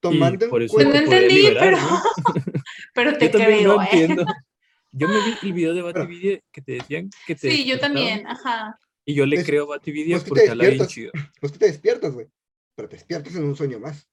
tomando 0.02 0.50
por 0.50 0.62
eso 0.62 0.76
Pues 0.76 0.86
no 0.88 0.92
cuenta... 0.94 1.16
entendí, 1.16 1.36
liberar, 1.36 1.64
pero, 1.64 1.82
¿no? 1.82 2.02
pero 2.94 3.18
te 3.18 3.26
Yo 3.26 3.32
creo, 3.32 3.64
no 3.64 3.82
¿eh? 3.82 3.88
entiendo. 3.92 4.26
Yo 4.92 5.10
me 5.10 5.20
vi 5.20 5.38
el 5.42 5.54
video 5.54 5.74
de 5.74 5.82
Batividia 5.82 6.40
que 6.52 6.62
te 6.62 6.74
decían 6.74 7.10
que 7.26 7.36
te 7.36 7.52
Sí, 7.52 7.66
yo 7.66 7.80
también, 7.80 8.26
ajá. 8.28 8.80
Y 9.04 9.14
yo 9.14 9.26
le 9.26 9.38
Es- 9.38 9.46
creo 9.46 9.64
a 9.66 9.78
Batividia 9.78 10.16
pues 10.18 10.30
porque 10.30 10.50
habla 10.50 10.64
bien 10.64 10.78
despiertas. 10.78 10.94
chido. 10.94 11.12
Pues 11.42 11.52
que 11.52 11.60
te 11.60 11.66
despiertas, 11.66 12.14
güey. 12.14 12.28
Pero 12.76 12.88
te 12.88 12.96
despiertas 12.96 13.36
en 13.36 13.44
un 13.44 13.56
sueño 13.56 13.80
más. 13.80 14.08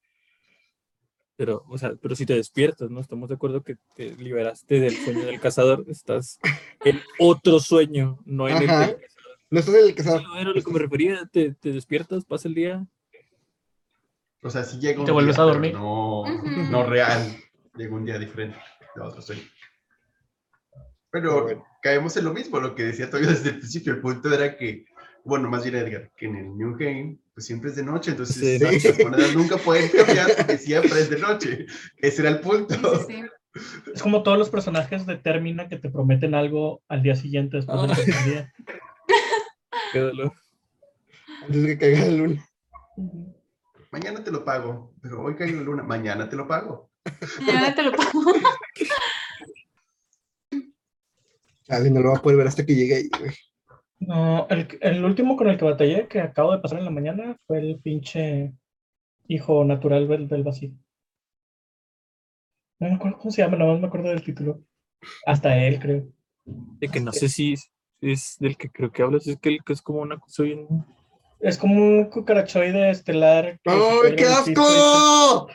Pero, 1.36 1.64
o 1.68 1.78
sea, 1.78 1.94
pero 2.00 2.14
si 2.14 2.26
te 2.26 2.34
despiertas, 2.34 2.90
¿no? 2.90 3.00
Estamos 3.00 3.28
de 3.28 3.36
acuerdo 3.36 3.62
que 3.62 3.76
te 3.96 4.14
liberaste 4.16 4.80
del 4.80 4.94
sueño 4.96 5.24
del 5.24 5.40
cazador, 5.40 5.84
estás 5.88 6.38
en 6.84 7.00
otro 7.18 7.58
sueño, 7.58 8.18
no 8.24 8.48
en 8.48 8.68
Ajá. 8.68 8.84
el. 8.84 8.96
No 9.50 9.60
estás 9.60 9.74
en 9.74 9.84
el 9.86 9.94
cazador. 9.94 10.22
No, 10.22 10.36
era 10.38 10.50
lo 10.50 10.62
que 10.62 10.70
me 10.70 10.78
refería, 10.78 11.28
te, 11.32 11.54
te 11.54 11.72
despiertas, 11.72 12.24
pasa 12.24 12.48
el 12.48 12.54
día. 12.54 12.86
O 14.42 14.50
sea, 14.50 14.64
sí 14.64 14.78
llega 14.78 15.00
un 15.00 15.06
Te 15.06 15.12
vuelves 15.12 15.36
día, 15.36 15.44
a 15.44 15.46
dormir. 15.46 15.74
No, 15.74 16.24
no 16.70 16.84
real. 16.84 17.36
Llega 17.76 17.94
un 17.94 18.04
día 18.04 18.18
diferente 18.18 18.58
de 18.94 19.00
otro 19.00 19.22
sueño. 19.22 19.42
Pero 21.10 21.64
caemos 21.82 22.16
en 22.16 22.24
lo 22.24 22.32
mismo, 22.32 22.58
lo 22.58 22.74
que 22.74 22.84
decía 22.84 23.08
todavía 23.08 23.30
desde 23.30 23.50
el 23.50 23.58
principio. 23.58 23.92
El 23.92 24.00
punto 24.00 24.32
era 24.32 24.56
que, 24.56 24.84
bueno, 25.24 25.48
más 25.48 25.62
bien 25.64 25.76
Edgar, 25.76 26.10
que 26.16 26.26
en 26.26 26.36
el 26.36 26.56
New 26.56 26.76
Game, 26.76 27.18
pues 27.34 27.46
siempre 27.46 27.70
es 27.70 27.76
de 27.76 27.84
noche, 27.84 28.10
entonces 28.12 28.36
Sí. 28.36 28.58
las 28.58 28.98
monedas 29.10 29.34
nunca 29.34 29.56
pueden 29.56 29.88
cambiar 29.90 30.28
porque 30.36 30.58
siempre 30.58 31.00
es 31.00 31.10
de 31.10 31.18
noche. 31.18 31.66
Ese 31.96 32.22
era 32.22 32.30
el 32.30 32.40
punto. 32.40 32.74
Sí, 33.06 33.14
sí, 33.14 33.22
sí. 33.22 33.22
Es 33.94 34.02
como 34.02 34.22
todos 34.22 34.38
los 34.38 34.48
personajes 34.50 35.04
de 35.06 35.16
Termina 35.18 35.68
que 35.68 35.78
te 35.78 35.90
prometen 35.90 36.34
algo 36.34 36.82
al 36.88 37.02
día 37.02 37.14
siguiente 37.14 37.58
después 37.58 37.78
Ah. 37.82 37.86
tercer 37.94 38.14
día. 38.24 38.52
Qué 39.92 39.98
dolor. 39.98 40.32
Antes 41.44 41.62
de 41.62 41.68
que 41.68 41.78
caiga 41.78 42.06
la 42.06 42.10
luna. 42.12 42.48
mañana 43.90 44.24
te 44.24 44.30
lo 44.30 44.44
pago. 44.44 44.94
Pero 45.02 45.22
hoy 45.22 45.34
cae 45.36 45.52
la 45.52 45.60
luna, 45.62 45.82
mañana 45.82 46.28
te 46.28 46.36
lo 46.36 46.46
pago. 46.48 46.90
Mañana 47.44 47.74
te 47.74 47.82
lo 47.82 47.92
pago. 47.92 48.22
Chale, 51.64 51.90
no 51.90 52.00
lo 52.00 52.10
va 52.12 52.18
a 52.18 52.22
poder 52.22 52.38
ver 52.38 52.46
hasta 52.48 52.64
que 52.66 52.74
llegue 52.74 52.94
ahí, 52.96 53.08
güey. 53.18 53.34
No, 54.06 54.48
el, 54.48 54.66
el 54.80 55.04
último 55.04 55.36
con 55.36 55.48
el 55.48 55.56
que 55.56 55.64
batallé, 55.64 56.08
que 56.08 56.20
acabo 56.20 56.52
de 56.52 56.58
pasar 56.58 56.78
en 56.78 56.84
la 56.84 56.90
mañana, 56.90 57.36
fue 57.46 57.58
el 57.58 57.78
pinche 57.80 58.52
hijo 59.28 59.64
natural 59.64 60.08
del, 60.08 60.28
del 60.28 60.42
vacío. 60.42 60.72
No 62.80 62.88
me 62.88 62.94
acuerdo 62.96 63.18
cómo 63.18 63.30
se 63.30 63.42
llama, 63.42 63.56
nada 63.56 63.72
más 63.72 63.80
me 63.80 63.86
acuerdo 63.86 64.08
del 64.08 64.24
título. 64.24 64.60
Hasta 65.24 65.56
él, 65.56 65.78
creo. 65.78 66.08
De 66.44 66.88
que 66.88 67.00
no 67.00 67.12
sé 67.12 67.28
si 67.28 67.54
es 68.00 68.36
del 68.40 68.56
que 68.56 68.70
creo 68.70 68.90
que 68.90 69.02
hablas, 69.02 69.26
es 69.28 69.38
que 69.38 69.50
el 69.50 69.64
que 69.64 69.72
es 69.72 69.82
como 69.82 70.00
una 70.00 70.18
cosa 70.18 70.42
bien. 70.42 70.66
Es 71.38 71.56
como 71.56 71.76
un 71.76 72.06
cucarachoide 72.06 72.90
estelar. 72.90 73.60
¡Ay, 73.64 74.16
qué 74.16 74.24
asco! 74.24 75.48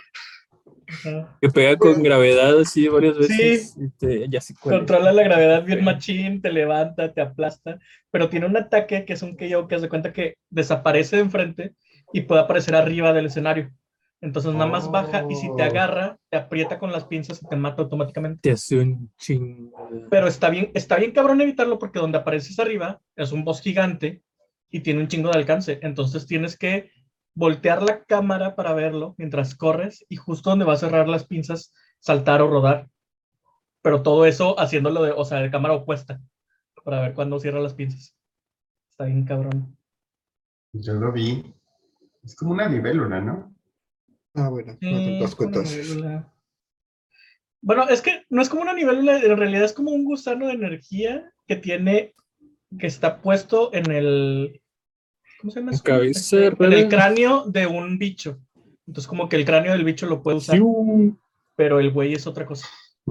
Ajá. 0.88 1.38
que 1.42 1.50
pega 1.50 1.76
con 1.78 2.02
gravedad 2.02 2.60
así 2.60 2.88
varias 2.88 3.16
Sí. 3.18 3.22
veces. 3.22 3.76
y 3.78 3.90
te- 3.98 4.30
ya 4.30 4.40
sé 4.42 4.54
cuál 4.60 4.76
es. 4.76 4.80
Controla 4.80 5.12
la 5.12 5.24
gravedad 5.24 5.64
bien 5.64 5.84
machín, 5.84 6.42
te 6.42 6.52
levanta, 6.52 7.14
te 7.14 7.22
aplasta, 7.22 7.80
pero 8.12 8.30
tiene 8.30 8.46
un 8.46 8.58
ataque 8.58 9.06
que 9.06 9.14
es 9.14 9.22
un 9.22 9.36
KO 9.36 9.68
que 9.68 9.76
hace 9.76 9.90
cuenta 9.90 10.14
que 10.14 10.36
desaparece 10.50 11.18
de 11.18 11.24
enfrente 11.24 11.74
y 12.14 12.22
puede 12.22 12.42
aparecer 12.42 12.76
arriba 12.76 13.14
del 13.14 13.26
escenario. 13.28 13.72
Entonces 14.20 14.52
nada 14.54 14.66
más 14.66 14.90
baja 14.90 15.26
y 15.30 15.36
si 15.36 15.46
te 15.56 15.62
Oh. 15.62 15.66
agarra, 15.66 16.18
te 16.32 16.38
aprieta 16.38 16.80
con 16.80 16.92
las 16.92 17.04
pinzas 17.06 17.40
y 17.44 17.48
te 17.48 17.56
mata 17.56 17.84
automáticamente. 17.84 18.40
Te 18.42 18.52
hace 18.52 18.80
un 18.80 19.12
chingo. 19.18 19.88
de- 19.92 20.08
Pero 20.10 20.28
está 20.28 20.50
bien, 20.50 20.72
está 20.74 20.96
bien 20.98 21.12
cabrón 21.12 21.40
evitarlo 21.42 21.78
porque 21.78 22.00
donde 22.00 22.18
apareces 22.18 22.58
arriba 22.60 23.00
es 23.16 23.32
un 23.32 23.44
boss 23.44 23.62
gigante 23.62 24.24
y 24.72 24.80
tiene 24.80 25.02
un 25.02 25.08
chingo 25.08 25.30
de 25.30 25.38
alcance. 25.38 25.80
Entonces 25.84 26.26
tienes 26.26 26.58
que 26.58 26.90
voltear 27.38 27.84
la 27.84 28.04
cámara 28.04 28.56
para 28.56 28.74
verlo 28.74 29.14
mientras 29.20 29.54
corres 29.54 30.04
y 30.10 30.16
justo 30.16 30.50
donde 30.50 30.66
va 30.66 30.74
a 30.74 30.78
cerrar 30.78 31.08
las 31.08 31.28
pinzas, 31.28 31.72
saltar 32.00 32.42
o 32.42 32.50
rodar. 32.50 32.90
Pero 33.84 34.02
todo 34.02 34.26
eso 34.26 34.60
haciéndolo 34.60 35.04
de, 35.04 35.12
o 35.12 35.24
sea, 35.24 35.40
de 35.40 35.52
cámara 35.52 35.76
opuesta 35.76 36.20
para 36.84 37.02
ver 37.02 37.14
cuándo 37.14 37.40
cierra 37.40 37.60
las 37.60 37.76
pinzas. 37.76 38.18
Está 38.90 39.06
bien 39.06 39.24
cabrón. 39.24 39.78
Yo 40.74 40.94
lo 40.96 41.12
vi. 41.12 41.54
Es 42.24 42.36
como 42.36 42.54
una 42.54 42.68
libélula, 42.68 43.22
¿no? 43.22 43.56
Ah, 44.34 44.50
bueno, 44.50 44.76
no 44.82 44.90
una 44.90 45.00
entonces. 45.00 45.90
libélula. 45.90 46.34
Bueno, 47.62 47.88
es 47.88 48.02
que 48.02 48.26
no 48.30 48.42
es 48.42 48.50
como 48.50 48.64
una 48.64 48.74
libélula, 48.74 49.20
en 49.20 49.38
realidad 49.38 49.64
es 49.64 49.74
como 49.74 49.92
un 49.92 50.06
gusano 50.06 50.48
de 50.48 50.54
energía 50.54 51.32
que 51.46 51.56
tiene, 51.56 52.16
que 52.80 52.88
está 52.88 53.22
puesto 53.22 53.72
en 53.74 53.92
el, 53.92 54.62
¿cómo 55.40 55.52
se 55.52 55.60
llama? 55.60 55.72
En 55.72 55.76
eso? 55.76 55.84
cabeza, 55.84 56.38
En 56.48 56.74
el 56.74 56.88
cráneo 56.90 57.44
de 57.46 57.68
un 57.68 57.98
bicho. 57.98 58.40
Entonces 58.88 59.08
como 59.08 59.28
que 59.30 59.36
el 59.36 59.46
cráneo 59.46 59.74
del 59.74 59.84
bicho 59.84 60.06
lo 60.08 60.22
puede 60.24 60.38
usar, 60.38 60.60
pero 61.56 61.80
el 61.80 61.92
güey 61.92 62.14
es 62.14 62.26
otra 62.28 62.46
cosa. 62.46 62.68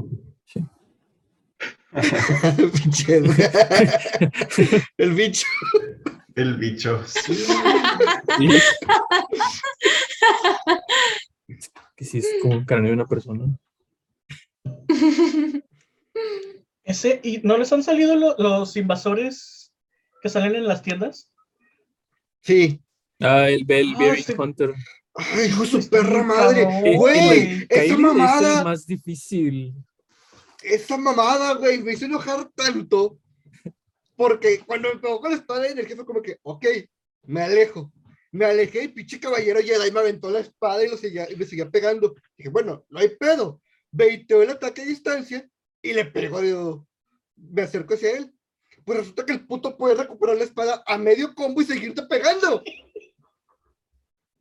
Pinche- 1.93 3.23
El 4.99 5.13
bicho. 5.15 5.47
El 6.35 6.57
bicho. 6.57 7.03
Sí. 7.07 7.35
Sí. 7.35 8.49
que 11.97 12.05
sí 12.05 12.19
es 12.19 12.29
como 12.43 12.57
un 12.57 12.65
cráneo 12.67 12.89
de 12.89 12.95
una 12.95 13.07
persona. 13.07 13.47
Ese, 16.85 17.21
¿y 17.23 17.39
no 17.43 17.57
les 17.57 17.73
han 17.73 17.83
salido 17.83 18.15
lo- 18.17 18.37
los 18.39 18.77
invasores 18.77 19.73
que 20.23 20.29
salen 20.29 20.55
en 20.57 20.67
las 20.69 20.83
tiendas? 20.83 21.31
Sí. 22.47 22.81
Ah, 23.21 23.49
el 23.51 23.65
Bell 23.65 23.93
Ah, 23.97 23.99
Berry. 23.99 24.25
Hunter. 24.39 24.73
Ay, 25.15 25.47
hijo 25.49 25.63
de 25.63 25.67
su 25.69 25.91
perra 25.91 26.23
madre. 26.23 26.63
Eh, 26.63 26.97
Güey, 26.97 27.41
el 27.41 27.67
esa 27.71 27.83
Es 27.83 27.99
mamada. 27.99 28.59
el 28.59 28.65
más 28.65 28.87
difícil. 28.87 29.75
Esa 30.63 30.97
mamada, 30.97 31.55
güey, 31.55 31.83
me 31.83 31.95
hizo 31.95 32.05
enojar 32.05 32.49
tanto. 32.55 33.19
Porque 34.15 34.61
cuando 34.65 34.93
me 34.95 35.01
pegó 35.01 35.21
con 35.21 35.31
la 35.33 35.37
espada 35.39 35.61
de 35.63 35.71
energía 35.71 35.97
fue 35.97 36.07
como 36.07 36.23
que, 36.23 36.39
ok, 36.43 36.65
me 37.25 37.43
alejo. 37.43 37.93
Me 38.31 38.45
alejé 38.45 38.85
y 38.85 38.89
pinche 38.89 39.19
caballero 39.19 39.61
Jedi 39.61 39.91
me 39.91 40.01
aventó 40.01 40.31
la 40.31 40.41
espada 40.41 40.85
y, 40.85 40.89
lo 40.91 40.97
seguía, 40.97 41.31
y 41.31 41.37
me 41.37 41.47
seguía 41.47 41.69
pegando. 41.71 42.15
Dije, 42.37 42.51
bueno, 42.51 42.85
no 42.91 42.99
hay 43.01 43.09
pedo. 43.09 43.61
Veiteó 43.91 44.43
el 44.43 44.51
ataque 44.51 44.83
a 44.83 44.87
distancia 44.87 45.49
y 45.83 45.93
le 45.95 46.05
pegó. 46.05 46.87
Me 47.37 47.63
acerco 47.63 47.95
hacia 47.95 48.13
él. 48.17 48.33
Pues 48.87 48.99
resulta 49.01 49.27
que 49.27 49.33
el 49.33 49.47
puto 49.47 49.77
puede 49.77 49.97
recuperar 49.97 50.37
la 50.37 50.45
espada 50.45 50.83
a 50.87 50.97
medio 50.97 51.35
combo 51.35 51.61
y 51.61 51.65
seguirte 51.65 52.03
pegando. 52.05 52.63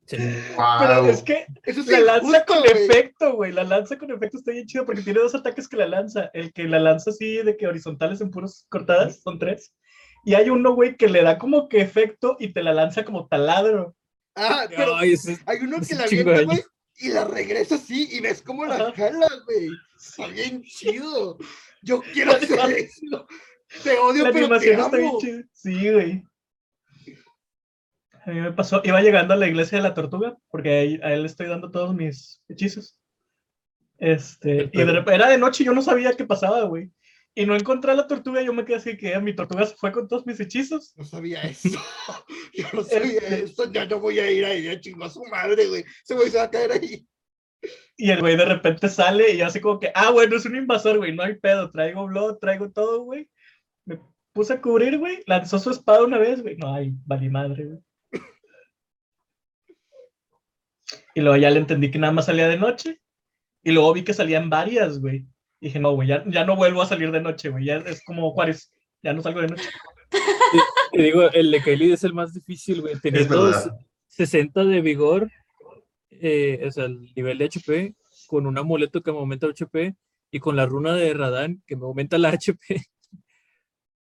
Sí. 0.08 0.18
Pero 0.18 1.02
Wow. 1.02 1.10
es 1.10 1.24
que 1.24 1.48
Eso 1.64 1.80
es 1.82 1.88
la 1.88 2.00
lanza 2.00 2.46
con 2.46 2.64
efecto, 2.64 3.34
güey. 3.34 3.52
La 3.52 3.64
lanza 3.64 3.98
con 3.98 4.12
efecto 4.12 4.38
está 4.38 4.52
bien 4.52 4.68
chido 4.68 4.86
porque 4.86 5.02
tiene 5.02 5.20
dos 5.20 5.34
ataques 5.34 5.68
que 5.68 5.78
la 5.78 5.88
lanza. 5.88 6.30
El 6.34 6.54
que 6.54 6.66
la 6.66 6.80
lanza 6.80 7.10
así 7.10 7.38
de 7.38 7.58
que 7.58 7.66
horizontales 7.68 8.22
en 8.22 8.30
puros 8.30 8.68
cortadas, 8.70 9.20
son 9.24 9.40
tres. 9.40 9.74
Y 10.24 10.36
hay 10.36 10.52
uno, 10.52 10.76
güey, 10.76 10.96
que 10.96 11.08
le 11.08 11.24
da 11.24 11.40
como 11.40 11.68
que 11.68 11.82
efecto 11.82 12.38
y 12.40 12.54
te 12.54 12.62
la 12.62 12.74
lanza 12.74 13.04
como 13.04 13.28
taladro. 13.28 13.96
Ah, 14.36 14.68
pero 14.70 14.96
Ay, 14.96 15.16
hay 15.48 15.58
uno 15.62 15.78
que 15.88 15.96
la 15.96 16.04
avienta, 16.04 16.44
güey, 16.44 16.64
y 16.98 17.08
la 17.10 17.26
regresa 17.26 17.76
así 17.76 18.08
y 18.12 18.20
ves 18.20 18.42
cómo 18.44 18.66
la 18.66 18.76
Ajá. 18.76 18.92
jala, 18.96 19.28
güey. 19.46 19.70
Está 19.98 20.28
bien 20.28 20.62
chido. 20.64 21.38
Yo 21.82 22.02
quiero 22.14 22.34
hacer 22.34 22.60
eso. 22.72 23.26
Te 23.84 23.98
odio, 23.98 24.24
La 24.24 24.32
pero 24.32 24.48
te 24.48 24.54
animación 24.56 24.80
está 24.80 24.98
bien 24.98 25.10
amo. 25.10 25.20
chida. 25.20 25.44
Sí, 25.54 25.92
güey. 25.92 26.24
A 28.26 28.32
mí 28.32 28.40
me 28.42 28.52
pasó, 28.54 28.82
iba 28.84 29.02
llegando 29.02 29.34
a 29.34 29.38
la 29.38 29.48
iglesia 29.48 29.78
de 29.78 29.84
la 29.84 29.94
tortuga, 29.94 30.36
porque 30.50 30.70
ahí- 30.70 31.00
a 31.04 31.14
él 31.14 31.22
le 31.22 31.28
estoy 31.28 31.48
dando 31.48 31.70
todos 31.70 31.94
mis 31.94 32.42
hechizos. 32.48 33.00
Este, 33.98 34.70
y 34.74 34.84
de 34.84 35.04
era 35.14 35.30
de 35.30 35.38
noche 35.38 35.64
y 35.64 35.66
yo 35.68 35.74
no 35.74 35.82
sabía 35.82 36.14
qué 36.14 36.26
pasaba, 36.26 36.64
güey. 36.64 36.92
Y 37.36 37.46
no 37.46 37.56
encontré 37.56 37.92
a 37.92 37.96
la 37.96 38.08
tortuga, 38.08 38.42
yo 38.42 38.54
me 38.54 38.64
quedé 38.66 38.78
así 38.78 38.98
que 38.98 39.14
"Ah, 39.14 39.20
mi 39.20 39.36
tortuga 39.36 39.66
se 39.66 39.76
fue 39.76 39.92
con 39.92 40.08
todos 40.08 40.26
mis 40.26 40.40
hechizos. 40.40 40.94
No 40.98 41.04
sabía 41.04 41.42
eso. 41.44 41.70
Yo 42.54 42.66
no 42.74 42.82
sabía 42.84 43.20
Este- 43.20 43.44
eso. 43.44 43.72
Ya 43.72 43.86
no 43.86 44.00
voy 44.00 44.20
a 44.20 44.32
ir 44.32 44.46
ahí. 44.46 44.64
Ya 44.64 44.80
chingó 44.80 45.04
a 45.06 45.10
su 45.10 45.22
madre, 45.26 45.68
güey. 45.68 45.84
Ese 46.04 46.16
güey 46.16 46.30
se 46.30 46.38
va 46.38 46.44
a 46.44 46.50
caer 46.52 46.72
ahí. 46.72 47.06
Y 47.98 48.10
el 48.12 48.22
güey 48.22 48.38
de 48.38 48.46
repente 48.46 48.88
sale 48.90 49.32
y 49.34 49.38
yo 49.38 49.48
así 49.48 49.60
como 49.60 49.80
que, 49.80 49.92
ah, 49.96 50.12
bueno, 50.12 50.36
es 50.38 50.46
un 50.46 50.56
invasor, 50.56 50.98
güey, 50.98 51.14
no 51.16 51.24
hay 51.24 51.36
pedo, 51.36 51.72
traigo 51.72 52.06
blood, 52.06 52.38
traigo 52.38 52.72
todo, 52.72 53.04
güey. 53.04 53.30
Puse 54.36 54.52
a 54.52 54.62
cubrir, 54.62 54.98
güey, 54.98 55.24
lanzó 55.28 55.58
su 55.60 55.70
espada 55.72 56.04
una 56.04 56.18
vez, 56.18 56.42
güey. 56.42 56.58
No, 56.58 56.74
ay, 56.74 56.94
vale 57.06 57.30
madre, 57.30 57.66
güey. 57.68 57.80
Y 61.16 61.22
luego 61.22 61.38
ya 61.38 61.50
le 61.50 61.60
entendí 61.60 61.90
que 61.90 61.98
nada 61.98 62.12
más 62.12 62.26
salía 62.26 62.50
de 62.50 62.58
noche. 62.58 63.00
Y 63.64 63.72
luego 63.72 63.94
vi 63.94 64.04
que 64.04 64.14
salían 64.14 64.50
varias, 64.50 65.00
güey. 65.00 65.26
Y 65.62 65.68
dije, 65.68 65.80
no, 65.80 65.94
güey, 65.94 66.10
ya, 66.10 66.22
ya 66.28 66.44
no 66.44 66.58
vuelvo 66.58 66.82
a 66.82 66.86
salir 66.86 67.12
de 67.12 67.22
noche, 67.22 67.48
güey. 67.48 67.64
Ya 67.64 67.78
es 67.78 68.04
como 68.04 68.30
Juárez, 68.32 68.74
ya 69.02 69.14
no 69.14 69.22
salgo 69.22 69.40
de 69.40 69.48
noche. 69.48 69.70
Te 70.92 71.02
digo, 71.02 71.32
el 71.32 71.52
de 71.52 71.64
Kylie 71.64 71.94
es 71.94 72.04
el 72.04 72.14
más 72.14 72.34
difícil, 72.34 72.82
güey. 72.82 72.96
Es 72.96 73.02
Teniendo 73.02 73.46
verdad. 73.46 73.80
60 74.10 74.66
de 74.66 74.82
vigor, 74.82 75.32
eh, 76.12 76.62
o 76.68 76.72
sea, 76.72 76.86
el 76.86 77.14
nivel 77.16 77.38
de 77.38 77.46
HP, 77.46 77.96
con 78.28 78.48
un 78.48 78.58
amuleto 78.58 79.02
que 79.02 79.14
me 79.14 79.18
aumenta 79.20 79.46
el 79.46 79.54
HP 79.54 79.96
y 80.30 80.40
con 80.40 80.58
la 80.58 80.66
runa 80.66 80.94
de 80.94 81.14
Radan 81.14 81.64
que 81.66 81.78
me 81.78 81.86
aumenta 81.86 82.18
la 82.18 82.32
HP. 82.32 82.86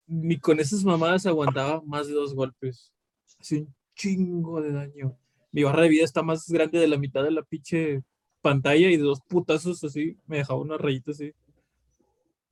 Ni 0.07 0.38
con 0.38 0.61
esas 0.61 0.85
mamadas 0.85 1.27
aguantaba 1.27 1.83
más 1.85 2.07
de 2.07 2.14
dos 2.14 2.35
golpes. 2.35 2.92
Hace 3.40 3.59
un 3.59 3.75
chingo 3.95 4.61
de 4.61 4.73
daño. 4.73 5.19
Mi 5.53 5.64
barra 5.64 5.83
de 5.83 5.88
vida 5.88 6.05
está 6.05 6.23
más 6.23 6.49
grande 6.49 6.79
de 6.79 6.87
la 6.87 6.99
mitad 6.99 7.25
de 7.25 7.31
la 7.31 7.42
pinche 7.42 8.03
pantalla 8.40 8.88
y 8.88 8.97
de 8.97 9.03
dos 9.03 9.21
putazos 9.23 9.83
así 9.83 10.16
me 10.27 10.38
dejaba 10.38 10.61
una 10.61 10.79
rayita 10.79 11.11
así. 11.11 11.33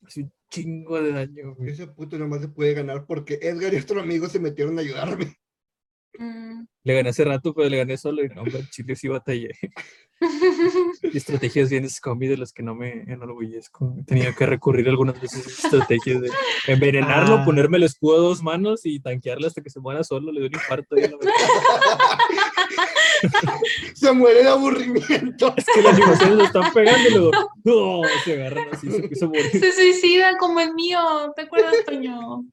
Hace 0.03 0.23
un 0.23 0.33
chingo 0.51 1.01
de 1.01 1.13
daño. 1.13 1.57
Ese 1.61 1.87
puto 1.87 2.19
nomás 2.19 2.41
se 2.41 2.49
puede 2.49 2.75
ganar 2.75 3.07
porque 3.07 3.39
Edgar 3.43 3.75
y 3.75 3.79
otro 3.79 4.01
amigo 4.01 4.29
se 4.29 4.41
metieron 4.41 4.79
a 4.79 4.83
ayudarme. 4.83 5.37
Mm. 6.19 6.67
Le 6.85 6.95
gané 6.95 7.09
hace 7.11 7.25
rato, 7.25 7.55
pero 7.55 7.69
le 7.69 7.79
gané 7.79 7.97
solo 7.97 8.25
y 8.25 8.29
no, 8.29 8.43
hombre, 8.43 8.61
Chile 8.71 8.95
sí 8.97 9.09
batallé. 9.09 9.51
Y 11.03 11.17
estrategias 11.19 11.69
bien 11.69 11.89
scummy 11.91 12.29
de 12.29 12.37
las 12.39 12.53
que 12.53 12.63
no 12.63 12.75
me 12.75 13.03
enorgullezco. 13.13 13.95
He 14.01 14.05
tenido 14.05 14.35
que 14.35 14.47
recurrir 14.47 14.89
algunas 14.89 15.21
veces 15.21 15.47
a 15.47 15.51
estrategias 15.67 16.21
de 16.23 16.31
envenenarlo, 16.69 17.39
Ah. 17.39 17.45
ponerme 17.45 17.77
el 17.79 17.83
escudo 17.83 18.17
a 18.17 18.21
dos 18.21 18.43
manos 18.43 18.87
y 18.87 19.01
tanquearle 19.01 19.49
hasta 19.49 19.61
que 19.61 19.69
se 19.71 19.81
muera 19.81 20.03
solo, 20.05 20.31
le 20.33 20.41
doy 20.41 20.49
un 20.49 20.55
infarto. 20.55 20.97
y. 20.97 21.03
Se 23.95 24.13
muere 24.13 24.43
de 24.43 24.49
aburrimiento. 24.49 25.55
es 25.57 25.65
que 25.75 25.83
las 25.83 25.95
animaciones 25.95 26.37
lo 26.37 26.45
están 26.45 26.73
pegando 26.73 27.09
y 27.09 27.13
luego 27.13 27.31
¡no! 27.65 28.03
se 28.25 28.33
agarran 28.35 28.69
así, 28.73 28.91
se 28.91 28.97
empieza 28.99 29.25
a 29.25 29.29
morir. 29.29 29.51
Se 29.51 29.73
suicida 29.73 30.37
como 30.39 30.61
el 30.61 30.75
mío, 30.75 30.99
¿te 31.35 31.43
acuerdas, 31.43 31.75
Toño? 31.87 32.45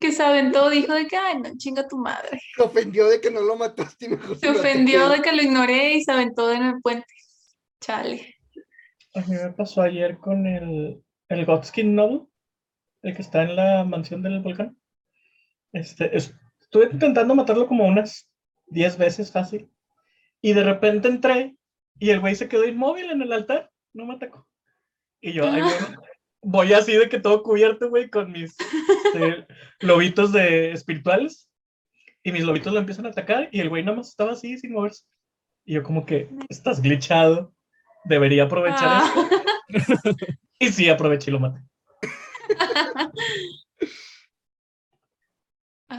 Que 0.00 0.12
se 0.12 0.22
aventó, 0.22 0.70
dijo 0.70 0.94
de 0.94 1.06
que, 1.06 1.16
ay, 1.16 1.38
no, 1.40 1.50
chinga 1.56 1.86
tu 1.88 1.98
madre. 1.98 2.40
Se 2.56 2.62
ofendió 2.62 3.08
de 3.08 3.20
que 3.20 3.30
no 3.30 3.40
lo 3.40 3.56
mataste. 3.56 4.06
y 4.06 4.08
mejor 4.10 4.38
Se 4.38 4.48
ofendió 4.50 5.08
de 5.08 5.20
que 5.22 5.32
lo 5.32 5.42
ignoré 5.42 5.94
y 5.94 6.04
se 6.04 6.12
aventó 6.12 6.52
en 6.52 6.62
el 6.62 6.80
puente. 6.80 7.06
Chale. 7.80 8.34
A 9.14 9.20
mí 9.20 9.34
me 9.34 9.52
pasó 9.52 9.82
ayer 9.82 10.18
con 10.18 10.46
el, 10.46 11.02
el 11.28 11.44
Godskin 11.46 11.94
Noble, 11.94 12.26
el 13.02 13.14
que 13.16 13.22
está 13.22 13.42
en 13.42 13.56
la 13.56 13.84
mansión 13.84 14.22
del 14.22 14.40
volcán. 14.40 14.78
Este, 15.72 16.16
es- 16.16 16.34
estuve 16.60 16.88
intentando 16.92 17.34
matarlo 17.34 17.66
como 17.66 17.86
unas 17.86 18.28
10 18.68 18.98
veces 18.98 19.32
fácil. 19.32 19.68
Y 20.40 20.52
de 20.52 20.62
repente 20.62 21.08
entré 21.08 21.56
y 21.98 22.10
el 22.10 22.20
güey 22.20 22.36
se 22.36 22.48
quedó 22.48 22.64
inmóvil 22.66 23.10
en 23.10 23.22
el 23.22 23.32
altar, 23.32 23.70
no 23.92 24.06
me 24.06 24.14
atacó. 24.14 24.46
Y 25.20 25.32
yo, 25.32 25.44
ay, 25.50 25.62
bueno, 25.62 26.00
voy 26.42 26.72
así 26.72 26.92
de 26.96 27.08
que 27.08 27.20
todo 27.20 27.42
cubierto, 27.42 27.88
güey, 27.90 28.08
con 28.10 28.32
mis 28.32 28.56
este, 29.06 29.46
lobitos 29.80 30.32
de 30.32 30.72
espirituales. 30.72 31.48
Y 32.24 32.32
mis 32.32 32.42
lobitos 32.44 32.72
lo 32.72 32.80
empiezan 32.80 33.06
a 33.06 33.10
atacar 33.10 33.48
y 33.52 33.60
el 33.60 33.68
güey 33.68 33.82
nada 33.84 33.96
más 33.98 34.08
estaba 34.08 34.32
así 34.32 34.58
sin 34.58 34.72
moverse. 34.72 35.04
Y 35.64 35.74
yo 35.74 35.82
como 35.82 36.04
que, 36.04 36.28
estás 36.48 36.82
glitchado, 36.82 37.54
debería 38.04 38.44
aprovechar 38.44 38.88
Ah. 38.90 39.14
esto. 39.68 39.96
Y 40.60 40.70
sí, 40.72 40.88
aproveché 40.88 41.30
y 41.30 41.34
lo 41.34 41.38
maté. 41.40 41.60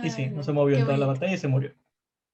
Y 0.04 0.10
sí, 0.10 0.24
Ay, 0.24 0.30
no 0.32 0.44
se 0.44 0.52
movió 0.52 0.78
en 0.78 0.86
toda 0.86 0.98
la 0.98 1.08
batalla 1.08 1.34
y 1.34 1.38
se 1.38 1.48
murió. 1.48 1.74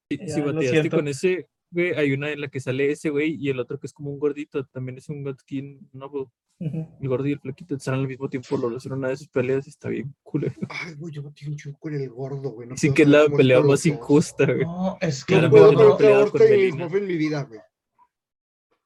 Si, 0.09 0.17
Ya, 0.17 0.27
si 0.27 0.41
bateaste 0.41 0.89
con 0.89 1.07
ese, 1.07 1.47
güey, 1.71 1.93
hay 1.93 2.11
una 2.13 2.31
en 2.31 2.41
la 2.41 2.47
que 2.47 2.59
sale 2.59 2.91
ese 2.91 3.09
güey 3.09 3.37
y 3.39 3.49
el 3.49 3.59
otro 3.59 3.79
que 3.79 3.87
es 3.87 3.93
como 3.93 4.11
un 4.11 4.19
gordito, 4.19 4.65
también 4.65 4.97
es 4.97 5.07
un 5.09 5.23
Godskin 5.23 5.89
Noble. 5.93 6.25
El 6.57 7.07
gordo 7.09 7.27
y 7.27 7.33
el 7.33 7.39
flaquito 7.39 7.75
están 7.75 7.95
al 7.95 8.07
mismo 8.07 8.29
tiempo, 8.29 8.57
lo 8.57 8.75
hicieron 8.77 8.99
una 8.99 9.09
de 9.09 9.17
sus 9.17 9.27
peleas 9.27 9.67
y 9.67 9.69
está 9.71 9.89
bien 9.89 10.15
cool. 10.23 10.51
Ay, 10.69 10.93
güey, 10.95 11.13
yo 11.13 11.21
metí 11.21 11.45
un 11.47 11.57
chuco 11.57 11.77
con 11.79 11.93
el 11.93 12.09
gordo, 12.09 12.51
güey. 12.51 12.67
no 12.69 12.75
puedo 12.75 12.93
que 12.93 13.01
es 13.01 13.07
la 13.09 13.27
pelea 13.27 13.59
más 13.61 13.85
injusta, 13.85 14.45
güey. 14.45 14.63
No, 14.63 14.97
es 15.01 15.25
que 15.25 15.37
Claramente 15.37 15.73
no 15.75 15.89
con 15.89 15.97
peleaba 15.97 16.23
otra 16.23 16.39
con 16.39 16.49
Melina. 16.49 16.85
En 16.85 17.07
mi 17.07 17.17
vida, 17.17 17.43
güey. 17.43 17.59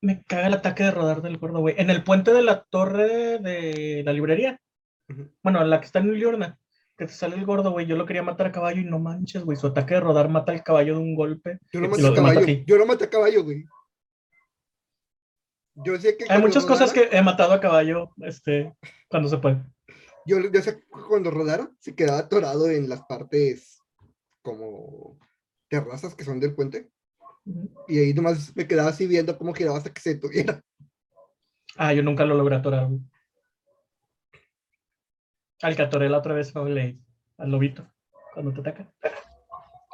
me 0.01 0.23
caga 0.23 0.47
el 0.47 0.53
ataque 0.55 0.83
de 0.83 0.91
rodar 0.91 1.21
del 1.21 1.37
gordo, 1.37 1.59
güey. 1.59 1.75
En 1.77 1.89
el 1.91 2.03
puente 2.03 2.33
de 2.33 2.41
la 2.41 2.63
torre 2.63 3.37
de 3.37 4.01
la 4.03 4.13
librería. 4.13 4.59
Ujú. 5.07 5.29
Bueno, 5.43 5.63
la 5.63 5.79
que 5.79 5.85
está 5.85 5.99
en 5.99 6.11
Liorna. 6.13 6.57
Que 6.97 7.05
te 7.05 7.13
sale 7.13 7.35
el 7.35 7.45
gordo, 7.45 7.71
güey. 7.71 7.85
Yo 7.85 7.95
lo 7.95 8.05
quería 8.05 8.23
matar 8.23 8.47
a 8.47 8.51
caballo 8.51 8.81
y 8.81 8.85
no 8.85 8.99
manches, 8.99 9.43
güey. 9.45 9.57
Su 9.57 9.67
ataque 9.67 9.93
de 9.93 9.99
rodar 10.01 10.27
mata 10.27 10.51
al 10.51 10.63
caballo 10.63 10.95
de 10.95 10.99
un 10.99 11.15
golpe. 11.15 11.59
Yo 11.71 11.79
no 11.81 11.87
maté 11.87 12.01
lo 12.01 12.09
a 12.09 12.15
caballo. 12.15 12.45
Yo 12.65 12.77
no 12.77 12.85
maté 12.85 13.05
a 13.05 13.09
caballo, 13.09 13.43
güey. 13.43 13.63
Yo 15.83 15.97
sé 15.97 16.17
que 16.17 16.25
Hay 16.29 16.41
muchas 16.41 16.65
cosas 16.65 16.91
que 16.91 17.09
he 17.11 17.21
matado 17.21 17.53
a 17.53 17.61
caballo, 17.61 18.11
este, 18.21 18.75
cuando 19.09 19.29
se 19.29 19.37
puede. 19.37 19.63
Yo, 20.25 20.37
yo 20.39 20.61
sé 20.61 20.77
que 20.77 20.85
cuando 21.07 21.31
rodara 21.31 21.71
se 21.79 21.95
quedaba 21.95 22.19
atorado 22.19 22.69
en 22.69 22.89
las 22.89 23.01
partes 23.03 23.81
como 24.41 25.17
terrazas 25.69 26.15
que 26.15 26.23
son 26.23 26.39
del 26.39 26.55
puente. 26.55 26.89
Y 27.87 27.99
ahí 27.99 28.13
nomás 28.13 28.55
me 28.55 28.67
quedaba 28.67 28.89
así 28.89 29.07
viendo 29.07 29.37
cómo 29.37 29.53
giraba 29.53 29.77
hasta 29.77 29.93
que 29.93 30.01
se 30.01 30.15
detuviera. 30.15 30.61
Ah, 31.77 31.93
yo 31.93 32.03
nunca 32.03 32.25
lo 32.25 32.35
logré 32.35 32.57
atorar. 32.57 32.89
Al 35.61 35.75
que 35.75 35.81
atoré 35.81 36.09
la 36.09 36.17
otra 36.19 36.33
vez 36.33 36.51
fue 36.51 36.97
al 37.37 37.51
lobito, 37.51 37.87
cuando 38.33 38.53
te 38.53 38.59
ataca. 38.59 38.91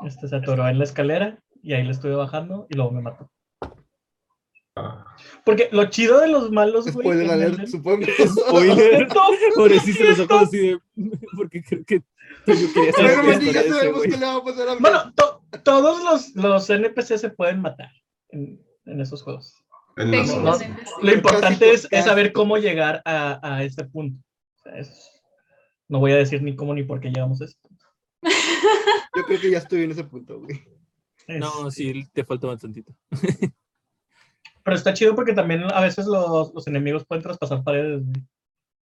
Este 0.06 0.28
se 0.28 0.36
atoró 0.36 0.68
en 0.68 0.78
la 0.80 0.84
escalera 0.84 1.40
y 1.62 1.74
ahí 1.74 1.84
le 1.84 1.92
estuve 1.92 2.16
bajando 2.16 2.68
y 2.70 2.76
luego 2.76 2.92
me 2.92 3.02
mató. 3.02 3.32
Porque 5.46 5.70
lo 5.72 5.86
chido 5.92 6.20
de 6.20 6.28
los 6.28 6.52
malos, 6.52 6.92
güey. 6.92 7.06
Spoiler 7.06 7.30
alert, 7.32 7.68
supongo. 7.68 8.06
Spoiler. 8.48 9.08
Ahora 9.56 9.80
sí 9.80 9.94
se 9.94 10.04
los 10.04 10.20
ojos 10.20 10.42
así 10.44 10.58
de. 10.58 10.80
Porque 11.38 11.64
creo 11.64 11.86
que 11.86 12.02
yo 12.48 12.74
quería 12.74 12.92
saber 12.92 13.40
Pero 13.40 13.52
ya 13.52 13.64
sabemos 13.64 14.02
que 14.02 14.10
le 14.10 14.18
va 14.26 14.36
a 14.36 14.44
pasar 14.44 14.70
a 14.70 14.74
mí. 14.76 14.82
Bueno, 14.82 15.14
to- 15.16 15.44
todos 15.64 16.04
los, 16.04 16.36
los 16.36 16.70
NPC 16.70 17.18
se 17.18 17.30
pueden 17.30 17.62
matar 17.62 17.92
en, 18.30 18.60
en 18.86 19.02
esos 19.02 19.22
juegos. 19.24 19.54
En 19.98 20.12
Tengo 20.12 20.42
los- 20.42 20.60
no, 20.62 20.66
un 20.68 20.78
Lo 21.04 21.14
importante 21.14 21.72
es, 21.72 21.88
saber 22.04 22.34
cómo 22.34 22.58
llegar 22.58 23.02
a, 23.06 23.40
a 23.58 23.64
este 23.64 23.86
punto. 23.86 24.20
O 24.58 24.64
sea, 24.64 24.80
es- 24.80 25.12
no 25.88 26.00
voy 26.00 26.12
a 26.14 26.18
decir 26.18 26.42
ni 26.42 26.56
cómo 26.56 26.74
ni 26.74 26.84
por 26.84 27.00
qué 27.00 27.10
llegamos 27.10 27.40
a 27.42 27.46
ese 27.46 27.56
punto. 27.62 27.86
Yo 29.16 29.24
creo 29.28 29.40
que 29.40 29.52
ya 29.52 29.60
estoy 29.60 29.84
en 29.84 29.92
ese 29.92 30.04
punto, 30.04 30.40
güey. 30.40 30.60
No, 31.28 31.70
sí, 31.70 32.08
te 32.14 32.24
falta 32.26 32.48
bastantito. 32.48 32.92
Pero 34.66 34.78
está 34.78 34.96
chido 34.96 35.14
porque 35.14 35.34
también 35.34 35.64
a 35.72 35.80
veces 35.80 36.08
los, 36.08 36.52
los 36.52 36.66
enemigos 36.66 37.06
pueden 37.06 37.22
traspasar 37.22 37.64
paredes. 37.64 38.04
güey. 38.04 38.26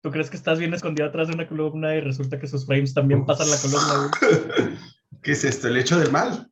Tú 0.02 0.12
crees 0.12 0.30
que 0.30 0.38
estás 0.38 0.58
bien 0.58 0.74
escondido 0.74 1.10
atrás 1.10 1.28
de 1.28 1.34
una 1.34 1.46
columna 1.46 1.94
y 1.94 2.00
resulta 2.00 2.40
que 2.40 2.48
sus 2.48 2.66
frames 2.66 2.94
también 2.94 3.26
pasan 3.26 3.50
la 3.50 3.58
columna. 3.58 4.10
güey. 4.22 4.78
¿Qué 5.22 5.34
es 5.34 5.44
esto? 5.44 5.68
¿El 5.68 5.76
hecho 5.76 6.00
del 6.00 6.10
mal? 6.10 6.50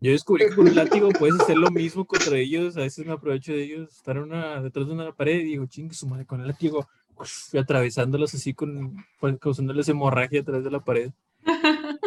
Yo 0.00 0.10
descubrí 0.10 0.48
que 0.48 0.56
con 0.56 0.66
un 0.66 0.74
látigo 0.74 1.10
puedes 1.10 1.40
hacer 1.40 1.56
lo 1.56 1.70
mismo 1.70 2.04
contra 2.04 2.36
ellos. 2.36 2.76
A 2.76 2.80
veces 2.80 3.06
me 3.06 3.12
aprovecho 3.12 3.52
de 3.52 3.62
ellos, 3.62 3.92
estar 3.92 4.18
una, 4.18 4.60
detrás 4.60 4.88
de 4.88 4.92
una 4.92 5.12
pared 5.12 5.36
y 5.36 5.44
digo, 5.44 5.66
chingue 5.66 5.94
su 5.94 6.08
madre, 6.08 6.26
con 6.26 6.40
el 6.40 6.48
látigo, 6.48 6.88
uf, 7.14 7.54
y 7.54 7.58
atravesándolos 7.58 8.34
así, 8.34 8.52
con, 8.52 8.96
pues, 9.20 9.38
causándoles 9.38 9.88
hemorragia 9.88 10.40
a 10.40 10.44
través 10.44 10.64
de 10.64 10.70
la 10.72 10.84
pared. 10.84 11.12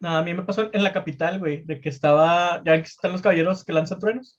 No, 0.00 0.16
a 0.16 0.22
mí 0.22 0.32
me 0.32 0.44
pasó 0.44 0.70
en 0.72 0.84
la 0.84 0.92
capital, 0.92 1.40
güey, 1.40 1.64
de 1.64 1.80
que 1.80 1.88
estaba, 1.88 2.62
ya 2.64 2.76
están 2.76 3.10
los 3.10 3.20
caballeros 3.20 3.64
que 3.64 3.72
lanzan 3.72 3.98
truenos. 3.98 4.38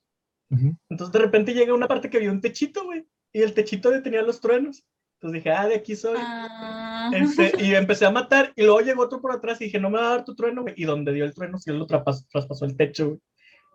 Entonces 0.49 1.11
de 1.13 1.19
repente 1.19 1.53
llega 1.53 1.73
una 1.73 1.87
parte 1.87 2.09
que 2.09 2.17
había 2.17 2.31
un 2.31 2.41
techito, 2.41 2.83
güey, 2.83 3.05
y 3.31 3.41
el 3.41 3.53
techito 3.53 3.91
detenía 3.91 4.21
los 4.23 4.41
truenos. 4.41 4.83
Entonces 5.15 5.43
dije, 5.43 5.51
ah, 5.55 5.67
de 5.67 5.75
aquí 5.75 5.95
soy. 5.95 6.17
Ah. 6.17 7.11
Este, 7.13 7.51
y 7.63 7.75
empecé 7.75 8.05
a 8.05 8.11
matar, 8.11 8.53
y 8.55 8.63
luego 8.63 8.79
llegó 8.81 9.03
otro 9.03 9.21
por 9.21 9.31
atrás 9.31 9.59
y 9.61 9.65
dije, 9.65 9.79
no 9.79 9.89
me 9.89 9.99
va 9.99 10.07
a 10.07 10.09
dar 10.11 10.25
tu 10.25 10.33
trueno, 10.35 10.61
güey. 10.61 10.73
Y 10.77 10.85
donde 10.85 11.13
dio 11.13 11.25
el 11.25 11.33
trueno, 11.33 11.59
sí 11.59 11.71
lo 11.71 11.85
trapas- 11.85 12.27
traspasó 12.29 12.65
el 12.65 12.75
techo, 12.77 13.07
güey. 13.07 13.19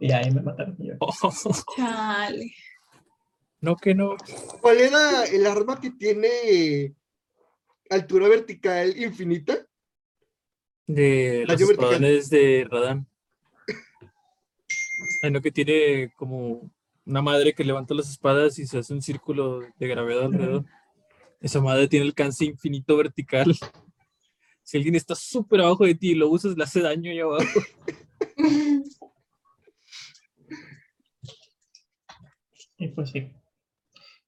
Y 0.00 0.10
ahí 0.12 0.30
me 0.32 0.42
mataron. 0.42 0.76
yo, 0.78 0.94
Chale. 1.76 2.52
no, 3.60 3.76
que 3.76 3.94
no. 3.94 4.16
¿Cuál 4.60 4.78
era 4.80 5.24
el 5.24 5.46
arma 5.46 5.80
que 5.80 5.90
tiene 5.92 6.94
altura 7.90 8.28
vertical 8.28 8.96
infinita? 9.00 9.64
De 10.86 11.44
los 11.46 11.58
vertical. 11.66 12.00
de 12.28 12.66
Radán. 12.68 13.06
No, 15.30 15.40
que 15.40 15.50
tiene 15.52 16.12
como 16.16 16.70
una 17.06 17.22
madre 17.22 17.54
que 17.54 17.64
levanta 17.64 17.94
las 17.94 18.10
espadas 18.10 18.58
y 18.58 18.66
se 18.66 18.78
hace 18.78 18.92
un 18.92 19.02
círculo 19.02 19.60
de 19.78 19.88
gravedad 19.88 20.24
alrededor. 20.24 20.64
Esa 21.40 21.60
madre 21.60 21.88
tiene 21.88 22.06
alcance 22.06 22.44
infinito 22.44 22.96
vertical. 22.96 23.46
Si 24.66 24.78
alguien 24.78 24.94
está 24.94 25.14
súper 25.14 25.60
abajo 25.60 25.84
de 25.84 25.94
ti 25.94 26.12
y 26.12 26.14
lo 26.14 26.30
usas, 26.30 26.56
le 26.56 26.64
hace 26.64 26.80
daño 26.80 27.10
ahí 27.10 27.20
abajo. 27.20 27.44
Y 32.78 32.88
pues 32.88 33.10
sí. 33.10 33.32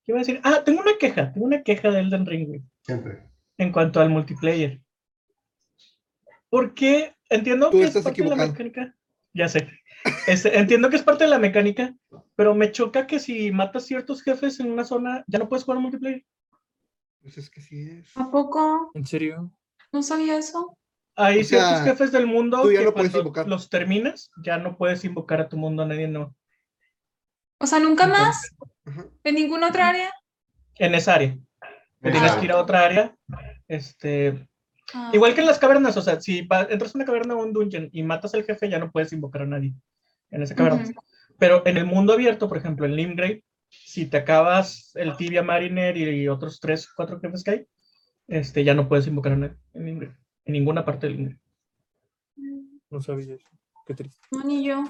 ¿Qué 0.03 0.11
iba 0.11 0.19
a 0.19 0.21
decir? 0.21 0.39
Ah, 0.43 0.63
tengo 0.63 0.81
una 0.81 0.97
queja, 0.97 1.33
tengo 1.33 1.45
una 1.45 1.63
queja 1.63 1.91
de 1.91 1.99
Elden 1.99 2.25
Ring, 2.25 2.63
Siempre. 2.81 3.23
en 3.57 3.71
cuanto 3.71 3.99
al 3.99 4.09
multiplayer. 4.09 4.81
Porque 6.49 7.15
entiendo 7.29 7.69
Tú 7.69 7.77
que 7.77 7.83
es 7.83 7.89
estás 7.89 8.03
parte 8.03 8.23
de 8.23 8.29
la 8.29 8.35
mecánica. 8.35 8.95
Ya 9.33 9.49
sé. 9.49 9.67
Este, 10.27 10.57
entiendo 10.59 10.89
que 10.89 10.97
es 10.97 11.03
parte 11.03 11.23
de 11.23 11.29
la 11.29 11.39
mecánica, 11.39 11.95
pero 12.35 12.53
me 12.53 12.71
choca 12.71 13.07
que 13.07 13.17
si 13.19 13.51
matas 13.51 13.85
ciertos 13.85 14.21
jefes 14.21 14.59
en 14.59 14.71
una 14.71 14.83
zona, 14.83 15.23
ya 15.27 15.39
no 15.39 15.47
puedes 15.49 15.63
jugar 15.63 15.79
multiplayer. 15.79 16.23
Pues 17.21 17.37
es 17.37 17.49
que 17.49 17.61
sí 17.61 17.89
es. 17.89 18.15
¿A 18.15 18.29
poco? 18.29 18.91
¿En 18.93 19.05
serio? 19.05 19.51
No 19.91 20.03
sabía 20.03 20.37
eso. 20.37 20.77
Hay 21.15 21.39
O 21.39 21.43
sea, 21.43 21.59
ciertos 21.69 21.83
jefes 21.85 22.11
del 22.11 22.27
mundo 22.27 22.61
tú 22.61 22.71
ya 22.71 22.79
que 22.79 22.85
no 22.85 22.93
puedes 22.93 23.15
invocar. 23.15 23.47
los 23.47 23.69
terminas, 23.69 24.29
ya 24.43 24.57
no 24.57 24.77
puedes 24.77 25.03
invocar 25.05 25.41
a 25.41 25.49
tu 25.49 25.57
mundo, 25.57 25.81
a 25.83 25.87
nadie 25.87 26.07
no. 26.07 26.35
O 27.59 27.65
sea, 27.65 27.79
nunca 27.79 28.05
más. 28.05 28.55
Ajá. 28.85 29.05
¿En 29.23 29.35
ninguna 29.35 29.69
otra 29.69 29.89
área? 29.89 30.11
En 30.75 30.93
esa 30.93 31.15
área. 31.15 31.35
Te 32.01 32.11
tienes 32.11 32.31
Ah. 32.33 32.39
que 32.39 32.45
ir 32.45 32.51
a 32.51 32.57
otra 32.61 32.85
área. 32.85 33.15
Este, 33.67 34.47
Ah. 34.93 35.09
Igual 35.13 35.33
que 35.33 35.41
en 35.41 35.47
las 35.47 35.59
cavernas, 35.59 35.97
o 35.97 36.01
sea, 36.01 36.21
si 36.21 36.47
entras 36.69 36.95
a 36.95 36.97
una 36.97 37.03
caverna 37.05 37.35
o 37.35 37.43
un 37.43 37.51
dungeon 37.51 37.89
y 37.91 38.03
matas 38.03 38.33
al 38.35 38.43
jefe, 38.45 38.69
ya 38.69 38.79
no 38.79 38.89
puedes 38.91 39.11
invocar 39.11 39.41
a 39.41 39.45
nadie 39.45 39.73
en 40.31 40.43
esa 40.43 40.55
caverna. 40.55 40.83
Ujú. 40.83 40.93
Pero 41.39 41.65
en 41.65 41.77
el 41.77 41.85
mundo 41.85 42.13
abierto, 42.13 42.47
por 42.47 42.57
ejemplo, 42.57 42.85
en 42.85 42.95
Limgrave, 42.95 43.43
si 43.69 44.05
te 44.05 44.17
acabas 44.17 44.91
el 44.95 45.15
Tibia 45.17 45.43
Mariner 45.43 45.95
y 45.97 46.27
otros 46.27 46.59
tres, 46.59 46.89
cuatro 46.95 47.19
jefes 47.19 47.43
que 47.43 47.51
hay, 47.51 47.67
este, 48.27 48.63
ya 48.63 48.73
no 48.73 48.87
puedes 48.87 49.07
invocar 49.07 49.33
en 49.33 49.57
Limgrave, 49.73 50.15
en 50.45 50.53
ninguna 50.53 50.83
parte 50.83 51.07
del 51.07 51.17
Limgrave. 51.17 51.41
No 52.89 53.01
sabía 53.01 53.35
eso. 53.35 53.45
Qué 53.85 53.93
triste. 53.93 54.17
No, 54.31 54.43
ni 54.43 54.65
yo. 54.65 54.83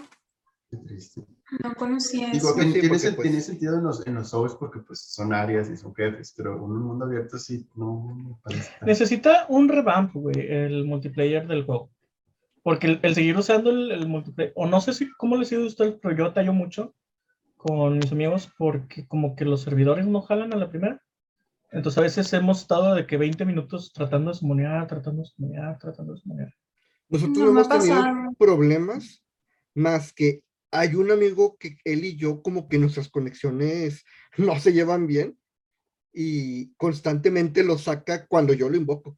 Qué 0.69 0.77
triste. 0.77 1.21
No 1.63 1.73
conocía 1.75 2.29
Digo, 2.31 2.49
eso. 2.49 2.61
Sí, 2.61 2.73
tiene, 2.73 2.89
pues- 2.89 3.17
tiene 3.21 3.41
sentido 3.41 3.77
en 3.77 3.83
los, 3.83 4.05
en 4.05 4.15
los 4.15 4.29
Souls 4.29 4.55
porque 4.55 4.79
pues 4.79 4.99
son 4.99 5.33
áreas 5.33 5.69
y 5.69 5.77
son 5.77 5.95
jefes, 5.95 6.33
pero 6.35 6.55
en 6.55 6.61
un 6.63 6.83
mundo 6.83 7.05
abierto 7.05 7.37
sí, 7.37 7.67
no 7.75 8.01
me 8.15 8.35
parece. 8.43 8.71
Necesita 8.85 9.45
un 9.49 9.69
revamp, 9.69 10.13
güey, 10.13 10.35
el 10.39 10.85
multiplayer 10.85 11.47
del 11.47 11.63
juego. 11.63 11.89
Porque 12.67 12.87
el, 12.87 12.99
el 13.01 13.15
seguir 13.15 13.37
usando 13.37 13.69
el, 13.69 13.91
el 13.93 14.09
multiplayer, 14.09 14.51
o 14.57 14.67
no 14.67 14.81
sé 14.81 14.91
si 14.91 15.09
cómo 15.13 15.37
les 15.37 15.49
ha 15.49 15.55
ido 15.55 15.63
a 15.63 15.67
ustedes, 15.67 15.95
pero 16.01 16.17
yo 16.17 16.25
atallo 16.25 16.51
mucho 16.51 16.93
con 17.55 17.97
mis 17.97 18.11
amigos 18.11 18.51
porque 18.57 19.07
como 19.07 19.37
que 19.37 19.45
los 19.45 19.61
servidores 19.61 20.05
no 20.05 20.21
jalan 20.21 20.51
a 20.51 20.57
la 20.57 20.69
primera. 20.69 21.01
Entonces 21.71 21.97
a 21.97 22.01
veces 22.01 22.33
hemos 22.33 22.59
estado 22.59 22.93
de 22.93 23.07
que 23.07 23.15
20 23.15 23.45
minutos 23.45 23.93
tratando 23.93 24.31
de 24.31 24.37
sumonear, 24.37 24.85
tratando 24.85 25.21
de 25.21 25.29
sumonear, 25.29 25.79
tratando 25.79 26.11
de 26.11 26.19
sumonear. 26.19 26.53
Nosotros 27.07 27.37
No 27.37 27.49
hemos 27.51 27.69
tenido 27.69 27.95
pasado. 27.95 28.33
problemas 28.37 29.23
más 29.73 30.11
que 30.11 30.41
hay 30.69 30.93
un 30.95 31.09
amigo 31.09 31.55
que 31.57 31.77
él 31.85 32.03
y 32.03 32.17
yo 32.17 32.41
como 32.41 32.67
que 32.67 32.79
nuestras 32.79 33.07
conexiones 33.07 34.03
no 34.37 34.59
se 34.59 34.73
llevan 34.73 35.07
bien 35.07 35.39
y 36.11 36.73
constantemente 36.73 37.63
lo 37.63 37.77
saca 37.77 38.27
cuando 38.27 38.53
yo 38.53 38.67
lo 38.67 38.75
invoco. 38.75 39.17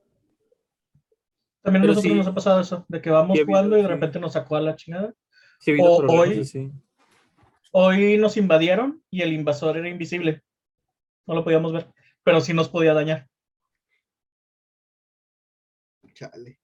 También 1.72 1.84
a 1.84 1.88
nosotros 1.88 2.12
sí. 2.12 2.18
nos 2.18 2.28
ha 2.28 2.34
pasado 2.34 2.60
eso, 2.62 2.86
de 2.88 3.02
que 3.02 3.10
vamos 3.10 3.40
jugando 3.46 3.78
y 3.78 3.82
de 3.82 3.88
sí. 3.88 3.94
repente 3.94 4.20
nos 4.20 4.34
sacó 4.34 4.56
a 4.56 4.62
la 4.62 4.76
chingada. 4.76 5.14
Sí, 5.60 5.74
O 5.80 5.98
hoy- 6.08 6.40
así. 6.40 6.72
Hoy 7.72 8.18
nos 8.18 8.36
invadieron 8.38 9.04
y 9.12 9.22
el 9.22 9.32
invasor 9.34 9.78
era 9.78 9.88
invisible. 9.90 10.42
No 11.28 11.36
lo 11.36 11.44
podíamos 11.44 11.72
ver, 11.72 11.88
pero 12.24 12.42
sí 12.42 12.54
nos 12.54 12.70
podía 12.70 12.94
dañar. 12.96 13.28
Chale. 16.14 16.60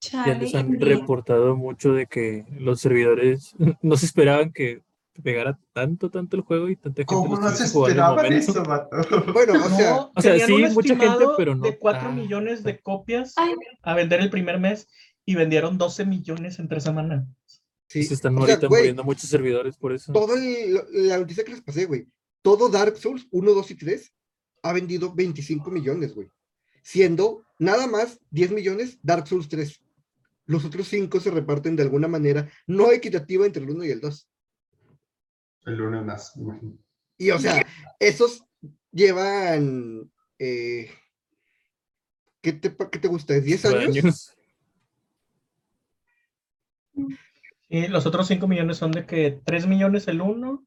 Ya 0.00 0.24
Chale, 0.24 0.38
les 0.38 0.54
han 0.54 0.80
reportado 0.80 1.56
mucho 1.56 1.92
de 1.92 2.06
que 2.06 2.44
los 2.58 2.80
servidores 2.80 3.54
no 3.82 3.96
se 3.96 4.06
esperaban 4.06 4.52
que 4.52 4.82
pegara 5.20 5.58
tanto, 5.72 6.10
tanto 6.10 6.36
el 6.36 6.42
juego 6.42 6.68
y 6.70 6.76
tanta 6.76 7.02
gente 7.02 7.06
¿Cómo 7.06 7.38
no 7.38 7.50
se 7.50 7.68
momento. 7.76 8.34
eso, 8.36 8.62
vato? 8.64 8.96
Bueno, 9.32 9.52
o 9.64 9.68
sea, 9.68 9.90
No, 9.90 10.12
o 10.14 10.22
sea, 10.22 10.36
tenían 10.46 10.70
sí, 10.70 10.74
mucha 10.74 10.96
gente, 10.96 11.24
pero 11.36 11.54
no 11.54 11.62
de 11.64 11.78
4 11.78 12.00
tanto. 12.02 12.22
millones 12.22 12.62
de 12.62 12.80
copias 12.80 13.34
Ay, 13.36 13.52
a 13.82 13.94
vender 13.94 14.20
el 14.20 14.30
primer 14.30 14.58
mes 14.58 14.88
y 15.26 15.34
vendieron 15.34 15.76
12 15.76 16.06
millones 16.06 16.58
en 16.58 16.68
tres 16.68 16.84
semanas. 16.84 17.26
sí. 17.88 18.04
Se 18.04 18.14
están 18.14 18.36
O 18.38 18.46
sea, 18.46 18.54
ahorita 18.54 18.68
güey, 18.68 18.80
muriendo 18.82 19.04
muchos 19.04 19.28
servidores 19.28 19.76
por 19.76 19.92
eso. 19.92 20.12
todo 20.12 20.34
el- 20.36 20.80
la 21.08 21.18
noticia 21.18 21.44
que 21.44 21.50
les 21.52 21.60
pasé, 21.62 21.84
güey. 21.84 22.06
Todo 22.40 22.68
Dark 22.70 22.96
Souls 22.96 23.26
1, 23.30 23.52
2 23.52 23.70
y 23.70 23.74
3 23.76 24.12
ha 24.62 24.72
vendido 24.72 25.12
25 25.14 25.70
millones, 25.70 26.14
güey. 26.14 26.28
Siendo 26.82 27.44
nada 27.58 27.86
más 27.86 28.18
10 28.30 28.50
millones 28.52 28.98
Dark 29.02 29.28
Souls 29.28 29.48
3. 29.48 29.80
Los 30.46 30.64
otros 30.64 30.88
5 30.88 31.20
se 31.20 31.30
reparten 31.30 31.76
de 31.76 31.82
alguna 31.84 32.08
manera 32.08 32.48
no 32.66 32.90
equitativa 32.90 33.46
entre 33.46 33.62
el 33.62 33.70
1 33.70 33.84
y 33.84 33.90
el 33.90 34.00
2. 34.00 34.28
El 35.66 35.76
lunes 35.76 36.04
más, 36.04 36.36
me 36.36 36.42
imagino. 36.44 36.78
Y 37.18 37.30
o 37.30 37.38
sea, 37.38 37.64
esos 38.00 38.44
llevan. 38.90 40.10
eh, 40.38 40.90
¿qué, 42.40 42.52
te, 42.52 42.74
¿Qué 42.90 42.98
te 42.98 43.08
gusta? 43.08 43.34
¿10 43.34 43.64
años? 43.66 43.96
Años. 43.96 44.36
Y 47.68 47.88
los 47.88 48.04
otros 48.06 48.26
5 48.26 48.46
millones 48.48 48.76
son 48.76 48.92
de 48.92 49.06
que 49.06 49.40
3 49.44 49.66
millones 49.66 50.06
el 50.08 50.20
1, 50.20 50.66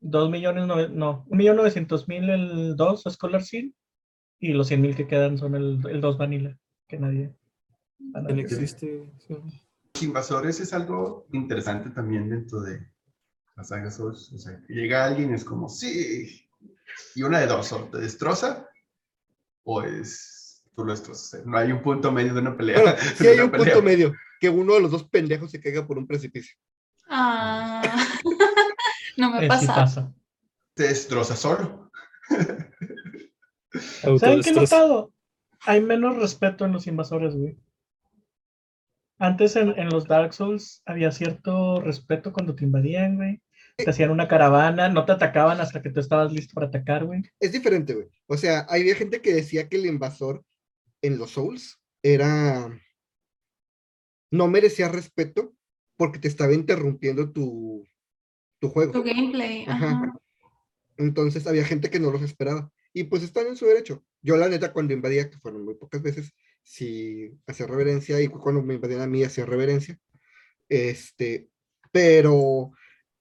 2 0.00 0.30
millones, 0.30 0.64
nove- 0.64 0.90
no, 0.90 1.24
1 1.28 1.36
millón 1.36 1.56
900 1.56 2.06
mil 2.08 2.28
el 2.28 2.76
2 2.76 3.04
Scholar 3.10 3.42
Seal 3.42 3.74
y 4.38 4.52
los 4.52 4.68
100 4.68 4.80
mil 4.82 4.94
que 4.96 5.06
quedan 5.06 5.38
son 5.38 5.54
el, 5.54 5.80
el 5.88 6.00
2 6.00 6.18
Vanilla, 6.18 6.58
que 6.86 6.98
nadie. 6.98 7.34
no 7.98 8.20
nadie 8.22 8.42
existe. 8.42 9.10
sí. 9.26 9.36
Invasores 10.02 10.60
es 10.60 10.72
algo 10.74 11.26
interesante 11.32 11.90
también 11.90 12.28
dentro 12.28 12.60
de 12.60 12.86
la 13.58 13.64
saga 13.64 13.90
Souls. 13.90 14.32
O 14.32 14.38
sea, 14.38 14.62
que 14.66 14.72
llega 14.72 15.04
alguien 15.04 15.32
y 15.32 15.34
es 15.34 15.44
como, 15.44 15.68
sí. 15.68 16.48
Y 17.16 17.22
una 17.22 17.40
de 17.40 17.48
dos, 17.48 17.72
o 17.72 17.84
te 17.90 17.98
destroza 17.98 18.68
o 19.64 19.82
es 19.82 20.62
tú 20.74 20.84
lo 20.84 20.92
destrozas. 20.92 21.44
No 21.44 21.58
hay 21.58 21.72
un 21.72 21.82
punto 21.82 22.12
medio 22.12 22.32
de 22.32 22.40
una 22.40 22.56
pelea. 22.56 22.80
Bueno, 22.80 22.96
sí 23.16 23.26
hay 23.26 23.40
un 23.40 23.50
punto 23.50 23.82
medio. 23.82 24.14
Que 24.40 24.48
uno 24.48 24.74
de 24.74 24.80
los 24.80 24.92
dos 24.92 25.02
pendejos 25.08 25.50
se 25.50 25.60
caiga 25.60 25.84
por 25.84 25.98
un 25.98 26.06
precipicio. 26.06 26.56
ah. 27.08 27.82
no 29.16 29.32
me 29.32 29.44
Eh, 29.44 29.50
sí 29.58 29.66
pasa. 29.66 30.14
Te 30.74 30.84
destroza 30.84 31.34
solo. 31.34 31.90
¿Saben 34.20 34.42
qué 34.42 34.50
he 34.50 34.52
notado? 34.52 35.12
Hay 35.62 35.80
menos 35.80 36.16
respeto 36.16 36.64
en 36.64 36.72
los 36.72 36.86
invasores, 36.86 37.34
güey. 37.34 37.58
Antes 39.18 39.56
en, 39.56 39.76
en 39.76 39.88
los 39.88 40.06
Dark 40.06 40.32
Souls 40.32 40.80
había 40.86 41.10
cierto 41.10 41.80
respeto 41.80 42.32
cuando 42.32 42.54
te 42.54 42.64
invadían, 42.64 43.16
güey. 43.16 43.42
Te 43.78 43.90
hacían 43.90 44.10
una 44.10 44.26
caravana, 44.26 44.88
no 44.88 45.04
te 45.04 45.12
atacaban 45.12 45.60
hasta 45.60 45.80
que 45.80 45.90
tú 45.90 46.00
estabas 46.00 46.32
listo 46.32 46.52
para 46.52 46.66
atacar, 46.66 47.04
güey. 47.04 47.22
Es 47.38 47.52
diferente, 47.52 47.94
güey. 47.94 48.08
O 48.26 48.36
sea, 48.36 48.60
había 48.68 48.96
gente 48.96 49.22
que 49.22 49.32
decía 49.32 49.68
que 49.68 49.76
el 49.76 49.86
invasor 49.86 50.44
en 51.00 51.16
los 51.16 51.30
Souls 51.30 51.78
era. 52.02 52.76
No 54.32 54.48
merecía 54.48 54.88
respeto 54.88 55.54
porque 55.96 56.18
te 56.18 56.26
estaba 56.26 56.52
interrumpiendo 56.54 57.30
tu, 57.30 57.86
tu 58.60 58.68
juego. 58.68 58.92
Tu 58.92 59.04
gameplay. 59.04 59.64
Ajá. 59.68 59.90
Ajá. 59.90 60.12
Entonces 60.96 61.46
había 61.46 61.64
gente 61.64 61.88
que 61.88 62.00
no 62.00 62.10
los 62.10 62.22
esperaba. 62.22 62.72
Y 62.92 63.04
pues 63.04 63.22
están 63.22 63.46
en 63.46 63.56
su 63.56 63.66
derecho. 63.66 64.04
Yo, 64.22 64.36
la 64.36 64.48
neta, 64.48 64.72
cuando 64.72 64.92
invadía, 64.92 65.30
que 65.30 65.38
fueron 65.38 65.64
muy 65.64 65.74
pocas 65.74 66.02
veces, 66.02 66.32
sí 66.64 67.30
hacía 67.46 67.68
reverencia. 67.68 68.20
Y 68.20 68.26
cuando 68.26 68.60
me 68.60 68.74
invadían 68.74 69.02
a 69.02 69.06
mí, 69.06 69.22
hacía 69.22 69.46
reverencia. 69.46 69.98
Este, 70.68 71.48
pero 71.92 72.72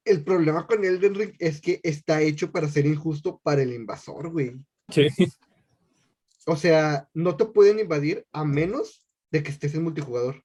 el 0.10 0.24
problema 0.24 0.66
con 0.68 0.84
Elden 0.84 1.16
Ring 1.16 1.34
es 1.39 1.62
que 1.62 1.80
está 1.84 2.22
hecho 2.22 2.51
para 2.51 2.68
ser 2.68 2.86
injusto 2.86 3.39
para 3.43 3.62
el 3.62 3.74
invasor, 3.74 4.32
güey. 4.32 4.53
Sí. 4.89 5.08
O 6.45 6.55
sea, 6.55 7.10
no 7.14 7.36
te 7.36 7.45
pueden 7.45 7.80
invadir 7.80 8.26
a 8.32 8.45
menos 8.45 9.05
de 9.32 9.43
que 9.43 9.51
estés 9.51 9.76
en 9.76 9.84
multijugador. 9.84 10.41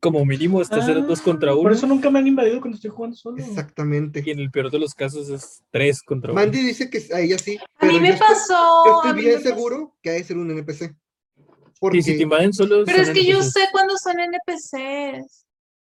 Como 0.00 0.24
mínimo 0.24 0.60
hasta 0.60 0.76
hacer 0.76 1.04
dos 1.04 1.20
contra 1.20 1.54
uno. 1.54 1.64
Por 1.64 1.72
eso 1.72 1.86
nunca 1.86 2.08
me 2.08 2.20
han 2.20 2.26
invadido 2.28 2.60
cuando 2.60 2.76
estoy 2.76 2.90
jugando 2.90 3.16
solo. 3.16 3.38
Exactamente. 3.38 4.22
Y 4.24 4.30
en 4.30 4.38
el 4.38 4.50
peor 4.50 4.70
de 4.70 4.78
los 4.78 4.94
casos 4.94 5.28
es 5.28 5.64
tres 5.72 6.02
contra 6.02 6.30
uno. 6.32 6.40
Mandy 6.40 6.60
dice 6.60 6.88
que 6.88 7.02
a 7.12 7.20
ella 7.20 7.36
sí. 7.38 7.58
A 7.78 7.86
mí 7.86 7.98
me 7.98 8.08
yo 8.08 8.14
estoy- 8.14 8.28
pasó. 8.28 8.84
Yo 8.86 8.94
a 8.94 8.96
estoy 9.08 9.12
mí 9.14 9.28
bien 9.28 9.42
pasó. 9.42 9.48
seguro 9.48 9.96
que 10.00 10.10
ha 10.10 10.12
de 10.12 10.22
ser 10.24 10.36
un 10.38 10.50
NPC. 10.52 10.82
Y 10.84 11.80
Porque 11.80 12.02
si 12.02 12.16
te 12.16 12.22
invaden 12.22 12.52
solos. 12.52 12.84
Pero 12.86 13.02
es 13.02 13.10
que 13.10 13.24
yo 13.24 13.42
sé 13.42 13.60
cuándo 13.72 13.96
son 13.96 14.14
NPCs. 14.20 15.46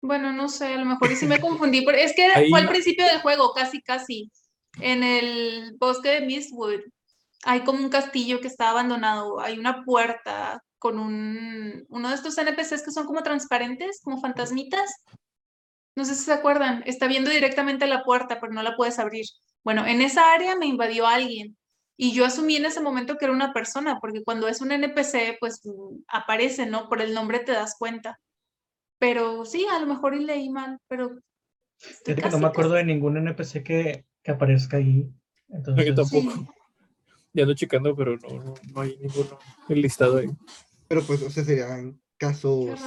Bueno, 0.02 0.32
no 0.32 0.48
sé, 0.48 0.74
a 0.74 0.76
lo 0.76 0.84
mejor 0.84 1.10
y 1.12 1.16
sí 1.16 1.26
me 1.26 1.40
confundí. 1.40 1.84
Pero 1.86 1.96
es 1.96 2.14
que 2.14 2.26
Ahí- 2.26 2.50
fue 2.50 2.60
al 2.60 2.68
principio 2.68 3.06
del 3.06 3.20
juego, 3.22 3.52
casi, 3.54 3.80
casi. 3.80 4.30
En 4.80 5.02
el 5.02 5.74
bosque 5.78 6.10
de 6.10 6.20
Mistwood. 6.26 6.80
Hay 7.44 7.64
como 7.64 7.78
un 7.80 7.88
castillo 7.88 8.40
que 8.40 8.48
está 8.48 8.70
abandonado. 8.70 9.40
Hay 9.40 9.58
una 9.58 9.84
puerta 9.84 10.62
con 10.78 10.98
un, 10.98 11.84
uno 11.88 12.08
de 12.08 12.14
estos 12.14 12.36
NPCs 12.36 12.82
que 12.82 12.90
son 12.90 13.06
como 13.06 13.22
transparentes, 13.22 14.00
como 14.02 14.20
fantasmitas. 14.20 14.90
No 15.94 16.04
sé 16.04 16.14
si 16.14 16.24
se 16.24 16.32
acuerdan. 16.32 16.82
Está 16.86 17.06
viendo 17.06 17.30
directamente 17.30 17.86
la 17.86 18.02
puerta, 18.04 18.40
pero 18.40 18.52
no 18.52 18.62
la 18.62 18.76
puedes 18.76 18.98
abrir. 18.98 19.26
Bueno, 19.64 19.86
en 19.86 20.00
esa 20.00 20.32
área 20.32 20.56
me 20.56 20.66
invadió 20.66 21.06
alguien. 21.06 21.56
Y 21.96 22.12
yo 22.12 22.24
asumí 22.24 22.56
en 22.56 22.64
ese 22.64 22.80
momento 22.80 23.16
que 23.16 23.26
era 23.26 23.34
una 23.34 23.52
persona, 23.52 23.98
porque 24.00 24.24
cuando 24.24 24.48
es 24.48 24.60
un 24.60 24.72
NPC, 24.72 25.36
pues 25.38 25.60
mm, 25.64 25.98
aparece, 26.08 26.66
¿no? 26.66 26.88
Por 26.88 27.00
el 27.02 27.14
nombre 27.14 27.40
te 27.40 27.52
das 27.52 27.76
cuenta. 27.78 28.18
Pero 29.02 29.44
sí, 29.44 29.66
a 29.68 29.80
lo 29.80 29.86
mejor 29.86 30.14
y 30.14 30.20
leí 30.20 30.48
mal, 30.48 30.78
pero 30.86 31.18
estoy 31.80 32.14
Fíjate 32.14 32.14
que 32.14 32.20
no 32.20 32.30
casi, 32.30 32.40
me 32.40 32.46
acuerdo 32.46 32.70
casi. 32.74 32.86
de 32.86 32.94
ningún 32.94 33.16
NPC 33.16 33.64
que, 33.64 34.06
que 34.22 34.30
aparezca 34.30 34.76
ahí. 34.76 35.10
No, 35.48 35.56
Entonces, 35.56 35.86
yo 35.86 35.94
tampoco. 35.96 36.30
Sí. 36.30 36.46
Ya 37.32 37.42
ando 37.42 37.54
checando, 37.56 37.96
pero 37.96 38.16
no, 38.16 38.28
no, 38.28 38.54
no 38.72 38.80
hay 38.80 38.96
ninguno 38.98 39.40
enlistado 39.68 40.18
ahí. 40.18 40.28
pero 40.86 41.02
pues, 41.02 41.20
o 41.20 41.30
sea, 41.30 41.42
serían 41.42 42.00
casos 42.16 42.78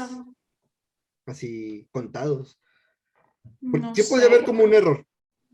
así 1.26 1.86
contados. 1.92 2.62
No 3.60 3.94
sí 3.94 4.04
puede 4.10 4.28
haber 4.28 4.46
como 4.46 4.64
un 4.64 4.74
error. 4.74 5.06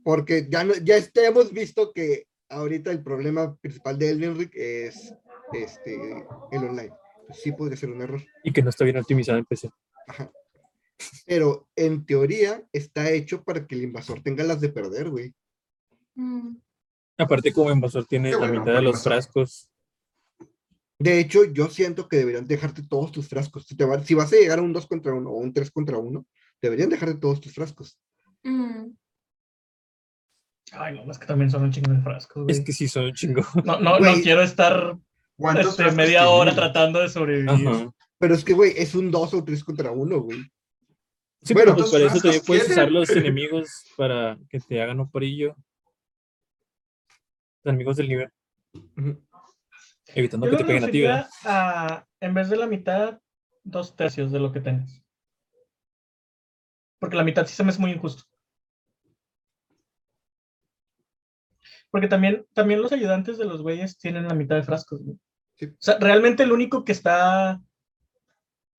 Porque 0.04 0.48
ya, 0.48 0.64
no, 0.64 0.76
ya, 0.76 1.00
ya 1.00 1.26
hemos 1.26 1.52
visto 1.52 1.92
que 1.92 2.28
ahorita 2.50 2.92
el 2.92 3.02
problema 3.02 3.56
principal 3.56 3.98
de 3.98 4.12
Elden 4.12 4.38
Ring 4.38 4.52
es 4.54 5.12
este, 5.54 6.24
el 6.52 6.64
online. 6.64 6.94
Sí 7.34 7.52
podría 7.52 7.78
ser 7.78 7.90
un 7.90 8.04
error. 8.04 8.22
Y 8.44 8.54
que 8.54 8.62
no 8.62 8.70
está 8.70 8.84
bien 8.84 8.98
optimizado 8.98 9.40
en 9.40 9.46
PC. 9.46 9.72
Ajá. 10.06 10.32
Pero 11.26 11.68
en 11.76 12.06
teoría 12.06 12.64
está 12.74 13.10
hecho 13.12 13.44
para 13.44 13.66
que 13.66 13.76
el 13.76 13.84
invasor 13.84 14.22
tenga 14.22 14.44
las 14.44 14.60
de 14.62 14.70
perder, 14.70 15.10
güey. 15.10 15.34
Mm, 16.16 16.56
Aparte, 17.18 17.54
como 17.54 17.72
invasor 17.72 18.06
tiene 18.06 18.32
la 18.32 18.48
mitad 18.48 18.66
de 18.74 18.82
los 18.82 18.94
invasor. 19.06 19.12
frascos. 19.14 19.70
De 21.00 21.20
hecho, 21.20 21.46
yo 21.46 21.68
siento 21.70 22.08
que 22.08 22.18
deberían 22.18 22.48
dejarte 22.48 22.84
todos 22.84 23.12
tus 23.12 23.28
frascos. 23.28 23.66
Si, 23.66 23.76
te 23.76 23.86
va- 23.86 24.04
si 24.04 24.14
vas 24.14 24.32
a 24.34 24.36
llegar 24.36 24.60
a 24.60 24.62
un 24.62 24.72
2 24.74 24.86
contra 24.88 25.14
1 25.14 25.30
o 25.30 25.38
un 25.38 25.52
3 25.54 25.72
contra 25.72 25.98
1, 25.98 26.26
deberían 26.62 26.90
dejarte 26.90 27.16
todos 27.20 27.42
tus 27.42 27.54
frascos. 27.54 27.98
mm. 28.44 28.92
Ay, 30.74 30.96
no, 30.96 31.12
es 31.12 31.20
que 31.20 31.26
también 31.26 31.52
son 31.52 31.64
un 31.64 31.72
chingo 31.72 31.92
de 31.92 32.02
frascos, 32.02 32.44
güey. 32.44 32.56
Es 32.58 32.64
que 32.64 32.72
sí 32.72 32.88
son 32.88 33.06
un 33.06 33.14
chingo. 33.14 33.42
No, 33.66 33.80
no, 33.80 33.98
quiero 34.24 34.42
estar 34.42 34.98
¿Cuántos 35.36 35.68
este, 35.72 35.84
frascos 35.84 35.98
media 35.98 36.30
hora 36.30 36.56
tratando 36.56 37.00
de 37.02 37.10
sobrevivir. 37.10 37.50
Ajá. 37.50 37.92
Pero 38.20 38.36
es 38.36 38.44
que, 38.46 38.54
güey, 38.54 38.74
es 38.78 38.96
un 38.96 39.12
2 39.12 39.34
o 39.34 39.44
3 39.44 39.64
contra 39.64 39.92
1, 39.92 40.22
güey. 40.22 40.40
Sí, 41.44 41.54
Bueno, 41.56 41.74
pero 41.74 41.76
pues 41.76 41.90
¿cuántos 41.90 41.92
para 41.92 42.06
eso 42.06 42.22
también 42.22 42.44
puedes 42.46 42.70
usar 42.70 42.92
los 42.92 43.10
enemigos 43.10 43.86
para 43.98 44.38
que 44.50 44.60
te 44.60 44.82
hagan 44.82 45.00
un 45.00 45.10
porillo. 45.10 45.56
Los 47.64 47.74
enemigos 47.74 47.98
del 47.98 48.10
nivel, 48.10 48.30
evitando 50.16 50.46
Yo 50.46 50.52
que 50.52 50.58
te 50.58 50.66
peguen 50.66 50.84
a 50.84 50.88
ti. 50.88 52.04
en 52.20 52.34
vez 52.34 52.50
de 52.50 52.58
la 52.58 52.68
mitad, 52.68 53.20
dos 53.64 53.96
tercios 53.96 54.32
de 54.32 54.40
lo 54.40 54.52
que 54.52 54.62
tengas. 54.62 55.04
Porque 57.00 57.18
la 57.18 57.24
mitad 57.24 57.46
sí 57.48 57.56
se 57.56 57.64
me 57.64 57.72
es 57.72 57.80
muy 57.80 57.92
injusto. 57.92 58.24
Porque 61.90 62.08
también, 62.08 62.46
también 62.54 62.82
los 62.82 62.92
ayudantes 62.92 63.38
de 63.38 63.46
los 63.46 63.62
güeyes 63.62 63.98
tienen 63.98 64.28
la 64.28 64.36
mitad 64.36 64.56
de 64.56 64.64
frascos. 64.64 65.02
Sí. 65.56 65.66
O 65.66 65.76
sea, 65.80 65.98
realmente 66.00 66.44
el 66.44 66.52
único 66.52 66.86
que 66.86 66.92
está 66.94 67.62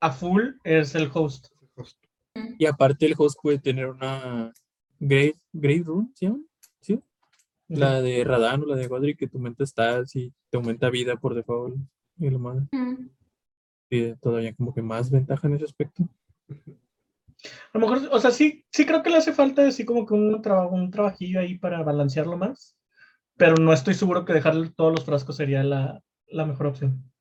a 0.00 0.10
full 0.12 0.52
es 0.64 0.94
el 0.94 1.10
host. 1.12 1.48
Y 2.58 2.66
aparte 2.66 3.06
el 3.06 3.14
host 3.16 3.38
puede 3.42 3.58
tener 3.58 3.86
una 3.86 4.52
Great, 4.98 5.36
great 5.52 5.84
Rune, 5.84 6.08
¿sí? 6.14 6.30
¿Sí? 6.80 7.00
La 7.68 8.00
de 8.00 8.22
Radan 8.24 8.62
o 8.62 8.66
la 8.66 8.76
de 8.76 8.86
Godric 8.86 9.18
que 9.18 9.28
tu 9.28 9.38
mente 9.38 9.64
está 9.64 9.98
así, 9.98 10.32
te 10.50 10.56
aumenta 10.56 10.90
vida 10.90 11.16
por 11.16 11.34
default. 11.34 11.76
Y 12.18 12.30
lo 12.30 12.38
más, 12.38 12.58
Mm. 12.70 13.08
y 13.90 14.14
todavía 14.16 14.54
como 14.54 14.72
que 14.74 14.82
más 14.82 15.10
ventaja 15.10 15.48
en 15.48 15.54
ese 15.54 15.64
aspecto. 15.64 16.08
A 17.72 17.78
lo 17.78 17.80
mejor, 17.80 18.08
o 18.12 18.20
sea, 18.20 18.30
sí, 18.30 18.64
sí 18.70 18.86
creo 18.86 19.02
que 19.02 19.10
le 19.10 19.16
hace 19.16 19.32
falta 19.32 19.66
así 19.66 19.84
como 19.84 20.06
que 20.06 20.14
un 20.14 20.40
trabajo, 20.42 20.74
un 20.74 20.90
trabajillo 20.90 21.40
ahí 21.40 21.58
para 21.58 21.82
balancearlo 21.82 22.36
más. 22.36 22.76
Pero 23.36 23.56
no 23.56 23.72
estoy 23.72 23.94
seguro 23.94 24.24
que 24.24 24.34
dejarle 24.34 24.70
todos 24.76 24.92
los 24.92 25.04
frascos 25.04 25.36
sería 25.36 25.64
la, 25.64 26.00
la 26.28 26.46
mejor 26.46 26.66
opción. 26.66 27.11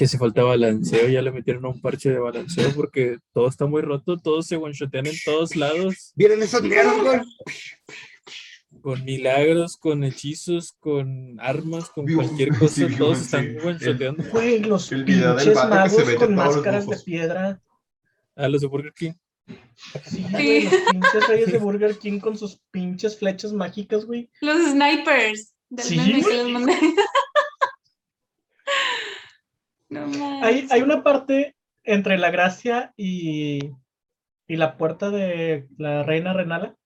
Que 0.00 0.08
si 0.08 0.16
falta 0.16 0.42
balanceo, 0.42 1.08
ya 1.10 1.20
le 1.20 1.30
metieron 1.30 1.66
un 1.66 1.78
parche 1.78 2.08
de 2.08 2.18
balanceo 2.18 2.72
porque 2.74 3.18
todo 3.34 3.48
está 3.48 3.66
muy 3.66 3.82
roto, 3.82 4.16
todos 4.16 4.46
se 4.46 4.56
one-shotean 4.56 5.06
en 5.08 5.14
todos 5.26 5.54
lados, 5.56 6.14
Vienen 6.16 6.42
esos 6.42 6.62
mierdas, 6.62 6.96
güey. 7.02 7.20
con 8.80 9.04
milagros, 9.04 9.76
con 9.76 10.02
hechizos, 10.02 10.72
con 10.72 11.38
armas, 11.38 11.90
con 11.90 12.06
cualquier 12.06 12.48
cosa, 12.58 12.88
todos 12.96 13.18
sí. 13.18 13.24
están 13.24 13.58
one-shoteando. 13.62 14.24
Güey, 14.32 14.60
los 14.60 14.90
El 14.90 15.04
video 15.04 15.34
del 15.34 15.52
pinches 15.52 15.54
vato 15.54 15.84
que 15.84 15.90
se 15.90 16.04
magos 16.04 16.14
con 16.14 16.34
los 16.34 16.46
máscaras 16.46 16.86
de 16.86 16.96
piedra. 17.00 17.60
A 18.36 18.48
los 18.48 18.62
de 18.62 18.68
Burger 18.68 18.94
King. 18.94 19.12
Sí, 20.06 20.26
güey, 20.30 20.64
los 20.64 20.72
pinches 20.92 21.28
reyes 21.28 21.52
de 21.52 21.58
Burger 21.58 21.98
King 21.98 22.20
con 22.20 22.38
sus 22.38 22.58
pinches 22.70 23.18
flechas 23.18 23.52
mágicas, 23.52 24.06
güey. 24.06 24.30
Los 24.40 24.62
snipers 24.70 25.52
del 25.68 25.84
Sí, 25.84 26.24
que 26.26 26.44
mandé. 26.44 26.72
No. 29.90 30.44
Hay, 30.44 30.66
hay 30.70 30.82
una 30.82 31.02
parte 31.02 31.56
entre 31.84 32.18
la 32.18 32.30
gracia 32.30 32.92
y, 32.96 33.72
y 34.46 34.56
la 34.56 34.76
puerta 34.76 35.10
de 35.10 35.68
la 35.76 36.02
reina 36.02 36.32
Renala 36.32 36.76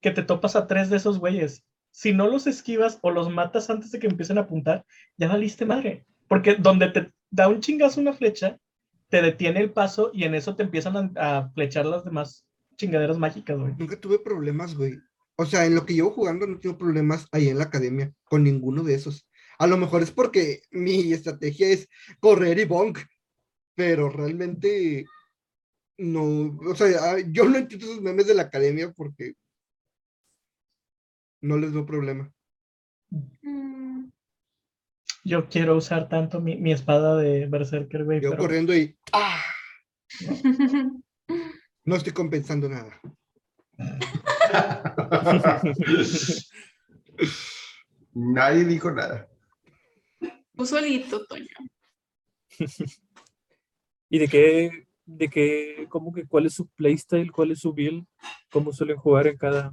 que 0.00 0.10
te 0.10 0.22
topas 0.22 0.56
a 0.56 0.66
tres 0.66 0.90
de 0.90 0.96
esos 0.96 1.18
güeyes. 1.18 1.64
Si 1.90 2.12
no 2.12 2.28
los 2.28 2.46
esquivas 2.46 2.98
o 3.02 3.10
los 3.10 3.30
matas 3.30 3.68
antes 3.68 3.90
de 3.90 3.98
que 3.98 4.06
empiecen 4.06 4.38
a 4.38 4.42
apuntar, 4.42 4.84
ya 5.16 5.28
valiste 5.28 5.66
madre. 5.66 6.06
Porque 6.28 6.54
donde 6.54 6.88
te 6.88 7.12
da 7.30 7.48
un 7.48 7.60
chingazo 7.60 8.00
una 8.00 8.12
flecha, 8.12 8.58
te 9.08 9.22
detiene 9.22 9.60
el 9.60 9.72
paso 9.72 10.10
y 10.14 10.24
en 10.24 10.34
eso 10.34 10.54
te 10.54 10.62
empiezan 10.62 11.12
a, 11.16 11.38
a 11.38 11.50
flechar 11.50 11.84
las 11.86 12.04
demás 12.04 12.46
chingaderas 12.76 13.18
mágicas, 13.18 13.58
güey. 13.58 13.74
Nunca 13.76 14.00
tuve 14.00 14.18
problemas, 14.18 14.74
güey. 14.74 14.98
O 15.36 15.46
sea, 15.46 15.66
en 15.66 15.74
lo 15.74 15.84
que 15.84 15.94
llevo 15.94 16.10
jugando 16.10 16.46
no 16.46 16.58
tengo 16.58 16.78
problemas 16.78 17.26
ahí 17.32 17.48
en 17.48 17.58
la 17.58 17.64
academia 17.64 18.12
con 18.24 18.44
ninguno 18.44 18.82
de 18.82 18.94
esos. 18.94 19.26
A 19.60 19.66
lo 19.66 19.76
mejor 19.76 20.02
es 20.02 20.10
porque 20.10 20.62
mi 20.70 21.12
estrategia 21.12 21.68
es 21.68 21.86
correr 22.18 22.58
y 22.58 22.64
bonk, 22.64 22.98
pero 23.74 24.08
realmente 24.08 25.04
no, 25.98 26.58
o 26.66 26.74
sea, 26.74 26.88
ah, 26.98 27.18
yo 27.28 27.44
no 27.46 27.58
entiendo 27.58 27.84
esos 27.84 28.00
memes 28.00 28.26
de 28.26 28.32
la 28.34 28.44
academia 28.44 28.90
porque 28.90 29.34
no 31.42 31.58
les 31.58 31.74
veo 31.74 31.84
problema. 31.84 32.32
Mm, 33.42 34.08
Yo 35.24 35.46
quiero 35.50 35.76
usar 35.76 36.08
tanto 36.08 36.40
mi, 36.40 36.56
mi 36.56 36.72
espada 36.72 37.18
de 37.18 37.44
Berserker, 37.44 38.04
güey. 38.04 38.22
Yo 38.22 38.30
pero- 38.30 38.40
corriendo 38.42 38.74
y 38.74 38.96
¡ah! 39.12 39.42
no 41.84 41.96
estoy 41.96 42.14
compensando 42.14 42.66
nada. 42.66 42.98
Nadie 48.14 48.64
dijo 48.64 48.90
nada. 48.90 49.29
Tú 50.60 50.66
solito, 50.66 51.24
Toño. 51.24 51.46
¿Y 54.10 54.18
de 54.18 54.28
qué, 54.28 54.86
de 55.06 55.30
qué, 55.30 55.86
cómo 55.88 56.12
que 56.12 56.26
cuál 56.26 56.44
es 56.44 56.52
su 56.52 56.66
playstyle, 56.66 57.32
cuál 57.32 57.52
es 57.52 57.60
su 57.60 57.72
build? 57.72 58.04
¿Cómo 58.52 58.70
suelen 58.70 58.98
jugar 58.98 59.26
en 59.28 59.38
cada 59.38 59.72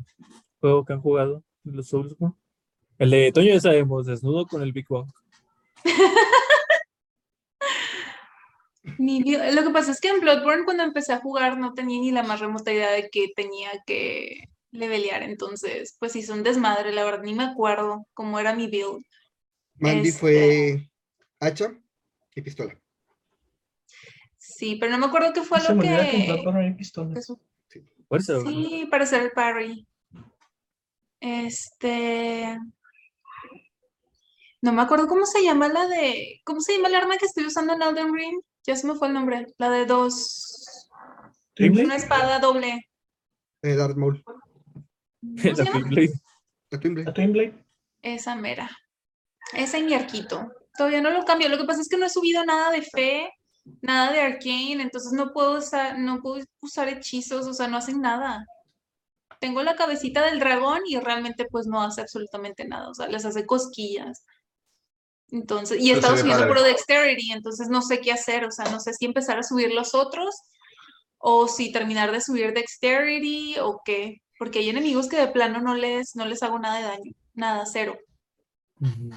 juego 0.62 0.86
que 0.86 0.94
han 0.94 1.02
jugado? 1.02 1.44
Los 1.66 1.90
Soulsborne. 1.90 2.38
El 3.00 3.10
de 3.10 3.34
Toño 3.34 3.54
ya 3.54 3.60
sabemos, 3.60 4.06
desnudo 4.06 4.48
con 4.48 4.62
el 4.62 4.72
Big 4.72 4.86
Bang. 4.88 5.10
Ni- 8.98 9.36
lo 9.36 9.64
que 9.64 9.70
pasa 9.72 9.92
es 9.92 10.00
que 10.00 10.08
en 10.08 10.22
Bloodborne 10.22 10.64
cuando 10.64 10.84
empecé 10.84 11.12
a 11.12 11.20
jugar 11.20 11.58
no 11.58 11.74
tenía 11.74 12.00
ni 12.00 12.12
la 12.12 12.24
más 12.24 12.40
remota 12.40 12.72
idea 12.72 12.92
de 12.92 13.10
que 13.10 13.28
tenía 13.36 13.72
que 13.86 14.46
levelear, 14.72 15.22
entonces 15.24 15.98
pues 16.00 16.16
hice 16.16 16.32
un 16.32 16.44
desmadre, 16.44 16.94
la 16.94 17.04
verdad 17.04 17.24
ni 17.24 17.34
me 17.34 17.44
acuerdo 17.44 18.08
cómo 18.14 18.40
era 18.40 18.56
mi 18.56 18.68
build. 18.68 19.04
Mandy 19.80 20.10
Este- 20.10 20.20
fue 20.20 20.90
hacha 21.40 21.74
y 22.36 22.42
pistola. 22.42 22.78
Sí, 24.38 24.76
pero 24.80 24.92
no 24.92 24.98
me 24.98 25.06
acuerdo 25.08 25.34
qué 25.34 25.42
fue 25.44 25.60
lo 25.60 25.80
que 25.80 26.74
pistolas. 26.78 27.16
que 27.16 27.22
su- 27.22 27.40
Fuerza. 28.08 28.40
Sí, 28.42 28.88
para 28.90 29.04
hacer 29.04 29.24
el 29.24 29.32
parry. 29.32 29.86
Este... 31.20 32.58
No 34.62 34.72
me 34.74 34.82
acuerdo 34.82 35.08
cómo 35.08 35.26
se 35.26 35.44
llama 35.44 35.68
la 35.68 35.88
de... 35.88 36.42
¿Cómo 36.46 36.62
se 36.62 36.74
llama 36.74 36.88
el 36.88 36.96
arma 36.96 37.18
que 37.18 37.26
estoy 37.26 37.46
usando 37.46 37.74
en 37.74 37.82
Elden 37.82 38.14
Ring? 38.14 38.40
Ya 38.66 38.76
se 38.76 38.88
me 38.88 38.96
fue 38.96 39.10
el 39.10 39.14
nombre. 39.14 39.48
La 39.58 39.70
de 39.70 39.86
dos... 39.86 40.90
¿Triple? 41.54 41.86
Una 41.86 41.96
espada 41.98 42.40
doble. 42.40 42.88
Eh, 43.62 43.76
Darth 43.76 43.98
Maul. 43.98 44.24
¿Cómo 44.24 45.36
La 45.44 45.56
se 45.56 45.64
llama? 45.66 45.72
Twin 45.80 45.90
Blade. 45.90 46.12
La 46.72 46.80
Twin 46.80 46.94
Blade. 46.94 47.06
¿La 47.08 47.14
Twin 47.14 47.32
Blade? 47.34 47.66
Esa 48.02 48.36
mera. 48.36 48.70
Esa 49.54 49.78
y 49.78 49.84
mi 49.84 49.94
arquito. 49.94 50.52
Todavía 50.78 51.02
no 51.02 51.10
lo 51.10 51.26
cambio. 51.26 51.50
Lo 51.50 51.58
que 51.58 51.66
pasa 51.66 51.82
es 51.82 51.90
que 51.90 51.98
no 51.98 52.06
he 52.06 52.10
subido 52.10 52.44
nada 52.46 52.72
de 52.72 52.82
fe, 52.82 53.32
nada 53.82 54.12
de 54.12 54.20
arcane, 54.20 54.82
entonces 54.82 55.12
no 55.14 55.34
puedo 55.34 55.58
usar, 55.58 55.98
no 56.00 56.22
puedo 56.22 56.44
usar 56.62 56.88
hechizos, 56.88 57.48
o 57.48 57.54
sea, 57.54 57.68
no 57.68 57.78
hacen 57.78 58.02
nada. 58.02 58.46
Tengo 59.40 59.62
la 59.64 59.76
cabecita 59.76 60.26
del 60.26 60.40
dragón 60.40 60.82
y 60.88 61.00
realmente 61.00 61.46
pues 61.50 61.68
no 61.68 61.82
hace 61.82 62.02
absolutamente 62.02 62.68
nada, 62.68 62.90
o 62.90 62.94
sea, 62.94 63.08
les 63.08 63.26
hace 63.26 63.46
cosquillas. 63.46 64.26
Entonces, 65.30 65.82
y 65.82 65.92
he 65.92 65.94
estado 65.94 66.18
subiendo 66.18 66.48
puro 66.48 66.64
dexterity, 66.64 67.32
entonces 67.32 67.68
no 67.68 67.82
sé 67.82 68.00
qué 68.00 68.14
hacer, 68.14 68.46
o 68.46 68.52
sea, 68.52 68.72
no 68.72 68.80
sé 68.80 68.94
si 68.94 69.06
empezar 69.06 69.38
a 69.38 69.44
subir 69.44 69.74
los 69.74 69.94
otros 69.94 70.36
o 71.18 71.48
si 71.48 71.72
terminar 71.72 72.12
de 72.12 72.22
subir 72.22 72.54
dexterity 72.54 73.58
o 73.60 73.82
qué, 73.84 74.22
porque 74.40 74.60
hay 74.60 74.70
enemigos 74.70 75.10
que 75.10 75.18
de 75.18 75.28
plano 75.28 75.60
no 75.60 75.76
les, 75.76 76.16
no 76.16 76.26
les 76.26 76.42
hago 76.44 76.60
nada 76.60 76.78
de 76.78 76.84
daño, 76.84 77.12
nada, 77.34 77.66
cero. 77.66 77.98
Ujú. 78.80 79.10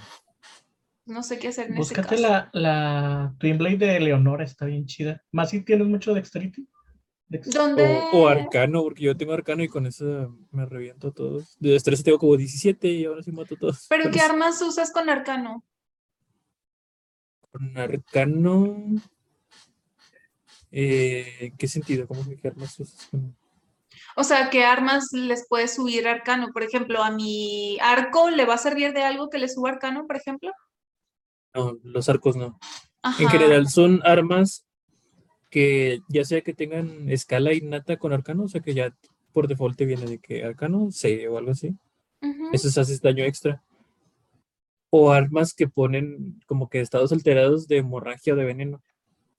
No 1.11 1.23
sé 1.23 1.39
qué 1.39 1.49
hacer 1.49 1.67
en 1.67 1.73
ese 1.73 1.79
Búscate 1.81 2.09
caso. 2.17 2.23
la, 2.23 2.51
la 2.53 3.35
Twin 3.39 3.59
Blade 3.59 3.77
de 3.79 4.01
Leonora, 4.01 4.45
está 4.45 4.65
bien 4.67 4.87
chida. 4.87 5.23
Más 5.33 5.51
si 5.51 5.63
tienes 5.63 5.87
mucho 5.89 6.15
dexterity. 6.15 6.69
Dex- 7.29 7.51
¿Dónde? 7.53 7.83
O, 8.13 8.23
o 8.23 8.29
arcano, 8.29 8.83
porque 8.83 9.05
yo 9.05 9.17
tengo 9.17 9.33
arcano 9.33 9.63
y 9.63 9.69
con 9.69 9.87
eso 9.87 10.37
me 10.53 10.67
reviento 10.67 11.09
a 11.09 11.13
todos. 11.13 11.57
De 11.59 11.71
destreza 11.73 12.03
tengo 12.03 12.19
como 12.19 12.37
17 12.37 12.89
y 12.89 13.05
ahora 13.05 13.23
sí 13.23 13.33
mato 13.33 13.55
a 13.55 13.59
todos. 13.59 13.87
¿Pero 13.89 14.05
Con 14.05 14.13
qué 14.13 14.19
eso. 14.21 14.31
armas 14.33 14.63
usas 14.63 14.93
con 14.93 15.09
arcano? 15.11 15.65
Con 17.53 17.77
arcano. 17.77 18.77
Eh, 20.71 21.37
¿En 21.41 21.57
qué 21.57 21.67
sentido? 21.69 22.07
¿Cómo 22.07 22.25
que 22.29 22.37
qué 22.37 22.49
armas 22.49 22.79
usas 22.79 23.07
con- 23.11 23.37
O 24.17 24.23
sea, 24.25 24.51
¿qué 24.51 24.65
armas 24.65 25.09
les 25.13 25.47
puedes 25.49 25.75
subir 25.75 26.07
arcano? 26.07 26.49
Por 26.53 26.63
ejemplo, 26.63 27.03
a 27.03 27.11
mi 27.11 27.79
arco 27.81 28.31
le 28.31 28.45
va 28.45 28.55
a 28.55 28.59
servir 28.59 28.93
de 28.93 29.03
algo 29.03 29.29
que 29.29 29.39
le 29.39 29.49
suba 29.49 29.71
arcano, 29.71 30.07
por 30.07 30.17
ejemplo. 30.17 30.53
No, 31.55 31.79
los 31.83 32.09
arcos 32.09 32.37
no. 32.37 32.59
En 33.19 33.29
general 33.29 33.69
son 33.69 34.01
armas 34.05 34.67
que 35.51 36.01
ya 36.09 36.25
sea 36.25 36.43
que 36.43 36.55
tengan 36.55 37.09
escala 37.11 37.53
innata 37.53 37.97
con 37.97 38.13
arcano, 38.13 38.45
o 38.45 38.49
sea 38.49 38.61
que 38.61 38.75
ya 38.75 38.95
por 39.33 39.49
default 39.49 39.77
te 39.77 39.85
viene 39.85 40.07
de 40.07 40.19
que 40.19 40.45
arcano 40.45 40.91
C 40.91 41.29
o 41.29 41.39
algo 41.39 41.53
así. 41.53 41.77
Ujú. 42.23 42.51
Esos 42.53 42.77
haces 42.79 43.01
daño 43.01 43.25
extra. 43.25 43.63
O 44.91 45.13
armas 45.13 45.55
que 45.55 45.69
ponen 45.69 46.41
como 46.47 46.69
que 46.69 46.81
estados 46.81 47.13
alterados 47.13 47.67
de 47.69 47.79
hemorragia 47.79 48.35
o 48.35 48.37
de 48.37 48.45
veneno. 48.45 48.83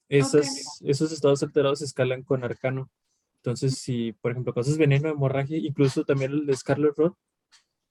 Esas, 0.09 0.81
Esos 0.83 1.11
estados 1.11 1.41
alterados 1.43 1.81
escalan 1.81 2.23
con 2.23 2.43
arcano. 2.43 2.89
Entonces, 3.37 3.75
si, 3.75 4.11
por 4.13 4.31
ejemplo, 4.31 4.53
causas 4.53 4.77
veneno, 4.77 5.09
hemorragia, 5.09 5.57
incluso 5.57 6.03
también 6.03 6.31
el 6.31 6.45
de 6.45 6.55
Scarlet 6.55 6.93
Rot, 6.95 7.15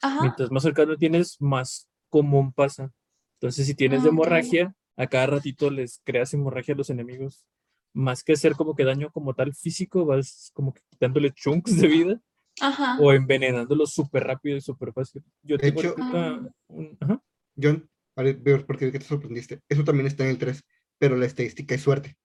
Ajá. 0.03 0.21
mientras 0.23 0.51
más 0.51 0.62
cercano 0.62 0.97
tienes, 0.97 1.41
más 1.41 1.89
común 2.09 2.53
pasa. 2.53 2.93
Entonces, 3.41 3.66
si 3.66 3.74
tienes 3.74 4.05
Ah, 4.05 4.09
hemorragia, 4.09 4.74
a 4.97 5.07
cada 5.07 5.26
ratito 5.26 5.70
les 5.70 6.01
creas 6.05 6.34
hemorragia 6.34 6.74
a 6.74 6.76
los 6.76 6.91
enemigos. 6.91 7.47
Más 7.95 8.22
que 8.22 8.34
hacer 8.34 8.53
como 8.53 8.76
que 8.76 8.84
daño 8.84 9.11
como 9.11 9.34
tal 9.34 9.55
físico, 9.55 10.05
vas 10.05 10.51
como 10.53 10.74
que 10.74 10.82
quitándole 10.91 11.32
chunks 11.32 11.80
de 11.80 11.88
vida 11.88 12.20
Ajá. 12.61 12.99
o 13.01 13.12
envenenándolos 13.12 13.93
súper 13.95 14.24
rápido 14.24 14.59
y 14.59 14.61
súper 14.61 14.93
fácil. 14.93 15.24
Yo 15.43 15.57
De 15.57 15.62
tengo 15.72 15.80
hecho- 15.80 15.95
Ah. 15.99 16.38
un- 16.68 16.97
ajá. 17.01 17.22
John, 17.61 17.88
ahora 18.14 18.34
veo 18.38 18.66
porque 18.66 18.93
te 18.93 19.01
sorprendiste. 19.01 19.61
Eso 19.68 19.84
también 19.84 20.07
está 20.07 20.24
en 20.24 20.30
el 20.30 20.38
3, 20.38 20.62
pero 20.99 21.16
la 21.16 21.24
estadística 21.26 21.74
es 21.74 21.80
suerte. 21.80 22.16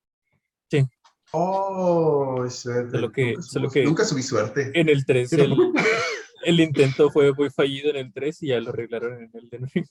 Oh, 1.32 2.44
es 2.46 2.56
suerte. 2.56 2.92
Solo 2.92 3.12
que- 3.12 3.26
nunca, 3.32 3.42
solo 3.42 3.70
subí- 3.70 3.74
que- 3.74 3.84
nunca 3.86 4.04
subí 4.06 4.22
suerte. 4.24 4.72
En 4.74 4.90
el 4.90 5.06
3, 5.06 5.30
Sí, 5.30 5.38
el, 6.46 6.60
intento 6.60 7.10
fue 7.10 7.34
muy 7.34 7.50
fallido 7.50 7.90
en 7.90 7.96
el 7.98 8.14
3 8.14 8.44
y 8.44 8.48
ya 8.48 8.60
lo 8.60 8.70
arreglaron 8.70 9.24
en 9.24 9.32
el 9.34 9.50
de 9.50 9.58
Ring. 9.74 9.86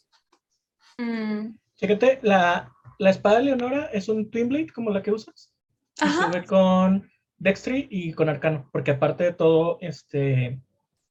Mm, 0.99 1.57
Chécate, 1.77 2.21
la, 2.23 2.73
la 2.99 3.11
espada 3.11 3.39
de 3.39 3.45
Leonora 3.45 3.87
es 3.93 4.09
un 4.09 4.31
Twin 4.31 4.49
Blade 4.49 4.71
como 4.75 4.91
la 4.91 5.03
que 5.03 5.13
usas. 5.13 5.53
Y 6.01 6.05
Ajá. 6.05 6.27
sube 6.31 6.45
con 6.45 7.11
Dextry 7.39 7.89
y 7.91 8.13
con 8.13 8.29
Arcano, 8.29 8.69
porque 8.73 8.93
aparte 8.93 9.25
de 9.25 9.33
todo, 9.33 9.79
este 9.81 10.61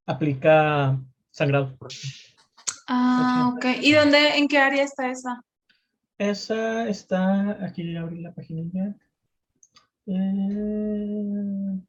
aplica 0.05 0.97
sangrado. 1.31 1.77
Ah, 2.87 3.53
ok. 3.55 3.65
¿Y 3.81 3.93
dónde, 3.93 4.37
en 4.37 4.47
qué 4.47 4.57
área 4.57 4.83
está 4.83 5.09
esa? 5.09 5.41
Esa 6.17 6.87
está, 6.89 7.63
aquí 7.65 7.95
abrí 7.95 8.21
la 8.21 8.33
página. 8.33 8.95
Mm, 10.05 11.79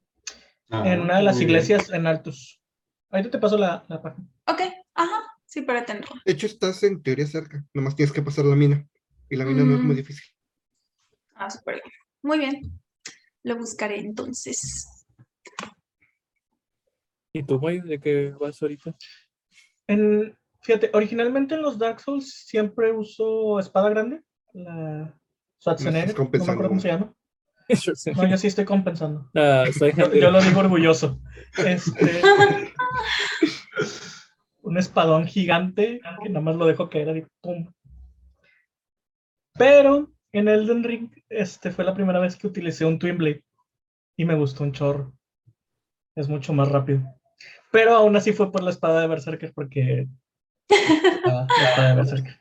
Ah, 0.70 0.82
en 0.86 1.00
una 1.00 1.18
de 1.18 1.22
las 1.22 1.38
bien. 1.38 1.50
iglesias 1.50 1.90
en 1.90 2.06
Altus. 2.06 2.60
Ahorita 3.10 3.30
te 3.30 3.38
paso 3.38 3.56
la, 3.58 3.84
la 3.88 4.00
página. 4.02 4.26
Ok, 4.46 4.60
ajá, 4.94 5.22
sí, 5.54 5.62
para 5.62 5.84
tenerlo. 5.84 6.16
De 6.24 6.32
hecho, 6.32 6.46
estás 6.46 6.82
en 6.82 7.02
teoría 7.02 7.26
cerca. 7.26 7.64
Nomás 7.72 7.94
tienes 7.96 8.12
que 8.12 8.22
pasar 8.22 8.44
la 8.44 8.56
mina. 8.56 8.84
Y 9.30 9.36
la 9.36 9.44
mina 9.44 9.62
no 9.64 9.74
es 9.76 9.80
muy 9.82 9.94
Mm. 9.94 9.98
difícil. 9.98 10.24
Ah, 11.34 11.48
súper 11.48 11.76
bien. 11.76 11.94
Muy 12.22 12.38
bien. 12.38 12.80
Lo 13.44 13.56
buscaré 13.56 13.98
entonces. 14.00 14.86
¿Y 17.32 17.42
tú, 17.42 17.60
Mayo, 17.60 17.82
de 17.84 17.98
qué 18.00 18.30
vas 18.40 18.60
ahorita? 18.62 18.94
En, 19.86 20.36
fíjate, 20.62 20.90
originalmente 20.92 21.54
en 21.54 21.62
los 21.62 21.78
Dark 21.78 22.00
Souls 22.00 22.32
siempre 22.46 22.92
uso 22.92 23.58
espada 23.58 23.88
grande. 23.90 24.22
La 24.52 25.16
Schwarzenegger. 25.60 26.06
No 26.08 26.12
me 26.12 26.14
compensando, 26.14 26.52
acuerdo 26.52 26.68
cómo 26.70 26.80
se 26.80 26.88
llama. 26.88 27.14
No, 28.16 28.28
yo 28.28 28.36
sí 28.36 28.46
estoy 28.48 28.66
compensando. 28.66 29.30
Ah, 29.34 29.64
soy 29.76 29.92
Yo, 29.96 30.04
Hunter. 30.04 30.20
yo 30.20 30.30
lo 30.30 30.42
digo 30.42 30.60
orgulloso. 30.60 31.18
Este, 31.56 32.22
un 34.64 34.78
espadón 34.78 35.26
gigante 35.26 36.00
que 36.22 36.28
nada 36.30 36.40
más 36.40 36.56
lo 36.56 36.66
dejo 36.66 36.88
caer 36.88 37.10
así, 37.10 37.24
pum. 37.42 37.70
Pero 39.56 40.10
en 40.32 40.48
Elden 40.48 40.82
Ring 40.82 41.10
este, 41.28 41.70
fue 41.70 41.84
la 41.84 41.94
primera 41.94 42.18
vez 42.18 42.36
que 42.36 42.46
utilicé 42.46 42.84
un 42.84 42.98
Twin 42.98 43.18
Blade 43.18 43.44
y 44.16 44.24
me 44.24 44.34
gustó 44.34 44.64
un 44.64 44.72
chorro. 44.72 45.12
Es 46.16 46.28
mucho 46.28 46.52
más 46.52 46.68
rápido. 46.68 47.02
Pero 47.70 47.94
aún 47.94 48.16
así 48.16 48.32
fue 48.32 48.50
por 48.50 48.62
la 48.62 48.70
espada 48.70 49.00
de 49.00 49.06
Berserker 49.08 49.52
porque... 49.54 50.08
Ah, 51.26 51.46
la 51.58 51.68
espada 51.68 51.88
de 51.90 51.96
Berserker. 51.96 52.40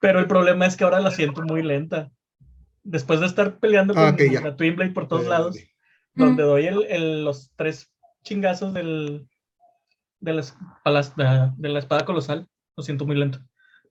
Pero 0.00 0.18
el 0.18 0.26
problema 0.26 0.66
es 0.66 0.76
que 0.76 0.84
ahora 0.84 1.00
la 1.00 1.10
siento 1.10 1.42
muy 1.42 1.62
lenta. 1.62 2.10
Después 2.82 3.20
de 3.20 3.26
estar 3.26 3.58
peleando 3.58 3.94
Ah, 3.96 4.06
con 4.06 4.14
ok, 4.14 4.32
ya. 4.32 4.40
la 4.40 4.56
Twin 4.56 4.74
Blade 4.76 4.90
por 4.92 5.06
todos 5.08 5.26
Eh, 5.26 5.28
lados, 5.28 5.56
donde 6.14 6.42
doy 6.42 6.66
el- 6.66 6.84
el- 6.88 7.24
los 7.24 7.52
tres 7.56 7.90
chingazos 8.22 8.74
del, 8.74 9.28
de, 10.22 10.32
la, 10.32 10.40
es- 10.40 10.56
a 10.84 10.90
las- 10.90 11.14
de- 11.16 11.50
de 11.56 11.68
la 11.68 11.78
espada 11.78 12.04
colosal, 12.06 12.48
lo 12.76 12.82
siento 12.82 13.04
muy 13.06 13.16
lento. 13.16 13.38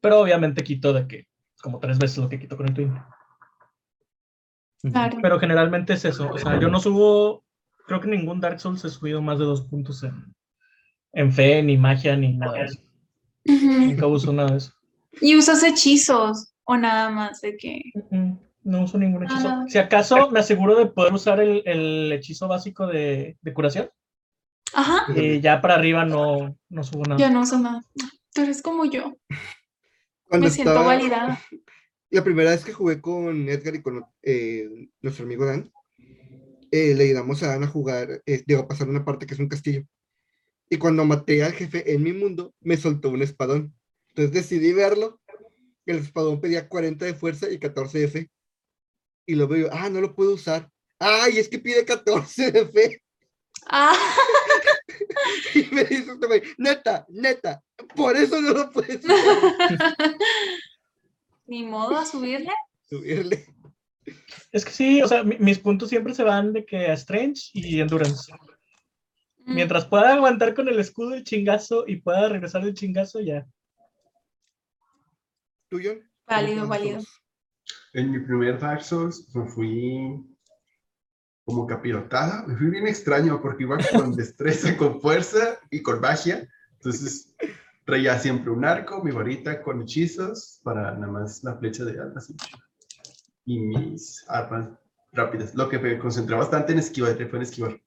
Pero 0.01 0.19
obviamente 0.19 0.63
quito 0.63 0.91
de 0.93 1.07
que, 1.07 1.27
como 1.61 1.77
tres 1.79 1.99
veces 1.99 2.17
lo 2.17 2.27
que 2.29 2.39
quito 2.39 2.57
con 2.57 2.67
el 2.67 2.73
Twin. 2.73 2.97
Claro. 4.91 5.17
Pero 5.21 5.39
generalmente 5.39 5.93
es 5.93 6.05
eso. 6.05 6.29
O 6.31 6.37
sea, 6.37 6.59
yo 6.59 6.67
no 6.69 6.79
subo, 6.79 7.43
creo 7.85 8.01
que 8.01 8.07
ningún 8.09 8.39
Dark 8.41 8.59
Souls 8.59 8.83
he 8.83 8.89
subido 8.89 9.21
más 9.21 9.37
de 9.37 9.45
dos 9.45 9.61
puntos 9.61 10.01
en, 10.03 10.33
en 11.13 11.31
fe, 11.31 11.61
ni 11.61 11.77
magia, 11.77 12.15
ni 12.17 12.33
nada 12.33 12.53
de 12.53 12.63
eso. 12.65 12.79
Ujú. 13.45 13.65
Nunca 13.85 14.07
uso 14.07 14.33
nada 14.33 14.51
de 14.51 14.57
eso. 14.57 14.73
¿Y 15.21 15.35
usas 15.35 15.61
hechizos 15.63 16.53
o 16.63 16.77
nada 16.77 17.09
más 17.11 17.41
de 17.41 17.57
que... 17.57 17.81
Mm, 18.09 18.33
No 18.63 18.83
uso 18.83 18.97
ningún 18.97 19.25
hechizo. 19.25 19.47
Ah. 19.49 19.65
Si 19.67 19.77
acaso 19.77 20.31
me 20.31 20.39
aseguro 20.39 20.75
de 20.75 20.87
poder 20.87 21.13
usar 21.13 21.39
el, 21.39 21.61
el 21.65 22.11
hechizo 22.13 22.47
básico 22.47 22.87
de, 22.87 23.37
de 23.41 23.53
curación. 23.53 23.89
Ajá, 24.73 25.05
Y 25.15 25.41
ya 25.41 25.61
para 25.61 25.75
arriba 25.75 26.05
no, 26.05 26.57
no 26.69 26.83
subo 26.83 27.03
nada. 27.03 27.17
ya 27.19 27.29
no 27.29 27.41
uso 27.41 27.59
nada. 27.59 27.81
Tú 28.33 28.41
eres 28.41 28.61
como 28.61 28.85
yo. 28.85 29.17
Cuando 30.27 30.47
Me 30.47 30.51
siento 30.51 30.71
estaba- 30.71 30.87
validada. 30.87 31.41
La 32.09 32.23
primera 32.25 32.51
vez 32.51 32.65
que 32.65 32.73
jugué 32.73 32.99
con 32.99 33.47
Edgar 33.47 33.75
y 33.75 33.81
con 33.81 34.03
eh, 34.21 34.89
nuestro 35.01 35.23
amigo 35.25 35.45
Dan, 35.45 35.71
eh, 36.69 36.93
le 36.93 37.05
ayudamos 37.05 37.41
a 37.41 37.47
Dan 37.47 37.63
a 37.63 37.67
jugar, 37.67 38.21
eh, 38.25 38.43
digo, 38.45 38.61
a 38.61 38.67
pasar 38.67 38.89
una 38.89 39.05
parte 39.05 39.25
que 39.25 39.33
es 39.33 39.39
un 39.39 39.47
castillo. 39.47 39.83
Y 40.69 40.77
cuando 40.77 41.05
maté 41.05 41.41
al 41.43 41.53
jefe 41.53 41.93
en 41.93 42.03
mi 42.03 42.11
mundo, 42.11 42.53
me 42.59 42.75
soltó 42.77 43.09
un 43.11 43.21
espadón. 43.21 43.73
Entonces 44.09 44.33
decidí 44.33 44.73
verlo. 44.73 45.21
El 45.85 45.97
espadón 45.99 46.41
pedía 46.41 46.67
40 46.67 47.05
de 47.05 47.13
fuerza 47.13 47.49
y 47.49 47.59
14 47.59 47.99
de 47.99 48.07
fe. 48.09 48.31
Y 49.25 49.35
lo 49.35 49.47
veo, 49.47 49.69
ah, 49.71 49.89
no 49.89 50.01
lo 50.01 50.13
puedo 50.13 50.33
usar. 50.33 50.69
Ay, 50.99 51.37
es 51.37 51.47
que 51.47 51.59
pide 51.59 51.85
14 51.85 52.51
de 52.51 52.65
fe. 52.67 53.01
Ah, 53.73 53.95
Y 55.55 55.63
me 55.73 55.83
dice 55.85 56.11
este 56.11 56.27
güey, 56.27 56.41
neta, 56.57 57.05
neta, 57.09 57.61
por 57.95 58.15
eso 58.17 58.39
no 58.41 58.51
lo 58.53 58.71
puedes 58.71 59.03
usar". 59.05 60.17
ni 61.45 61.63
modo 61.63 61.97
a 61.97 62.05
subirle. 62.05 62.51
subirle. 62.89 63.45
Es 64.51 64.65
que 64.65 64.71
sí, 64.71 65.01
o 65.01 65.07
sea, 65.07 65.23
mi- 65.23 65.37
mis 65.39 65.59
puntos 65.59 65.89
siempre 65.89 66.13
se 66.13 66.23
van 66.23 66.53
de 66.53 66.65
que 66.65 66.87
a 66.87 66.93
Strange 66.93 67.49
y 67.53 67.79
Endurance. 67.79 68.31
Mm, 69.45 69.55
Mientras 69.55 69.85
pueda 69.85 70.13
aguantar 70.13 70.53
con 70.53 70.67
el 70.67 70.79
escudo 70.79 71.13
el 71.13 71.23
chingazo 71.23 71.85
y 71.87 71.97
pueda 71.97 72.27
regresar 72.29 72.63
del 72.63 72.73
chingazo, 72.73 73.19
ya. 73.21 73.45
¿Tú, 75.69 75.79
John? 75.83 76.01
Válido, 76.27 76.61
¿Cómo 76.61 76.69
válido. 76.69 77.01
En 77.93 78.11
mi 78.11 78.19
primer 78.19 78.59
Dark 78.59 78.83
Souls 78.83 79.27
me 79.35 79.45
fui 79.47 80.25
como 81.51 81.67
capirotada. 81.67 82.45
Me 82.47 82.55
fui 82.55 82.69
bien 82.69 82.87
extraño 82.87 83.41
porque 83.41 83.63
iba 83.63 83.77
con 83.91 84.11
destreza, 84.15 84.77
con 84.77 85.01
fuerza 85.01 85.59
y 85.69 85.81
con 85.81 85.99
magia. 85.99 86.47
Entonces 86.77 87.35
traía 87.85 88.17
siempre 88.17 88.51
un 88.51 88.63
arco, 88.63 89.03
mi 89.03 89.11
varita 89.11 89.61
con 89.61 89.81
hechizos 89.81 90.61
para 90.63 90.93
nada 90.93 91.11
más 91.11 91.43
la 91.43 91.57
flecha 91.57 91.83
de 91.83 91.99
almas 91.99 92.33
y 93.45 93.59
mis 93.59 94.23
armas 94.29 94.69
rápidas. 95.11 95.53
Lo 95.55 95.67
que 95.67 95.77
me 95.77 95.99
concentré 95.99 96.35
bastante 96.35 96.71
en 96.71 96.79
esquivar 96.79 97.15
fue 97.15 97.39
en 97.39 97.43
esquivar. 97.43 97.81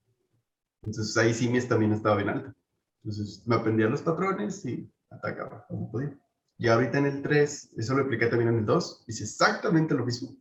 Entonces 0.83 1.17
ahí 1.17 1.33
sí 1.33 1.49
mi 1.49 1.59
estamina 1.59 1.97
estaba 1.97 2.17
bien 2.17 2.29
alta. 2.29 2.55
Entonces 3.03 3.47
me 3.47 3.57
aprendía 3.57 3.89
los 3.89 4.03
patrones 4.03 4.65
y 4.67 4.93
atacaba 5.11 5.65
como 5.69 5.91
podía. 5.91 6.19
Y 6.59 6.69
ahorita 6.69 6.99
en 6.99 7.07
el 7.07 7.23
3, 7.23 7.75
eso 7.79 7.95
lo 7.95 8.05
apliqué 8.05 8.27
también 8.27 8.51
en 8.51 8.59
el 8.59 8.67
2, 8.67 9.05
hice 9.09 9.25
exactamente 9.25 9.95
lo 9.95 10.05
mismo. 10.05 10.37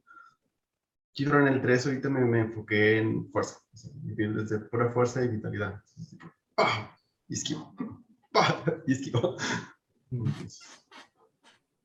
Quiero 1.15 1.39
en 1.45 1.53
el 1.53 1.61
3 1.61 1.85
ahorita 1.87 2.09
me, 2.09 2.21
me 2.25 2.39
enfoqué 2.41 2.97
en 2.97 3.29
fuerza, 3.31 3.59
o 3.71 3.77
sea, 3.77 3.91
mi 4.01 4.13
build 4.13 4.39
es 4.39 4.49
de 4.49 4.59
pura 4.59 4.91
fuerza 4.91 5.23
y 5.23 5.27
vitalidad. 5.27 5.79
¡Ah! 6.57 6.95
Y 7.27 7.33
esquivo. 7.35 7.73
¡Ah! 8.33 8.63
Y 8.87 8.93
esquivo. 8.93 9.35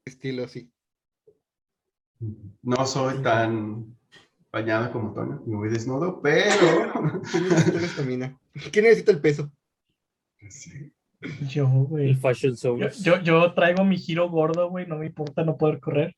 Estilo 0.04 0.44
así. 0.44 0.70
No 2.62 2.86
soy 2.86 3.22
tan 3.22 3.96
bañado 4.50 4.90
como 4.92 5.12
Toño, 5.12 5.42
me 5.46 5.56
voy 5.56 5.68
desnudo, 5.68 6.20
pero... 6.22 6.92
¿Quién 8.72 8.84
necesita 8.84 9.12
el 9.12 9.20
peso? 9.20 9.52
Sí. 10.48 10.92
Yo, 11.48 11.64
El 11.66 11.86
güey. 11.86 12.14
Fashion 12.14 12.52
Yo, 12.52 12.56
Souls. 12.56 13.02
yo, 13.02 13.20
yo 13.22 13.52
traigo 13.52 13.84
mi 13.84 13.98
giro 13.98 14.28
gordo, 14.30 14.70
güey. 14.70 14.86
No 14.86 14.96
me 14.98 15.06
importa 15.06 15.44
no 15.44 15.56
poder 15.56 15.80
correr 15.80 16.16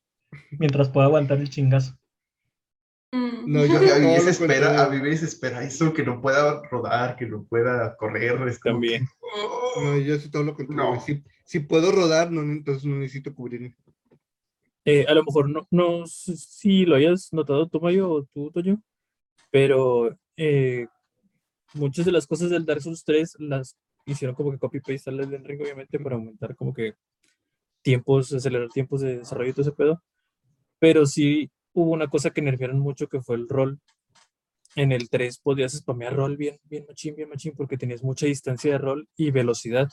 mientras 0.51 0.89
pueda 0.89 1.07
aguantar 1.07 1.39
el 1.39 1.49
chingazo. 1.49 1.97
Mm. 3.11 3.51
No, 3.51 3.65
yo 3.65 3.77
A 3.77 3.79
me 3.81 3.87
lo 3.99 4.13
desespera, 4.13 4.67
a 4.67 4.69
contrario. 4.69 4.91
mí 4.91 5.03
me 5.03 5.09
desespera 5.09 5.63
eso, 5.63 5.93
que 5.93 6.03
no 6.03 6.21
pueda 6.21 6.61
rodar, 6.69 7.15
que 7.15 7.25
no 7.25 7.43
pueda 7.43 7.95
correr. 7.97 8.47
es 8.47 8.59
También. 8.59 9.05
que, 9.05 9.11
¡oh! 9.19 9.81
No, 9.83 9.97
yo 9.97 10.17
sí 10.17 10.29
todo 10.31 10.43
lo 10.43 10.53
contrario. 10.55 10.93
No. 10.95 11.01
Si, 11.01 11.23
si 11.45 11.59
puedo 11.59 11.91
rodar, 11.91 12.31
no, 12.31 12.41
entonces 12.41 12.85
no 12.85 12.95
necesito 12.97 13.33
cubrirme. 13.35 13.75
Eh, 14.85 15.05
a 15.07 15.13
lo 15.13 15.23
mejor 15.23 15.49
no, 15.49 15.67
no 15.69 16.07
sé 16.07 16.35
si 16.37 16.85
lo 16.85 16.95
hayas 16.95 17.31
notado 17.33 17.67
tú, 17.67 17.79
Mayo, 17.79 18.09
o 18.09 18.23
tú, 18.23 18.49
Toño, 18.51 18.81
pero 19.51 20.17
eh, 20.37 20.87
muchas 21.73 22.05
de 22.05 22.11
las 22.11 22.25
cosas 22.25 22.49
del 22.49 22.65
Dark 22.65 22.81
Souls 22.81 23.03
3 23.03 23.35
las 23.39 23.77
hicieron 24.05 24.35
como 24.35 24.51
que 24.51 24.57
copy-paste 24.57 25.11
al 25.11 25.19
Elden 25.19 25.45
Ring, 25.45 25.61
obviamente, 25.61 25.99
para 25.99 26.15
aumentar 26.15 26.55
como 26.55 26.73
que 26.73 26.95
tiempos, 27.83 28.33
acelerar 28.33 28.69
tiempos 28.69 29.01
de 29.01 29.19
desarrollo 29.19 29.49
y 29.51 29.53
todo 29.53 29.61
ese 29.61 29.71
pedo. 29.71 30.01
Pero 30.79 31.05
sí 31.05 31.51
hubo 31.73 31.91
una 31.91 32.07
cosa 32.07 32.31
que 32.31 32.41
nerfearon 32.41 32.79
mucho 32.79 33.07
que 33.07 33.21
fue 33.21 33.35
el 33.35 33.47
rol. 33.47 33.79
En 34.75 34.91
el 34.91 35.09
3 35.09 35.39
podías 35.39 35.73
spamear 35.73 36.15
rol 36.15 36.37
bien, 36.37 36.57
bien 36.63 36.85
machín, 36.87 37.15
bien 37.15 37.29
machín, 37.29 37.53
porque 37.55 37.77
tenías 37.77 38.03
mucha 38.03 38.25
distancia 38.25 38.71
de 38.71 38.77
rol 38.77 39.09
y 39.17 39.31
velocidad. 39.31 39.89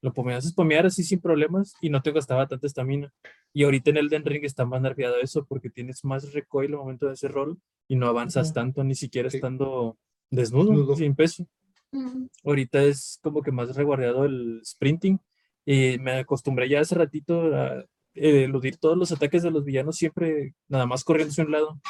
Lo 0.00 0.12
podías 0.12 0.44
spamear 0.48 0.86
así 0.86 1.02
sin 1.04 1.20
problemas 1.20 1.74
y 1.80 1.90
no 1.90 2.02
te 2.02 2.12
gastaba 2.12 2.46
tanta 2.46 2.66
estamina. 2.66 3.12
Y 3.52 3.64
ahorita 3.64 3.90
en 3.90 3.96
Elden 3.98 4.24
Ring 4.24 4.44
está 4.44 4.64
más 4.64 4.80
nerfeado 4.80 5.16
eso 5.20 5.44
porque 5.46 5.70
tienes 5.70 6.04
más 6.04 6.32
recoil 6.32 6.72
al 6.72 6.78
momento 6.78 7.06
de 7.06 7.14
ese 7.14 7.28
rol 7.28 7.58
y 7.88 7.96
no 7.96 8.06
avanzas 8.06 8.52
tanto, 8.52 8.84
ni 8.84 8.94
siquiera 8.94 9.30
Sí. 9.30 9.36
estando 9.38 9.98
desnudo, 10.30 10.70
Desnudo. 10.70 10.96
sin 10.96 11.14
peso. 11.14 11.46
Mm. 11.92 12.26
Ahorita 12.44 12.82
es 12.82 13.18
como 13.22 13.42
que 13.42 13.50
más 13.52 13.74
reguardado 13.76 14.24
el 14.24 14.60
sprinting. 14.64 15.18
Y 15.64 15.98
me 15.98 16.12
acostumbré 16.18 16.68
ya 16.68 16.80
hace 16.80 16.94
ratito 16.94 17.54
a 17.54 17.84
eh, 18.20 18.44
eludir 18.44 18.76
todos 18.78 18.96
los 18.96 19.12
ataques 19.12 19.42
de 19.42 19.50
los 19.50 19.64
villanos 19.64 19.96
siempre 19.96 20.54
nada 20.68 20.86
más 20.86 21.04
corriendo 21.04 21.30
hacia 21.32 21.44
un 21.44 21.52
lado. 21.52 21.80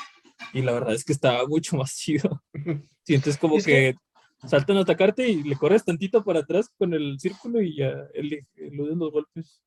Y 0.52 0.62
la 0.62 0.72
verdad 0.72 0.94
es 0.94 1.04
que 1.04 1.12
estaba 1.12 1.46
mucho 1.46 1.76
más 1.76 1.94
chido. 1.96 2.42
Sientes 3.04 3.36
como 3.38 3.56
Es 3.58 3.64
que, 3.66 3.96
que- 4.42 4.48
saltan 4.48 4.76
a 4.76 4.80
atacarte 4.82 5.28
y 5.28 5.42
le 5.42 5.56
corres 5.56 5.84
tantito 5.84 6.22
para 6.22 6.40
atrás 6.40 6.68
con 6.78 6.94
el 6.94 7.18
círculo 7.18 7.60
y 7.60 7.76
ya 7.76 7.92
eli- 8.14 8.46
eludes 8.56 8.96
los 8.96 9.10
golpes. 9.10 9.60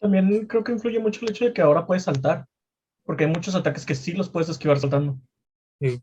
También 0.00 0.46
creo 0.46 0.62
que 0.62 0.72
influye 0.72 1.00
mucho 1.00 1.20
el 1.24 1.30
hecho 1.30 1.44
de 1.46 1.52
que 1.52 1.60
ahora 1.62 1.86
puedes 1.86 2.04
saltar. 2.04 2.46
Porque 3.04 3.24
hay 3.24 3.30
muchos 3.30 3.54
ataques 3.54 3.84
que 3.86 3.94
sí 3.94 4.12
los 4.12 4.28
puedes 4.28 4.48
esquivar 4.48 4.78
saltando. 4.78 5.18
Sí. 5.80 6.00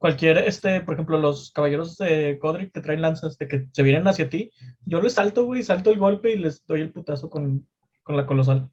Cualquier, 0.00 0.38
este, 0.38 0.80
por 0.80 0.94
ejemplo, 0.94 1.18
los 1.18 1.52
caballeros 1.52 1.98
de 1.98 2.38
Godric 2.40 2.72
que 2.72 2.80
traen 2.80 3.02
lanzas 3.02 3.36
de 3.36 3.46
que 3.46 3.66
se 3.70 3.82
vienen 3.82 4.08
hacia 4.08 4.30
ti, 4.30 4.50
yo 4.86 5.02
les 5.02 5.12
salto, 5.12 5.44
güey, 5.44 5.62
salto 5.62 5.90
el 5.90 5.98
golpe 5.98 6.32
y 6.32 6.38
les 6.38 6.64
doy 6.64 6.80
el 6.80 6.90
putazo 6.90 7.28
con, 7.28 7.68
con 8.02 8.16
la 8.16 8.24
colosal. 8.24 8.70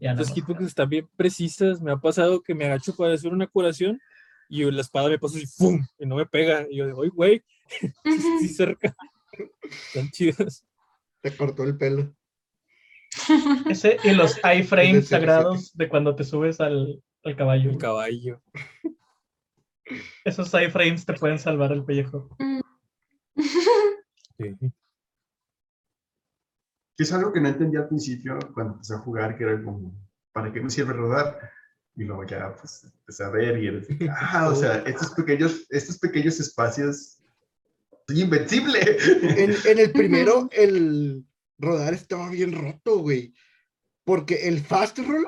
Las 0.00 0.34
hitboxes 0.34 0.66
están 0.66 0.88
bien 0.88 1.08
precisas. 1.16 1.80
Me 1.80 1.92
ha 1.92 1.96
pasado 1.96 2.42
que 2.42 2.56
me 2.56 2.64
agacho 2.64 2.96
para 2.96 3.14
hacer 3.14 3.32
una 3.32 3.46
curación 3.46 4.00
y 4.48 4.68
la 4.68 4.80
espada 4.80 5.08
me 5.08 5.18
pasa 5.20 5.36
así, 5.36 5.46
¡fum! 5.46 5.80
Y 5.96 6.06
no 6.06 6.16
me 6.16 6.26
pega. 6.26 6.66
Y 6.68 6.78
yo 6.78 6.86
digo, 6.86 7.02
¡ay, 7.04 7.10
güey! 7.10 7.42
Sí, 8.40 8.48
cerca. 8.48 8.96
Están 9.62 10.10
chidas. 10.10 10.64
Te 11.20 11.36
cortó 11.36 11.62
el 11.62 11.76
pelo. 11.76 12.12
Ese 13.70 13.96
y 14.02 14.10
los 14.10 14.36
Es 14.44 14.58
iframes 14.58 15.06
sagrados 15.06 15.72
de 15.76 15.88
cuando 15.88 16.16
te 16.16 16.24
subes 16.24 16.60
al, 16.60 17.00
al 17.22 17.36
caballo. 17.36 17.70
El 17.70 17.78
caballo. 17.78 18.42
Esos 20.24 20.52
iframes 20.54 21.04
te 21.04 21.14
pueden 21.14 21.38
salvar 21.38 21.72
el 21.72 21.84
pellejo. 21.84 22.36
Sí. 24.38 24.56
Que 26.96 27.02
es 27.02 27.12
algo 27.12 27.32
que 27.32 27.40
no 27.40 27.48
entendía 27.48 27.80
al 27.80 27.88
principio 27.88 28.38
cuando 28.54 28.74
empecé 28.74 28.94
a 28.94 28.98
jugar, 28.98 29.36
que 29.36 29.44
era 29.44 29.62
como, 29.62 29.94
¿para 30.32 30.52
qué 30.52 30.60
me 30.60 30.70
sirve 30.70 30.92
rodar? 30.92 31.38
Y 31.96 32.04
luego 32.04 32.24
ya, 32.24 32.54
pues, 32.56 32.84
empecé 32.84 33.24
a 33.24 33.30
ver 33.30 33.62
y 33.62 33.68
era 33.68 33.78
así, 33.78 33.98
ah, 34.10 34.48
o 34.48 34.54
sea, 34.54 34.78
estos 34.78 35.10
pequeños, 35.10 35.66
estos 35.70 35.98
pequeños 35.98 36.40
espacios, 36.40 37.18
soy 38.06 38.20
invencible. 38.20 38.80
En, 39.22 39.54
en 39.64 39.78
el 39.78 39.92
primero, 39.92 40.48
el 40.52 41.24
rodar 41.58 41.94
estaba 41.94 42.28
bien 42.30 42.52
roto, 42.52 42.98
güey. 42.98 43.34
Porque 44.04 44.48
el 44.48 44.60
fast 44.60 44.98
roll, 44.98 45.26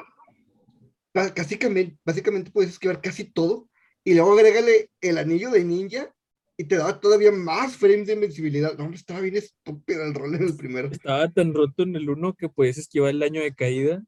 básicamente, 1.15 1.99
básicamente 2.05 2.51
puedes 2.51 2.73
esquivar 2.73 3.01
casi 3.01 3.25
todo. 3.25 3.71
Y 4.07 4.15
luego 4.15 4.35
agrégale 4.35 4.89
el 5.01 5.19
anillo 5.19 5.51
de 5.51 5.65
ninja 5.65 6.15
y 6.57 6.63
te 6.65 6.77
daba 6.77 7.01
todavía 7.01 7.33
más 7.33 7.77
frames 7.77 8.07
de 8.07 8.13
invencibilidad. 8.13 8.79
No, 8.79 8.85
hombre, 8.85 8.99
estaba 8.99 9.19
bien 9.21 9.35
estúpido 9.35 10.05
el 10.05 10.15
rol 10.15 10.37
en 10.37 10.45
el 10.45 10.57
primero. 10.57 10.89
Estaba 10.93 11.29
tan 11.29 11.53
roto 11.53 11.83
en 11.83 11.97
el 11.97 12.09
1 12.09 12.35
que 12.35 12.49
podías 12.49 12.79
esquivar 12.79 13.11
el 13.11 13.19
daño 13.19 13.43
de 13.43 13.53
caída. 13.53 14.05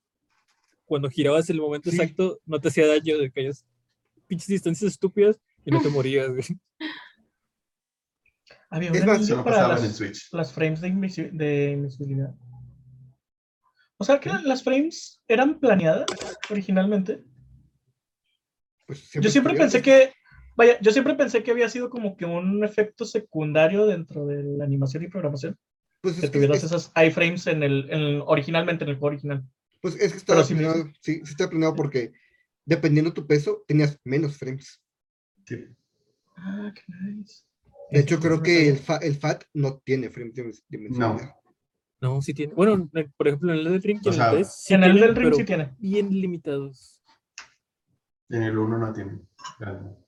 Cuando 0.85 1.11
girabas 1.11 1.51
el 1.51 1.61
momento 1.61 1.91
Sí. 1.91 1.97
exacto, 1.97 2.39
no 2.47 2.61
te 2.61 2.69
hacía 2.69 2.87
daño 2.87 3.19
de 3.19 3.31
caídas 3.33 3.67
pinches 4.29 4.47
distancias 4.49 4.93
estúpidas 4.93 5.41
y 5.65 5.71
no 5.73 5.81
te 5.83 5.89
morías, 5.89 6.29
güey. 6.29 6.45
Había 8.71 8.91
un 8.93 8.97
Es 8.99 9.05
más, 9.07 9.17
anillo 9.19 9.37
no 9.39 9.45
para 9.45 9.57
pasaba 9.57 9.77
en 9.79 9.83
el 9.83 9.89
las, 9.89 9.97
Switch. 9.97 10.29
las 10.33 10.53
frames 10.53 10.81
de, 10.81 10.89
invisi- 10.89 11.31
de 11.33 11.71
invisibilidad. 11.73 12.35
O 13.97 14.05
sea 14.05 14.21
que 14.21 14.31
las 14.45 14.63
frames 14.63 15.21
eran 15.27 15.59
planeadas 15.59 16.07
originalmente. 16.51 17.25
Pues, 18.89 19.11
Yo 19.13 19.29
siempre 19.31 19.53
pensé 19.55 19.83
que, 19.83 20.13
vaya, 20.57 20.81
yo 20.81 20.91
siempre 20.93 21.15
pensé 21.15 21.43
que 21.43 21.51
había 21.51 21.69
sido 21.69 21.91
como 21.91 22.17
que 22.17 22.25
un 22.25 22.65
efecto 22.65 23.05
secundario 23.05 23.85
dentro 23.87 24.25
de 24.27 24.43
la 24.43 24.65
animación 24.65 25.03
y 25.05 25.09
programación. 25.09 25.57
Pues 26.01 26.15
es 26.17 26.21
Que 26.23 26.27
que, 26.29 26.33
tuvieras 26.39 26.57
es- 26.59 26.65
esas 26.65 26.91
iframes 27.07 27.47
en 27.49 27.63
el, 27.63 27.87
en- 27.91 28.23
originalmente 28.25 28.85
en 28.85 28.91
el 28.91 28.97
juego 28.97 29.09
original. 29.09 29.45
pues 29.83 29.95
es 29.97 30.13
que 30.13 30.19
estaba 30.19 30.43
sí 30.43 30.55
planeado. 30.55 30.87
Sí, 31.03 31.17
sí 31.25 31.31
estaba 31.31 31.51
planeado 31.51 31.75
porque 31.77 32.13
dependiendo 32.65 33.13
tu 33.13 33.27
peso, 33.27 33.63
tenías 33.69 34.01
menos 34.05 34.37
frames. 34.39 34.81
Sí. 35.47 35.67
Ah, 36.37 36.73
qué 36.75 36.83
nice. 37.13 37.43
De 37.91 38.01
hecho, 38.01 38.19
creo 38.19 38.39
no 38.39 38.43
que 38.43 38.69
el, 38.71 38.79
fa- 38.79 38.97
el 38.99 39.15
FAT 39.17 39.45
no 39.55 39.79
tiene 39.85 40.09
frames 40.11 40.35
de 40.35 40.43
inven- 40.45 40.65
de 40.69 40.77
invencibilidad. 40.79 41.35
No, 42.01 42.23
sí 42.23 42.33
tiene. 42.33 42.55
Bueno, 42.55 42.73
en- 42.75 43.13
por 43.17 43.29
ejemplo, 43.29 43.53
en 43.53 43.59
el 43.59 43.65
del 43.65 43.83
Ring 43.83 44.01
O 44.07 44.13
sea, 44.13 44.31
el 44.31 44.37
3 44.37 44.55
sí 44.57 44.75
en 44.75 44.83
el 44.85 44.93
tienen, 44.95 45.15
del 45.15 45.23
ring 45.23 45.35
sí 45.37 45.45
tiene. 45.45 45.75
bien 45.79 46.09
limitados. 46.11 46.98
En 48.31 48.43
el 48.43 48.59
1 48.59 48.79
no 48.79 48.93
tiene. 48.93 49.21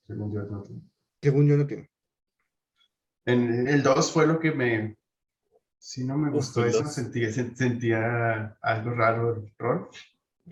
Según 0.07 0.33
yo, 0.33 0.43
no 0.43 0.63
tiene. 0.63 0.83
Según 1.23 1.49
yo, 1.49 1.57
no 1.57 1.67
tiene. 1.67 1.91
En 3.27 3.67
el 3.69 3.83
2 3.83 4.13
fue 4.13 4.27
lo 4.27 4.39
que 4.39 4.53
me. 4.53 4.97
Sí, 5.79 6.05
no 6.05 6.19
me 6.19 6.29
Uf, 6.29 6.35
gustó 6.37 6.65
eso. 6.65 6.85
Sentía, 6.87 7.29
sen- 7.29 7.55
sentía 7.55 8.57
algo 8.61 8.91
raro 8.91 9.35
el 9.37 9.53
rol. 9.59 9.89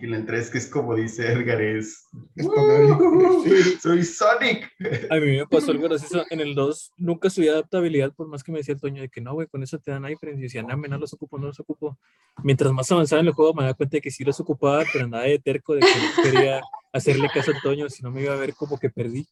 Y 0.01 0.05
en 0.05 0.13
el 0.13 0.25
3, 0.25 0.49
que 0.49 0.57
es 0.59 0.67
como 0.67 0.95
dice 0.95 1.29
Edgar, 1.29 1.61
es. 1.61 2.07
Es. 2.35 2.47
Sí. 3.43 3.77
¡Soy 3.81 4.03
Sonic! 4.03 4.71
A 5.09 5.15
mí 5.15 5.37
me 5.37 5.47
pasó 5.47 5.71
algo 5.71 5.83
gracioso. 5.83 6.25
En 6.29 6.39
el 6.39 6.55
2 6.55 6.93
nunca 6.97 7.29
subí 7.29 7.49
adaptabilidad, 7.49 8.13
por 8.13 8.27
más 8.27 8.43
que 8.43 8.51
me 8.51 8.59
decía 8.59 8.73
el 8.73 8.81
Toño 8.81 9.01
de 9.01 9.09
que 9.09 9.19
no, 9.19 9.33
güey, 9.33 9.47
con 9.47 9.61
eso 9.61 9.77
te 9.77 9.91
dan 9.91 10.09
iframes. 10.09 10.39
Y 10.39 10.43
decía, 10.43 10.63
no, 10.63 10.75
no 10.77 10.97
los 10.97 11.13
ocupo, 11.13 11.37
no 11.37 11.47
los 11.47 11.59
ocupo. 11.59 11.97
Mientras 12.43 12.71
más 12.71 12.89
avanzaba 12.91 13.21
en 13.21 13.27
el 13.27 13.33
juego, 13.33 13.53
me 13.53 13.63
daba 13.63 13.73
cuenta 13.73 13.97
de 13.97 14.01
que 14.01 14.11
sí 14.11 14.23
los 14.23 14.39
ocupaba, 14.39 14.83
pero 14.91 15.07
nada 15.07 15.23
de 15.23 15.39
terco, 15.39 15.73
de 15.75 15.81
que 15.81 15.87
no 15.87 16.23
quería 16.23 16.61
hacerle 16.93 17.29
caso 17.33 17.51
al 17.51 17.61
Toño, 17.61 17.89
si 17.89 18.01
no 18.01 18.11
me 18.11 18.21
iba 18.21 18.33
a 18.33 18.37
ver 18.37 18.53
como 18.53 18.77
que 18.77 18.89
perdí. 18.89 19.27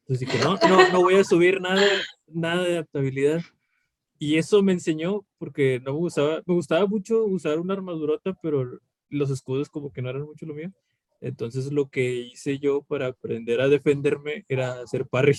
Entonces 0.00 0.20
dije, 0.20 0.38
no, 0.42 0.56
no, 0.68 0.92
no 0.92 1.02
voy 1.02 1.16
a 1.16 1.24
subir 1.24 1.60
nada, 1.60 1.86
nada 2.26 2.62
de 2.62 2.72
adaptabilidad. 2.74 3.42
Y 4.18 4.38
eso 4.38 4.62
me 4.62 4.72
enseñó, 4.72 5.26
porque 5.36 5.80
no 5.84 5.92
me 5.92 5.98
gustaba, 5.98 6.42
me 6.46 6.54
gustaba 6.54 6.86
mucho 6.86 7.24
usar 7.24 7.58
una 7.58 7.74
armadurota, 7.74 8.32
pero 8.40 8.80
los 9.10 9.30
escudos 9.30 9.68
como 9.68 9.92
que 9.92 10.02
no 10.02 10.10
eran 10.10 10.22
mucho 10.22 10.46
lo 10.46 10.54
mío. 10.54 10.70
Entonces 11.20 11.72
lo 11.72 11.88
que 11.88 12.12
hice 12.12 12.58
yo 12.58 12.82
para 12.82 13.06
aprender 13.08 13.60
a 13.60 13.68
defenderme 13.68 14.44
era 14.48 14.80
hacer 14.80 15.06
parry. 15.06 15.38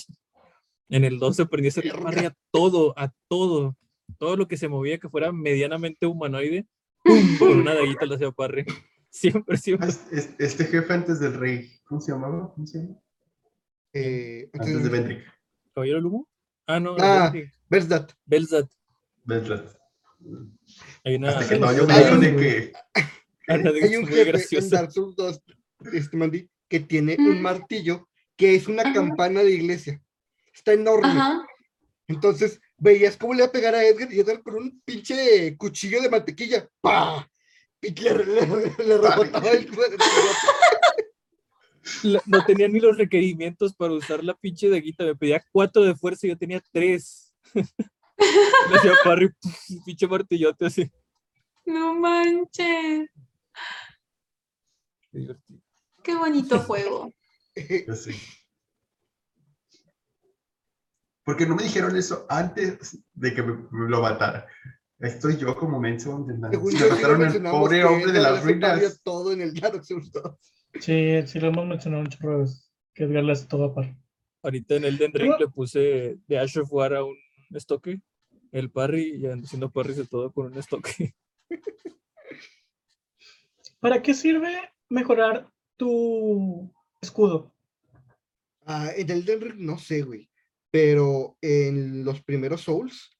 En 0.88 1.04
el 1.04 1.18
2 1.18 1.40
aprendí 1.40 1.68
a 1.68 1.70
hacer 1.70 1.92
parry 1.92 2.26
a 2.26 2.36
todo, 2.50 2.94
a 2.98 3.12
todo. 3.28 3.76
Todo 4.18 4.36
lo 4.36 4.48
que 4.48 4.56
se 4.56 4.68
movía 4.68 4.98
que 4.98 5.08
fuera 5.08 5.30
medianamente 5.32 6.06
humanoide, 6.06 6.66
con 7.38 7.60
una 7.60 7.74
daguita 7.74 8.06
le 8.06 8.14
hacía 8.14 8.30
parry. 8.32 8.64
Siempre, 9.10 9.54
Ah, 9.54 9.58
siempre. 9.58 9.88
es- 9.88 10.34
Este 10.38 10.64
jefe 10.66 10.92
antes 10.92 11.18
del 11.20 11.34
rey, 11.34 11.70
¿cómo 11.84 11.98
se 12.00 12.12
llamaba? 12.12 12.52
¿Cómo 12.54 12.66
se 12.66 12.78
llama? 12.78 12.96
Eh, 13.94 14.50
Antes 14.52 14.82
de 14.82 14.88
Vendrick. 14.90 15.24
¿Caballero 15.74 16.00
Lumo? 16.00 16.28
Ah, 16.66 16.78
no, 16.78 16.94
Ah. 16.98 17.32
Belzat. 17.70 18.12
Belzat. 18.26 18.70
Vendrick. 19.24 19.64
Hay 21.04 21.14
una, 21.14 21.30
Hasta 21.30 21.48
que 21.48 21.54
sí, 21.54 21.60
Toño 21.60 21.86
me 21.86 22.26
de 22.26 22.36
que. 22.36 22.72
Hay 23.48 23.96
un 23.96 24.02
muy 24.04 24.12
jefe 24.12 24.58
en. 24.58 24.70
Dark 24.70 24.92
Souls 24.92 25.16
2, 25.16 25.40
este 25.92 26.16
Mandy, 26.16 26.48
que 26.68 26.80
tiene 26.80 27.16
un 27.18 27.38
Mm. 27.38 27.42
martillo 27.42 28.08
que 28.36 28.54
es 28.54 28.68
una 28.68 28.82
Ajá. 28.82 28.92
campana 28.92 29.42
de 29.42 29.50
iglesia. 29.52 30.00
Está 30.54 30.72
enorme. 30.74 31.08
Ajá. 31.08 31.44
Entonces, 32.06 32.60
veías 32.76 33.16
cómo 33.16 33.34
le 33.34 33.38
iba 33.40 33.48
a 33.48 33.52
pegar 33.52 33.74
a 33.74 33.84
Edgar 33.84 34.12
y 34.12 34.20
Edgar 34.20 34.42
con 34.42 34.54
un 34.54 34.80
pinche 34.84 35.56
cuchillo 35.56 36.00
de 36.00 36.08
mantequilla. 36.08 36.68
¡Pah! 36.80 37.28
Y 37.82 37.90
le, 38.00 38.14
le, 38.14 38.24
le- 38.24 38.84
le 38.86 38.98
rebotaba 38.98 39.50
el 39.50 39.68
La- 42.02 42.22
no 42.26 42.44
tenía 42.44 42.68
ni 42.68 42.80
los 42.80 42.98
requerimientos 42.98 43.74
para 43.74 43.94
usar 43.94 44.22
la 44.22 44.34
pinche 44.34 44.68
daguita. 44.68 45.04
Me 45.04 45.16
pedía 45.16 45.42
cuatro 45.52 45.82
de 45.84 45.94
fuerza 45.94 46.26
y 46.26 46.30
yo 46.30 46.36
tenía 46.38 46.62
tres. 46.72 47.32
Le 48.18 48.76
hacía 48.76 48.92
parry, 49.04 49.30
pinche 49.86 50.06
martillote 50.06 50.66
así. 50.66 50.90
No 51.64 51.94
manches. 51.94 53.08
Qué 55.10 55.18
divertido. 55.18 55.60
Qué 56.02 56.14
bonito 56.14 56.58
juego. 56.60 57.12
Sí. 57.54 58.12
Porque 61.24 61.46
no 61.46 61.56
me 61.56 61.62
dijeron 61.64 61.96
eso 61.96 62.26
antes 62.28 62.98
de 63.12 63.34
que 63.34 63.42
me, 63.42 63.54
me 63.70 63.90
lo 63.90 64.00
matara. 64.00 64.46
Estoy 64.98 65.36
yo 65.36 65.54
como 65.56 65.78
menso. 65.78 66.26
Según 66.50 66.74
Me 66.74 66.88
mataron 66.88 67.22
al 67.22 67.42
pobre 67.42 67.84
hombre 67.84 68.12
de 68.12 68.20
las 68.20 68.42
ruinas. 68.42 69.00
todo 69.02 69.32
en 69.32 69.42
el 69.42 69.54
Dark 69.54 69.84
Souls 69.84 70.10
2. 70.10 70.22
Sí, 70.80 71.26
sí 71.26 71.38
lo 71.40 71.48
hemos 71.48 71.66
mencionado 71.66 72.04
de 72.04 72.36
veces. 72.38 72.72
Que 72.94 73.04
Edgar 73.04 73.24
le 73.24 73.32
hace 73.32 73.46
todo 73.46 73.64
a 73.66 73.74
par. 73.74 73.96
Ahorita 74.42 74.76
en 74.76 74.84
el 74.84 74.98
Ring 74.98 75.34
le 75.38 75.48
puse 75.48 76.18
de 76.26 76.38
Ash 76.38 76.58
of 76.58 76.72
War 76.72 76.94
a 76.94 77.04
un 77.04 77.16
estoque. 77.50 78.00
El 78.50 78.70
parry 78.70 79.16
y 79.16 79.26
haciendo 79.26 79.70
parries 79.70 79.98
de 79.98 80.06
todo 80.06 80.32
con 80.32 80.46
un 80.46 80.58
estoque. 80.58 81.14
¿Para 83.80 84.02
qué 84.02 84.14
sirve 84.14 84.50
mejorar 84.88 85.50
tu 85.76 86.72
escudo? 87.00 87.54
Ah, 88.66 88.90
en 88.96 89.10
el 89.10 89.20
Elden 89.20 89.40
Ring 89.40 89.54
no 89.58 89.78
sé, 89.78 90.02
güey. 90.02 90.28
Pero 90.70 91.36
en 91.40 92.04
los 92.04 92.22
primeros 92.22 92.62
Souls 92.62 93.16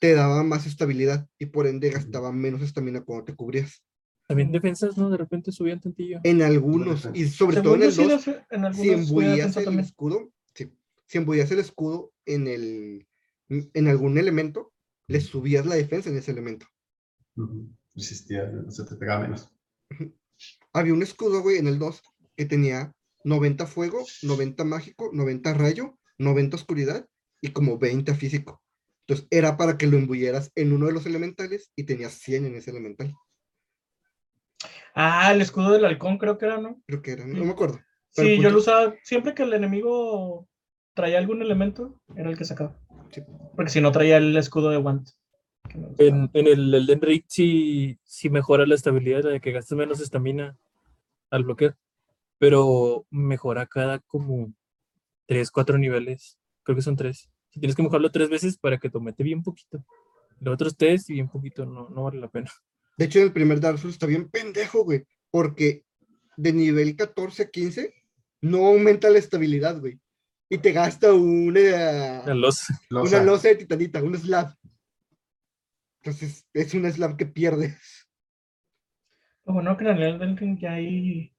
te 0.00 0.14
daba 0.14 0.42
más 0.44 0.66
estabilidad 0.66 1.26
y 1.38 1.46
por 1.46 1.66
ende 1.66 1.90
gastaba 1.90 2.30
menos 2.30 2.62
estamina 2.62 3.02
cuando 3.02 3.24
te 3.24 3.34
cubrías. 3.34 3.82
También 4.28 4.52
defensas, 4.52 4.96
¿no? 4.96 5.10
De 5.10 5.16
repente 5.16 5.50
subían 5.52 5.80
tantillo. 5.80 6.20
En 6.22 6.42
algunos, 6.42 7.08
y 7.14 7.26
sobre 7.28 7.60
todo 7.60 7.74
en 7.74 7.82
el 7.82 7.92
sí 7.92 8.04
2, 8.04 8.26
defe- 8.26 8.46
en 8.50 8.74
si 8.74 8.88
defensa 8.88 9.60
el 9.60 9.64
también. 9.66 9.84
escudo, 9.84 10.32
sí, 10.54 10.72
si 11.06 11.18
embuías 11.18 11.50
el 11.50 11.58
escudo 11.58 12.12
en 12.24 12.46
el 12.46 13.06
en 13.48 13.88
algún 13.88 14.16
elemento, 14.16 14.72
le 15.08 15.20
subías 15.20 15.66
la 15.66 15.74
defensa 15.74 16.08
en 16.08 16.16
ese 16.16 16.30
elemento. 16.30 16.66
Resistía, 17.94 18.46
no 18.46 18.70
se 18.70 18.84
te 18.84 18.96
pegaba 18.96 19.20
menos. 19.22 19.50
Había 20.72 20.94
un 20.94 21.02
escudo, 21.02 21.42
güey, 21.42 21.58
en 21.58 21.68
el 21.68 21.78
2 21.78 22.02
que 22.36 22.44
tenía 22.44 22.92
90 23.24 23.66
fuego, 23.66 24.04
90 24.22 24.64
mágico, 24.64 25.10
90 25.12 25.54
rayo, 25.54 25.98
90 26.18 26.56
oscuridad 26.56 27.06
y 27.40 27.52
como 27.52 27.78
20 27.78 28.14
físico. 28.14 28.62
Entonces 29.06 29.26
era 29.30 29.56
para 29.56 29.76
que 29.76 29.86
lo 29.86 29.98
embulleras 29.98 30.50
en 30.54 30.72
uno 30.72 30.86
de 30.86 30.92
los 30.92 31.06
elementales 31.06 31.70
y 31.76 31.84
tenías 31.84 32.14
100 32.14 32.46
en 32.46 32.54
ese 32.56 32.70
elemental. 32.70 33.14
Ah, 34.94 35.32
el 35.32 35.40
escudo 35.40 35.72
del 35.72 35.84
halcón 35.84 36.18
creo 36.18 36.38
que 36.38 36.46
era, 36.46 36.58
¿no? 36.58 36.80
Creo 36.86 37.02
que 37.02 37.12
era, 37.12 37.26
no 37.26 37.44
me 37.44 37.50
acuerdo. 37.50 37.80
Pero 38.14 38.28
Sí, 38.28 38.40
yo 38.40 38.50
lo 38.50 38.58
usaba 38.58 38.94
siempre 39.02 39.34
que 39.34 39.42
el 39.42 39.52
enemigo 39.52 40.48
traía 40.94 41.18
algún 41.18 41.42
elemento, 41.42 42.00
era 42.16 42.30
el 42.30 42.38
que 42.38 42.44
sacaba. 42.44 42.78
Sí. 43.10 43.22
Porque 43.56 43.70
si 43.70 43.80
no 43.80 43.92
traía 43.92 44.16
el 44.16 44.36
escudo 44.36 44.70
de 44.70 44.78
Want. 44.78 45.08
Que 45.74 45.78
me 45.80 45.88
gustaba. 45.88 46.22
En, 46.22 46.30
en 46.32 46.46
el 46.46 46.74
Elden 46.74 47.00
Ring 47.00 47.22
sí, 47.26 47.98
sí 48.04 48.30
mejora 48.30 48.66
la 48.66 48.74
estabilidad, 48.74 49.22
la 49.24 49.30
de 49.30 49.40
que 49.40 49.52
gastas 49.52 49.76
menos 49.76 50.00
estamina. 50.00 50.56
al 51.30 51.44
bloquear. 51.44 51.76
Pero 52.38 53.06
mejora 53.10 53.66
cada 53.66 53.98
como 54.00 54.52
3, 55.26 55.50
4 55.50 55.78
niveles. 55.78 56.38
Creo 56.62 56.76
que 56.76 56.82
son 56.82 56.96
3. 56.96 57.28
Si 57.50 57.60
tienes 57.60 57.76
que 57.76 57.82
mojarlo 57.82 58.10
tres 58.10 58.28
veces 58.28 58.58
para 58.58 58.78
que 58.78 58.90
te 58.90 58.98
aumente 58.98 59.22
bien 59.22 59.42
poquito. 59.42 59.84
Los 60.40 60.54
otros 60.54 60.76
tres 60.76 61.08
y 61.08 61.14
bien 61.14 61.28
poquito 61.28 61.64
no, 61.64 61.88
no 61.88 62.02
vale 62.02 62.18
la 62.20 62.28
pena. 62.28 62.50
De 62.98 63.04
hecho, 63.04 63.20
en 63.20 63.26
el 63.26 63.32
primer 63.32 63.60
Dark 63.60 63.78
Souls 63.78 63.94
está 63.94 64.06
bien 64.06 64.28
pendejo, 64.28 64.82
güey, 64.84 65.04
porque 65.30 65.84
de 66.36 66.52
nivel 66.52 66.96
14 66.96 67.44
a 67.44 67.50
15 67.50 67.94
no 68.42 68.66
aumenta 68.66 69.08
la 69.08 69.18
estabilidad, 69.18 69.78
güey. 69.78 70.00
Y 70.48 70.58
te 70.58 70.72
gasta 70.72 71.12
una, 71.12 72.22
una 72.24 72.34
Losa. 72.34 73.22
losa 73.22 73.48
de 73.48 73.54
titanita, 73.54 74.02
un 74.02 74.16
slab. 74.18 74.52
Entonces, 76.04 76.46
es 76.52 76.74
un 76.74 76.90
slab 76.92 77.16
que 77.16 77.24
pierdes. 77.24 78.06
Lo 79.46 79.54
bueno 79.54 79.74
que 79.74 79.84
en 79.84 79.96
el 79.96 80.02
Elden 80.02 80.36
Ring 80.36 80.58
ya 80.58 80.72
hay 80.72 81.34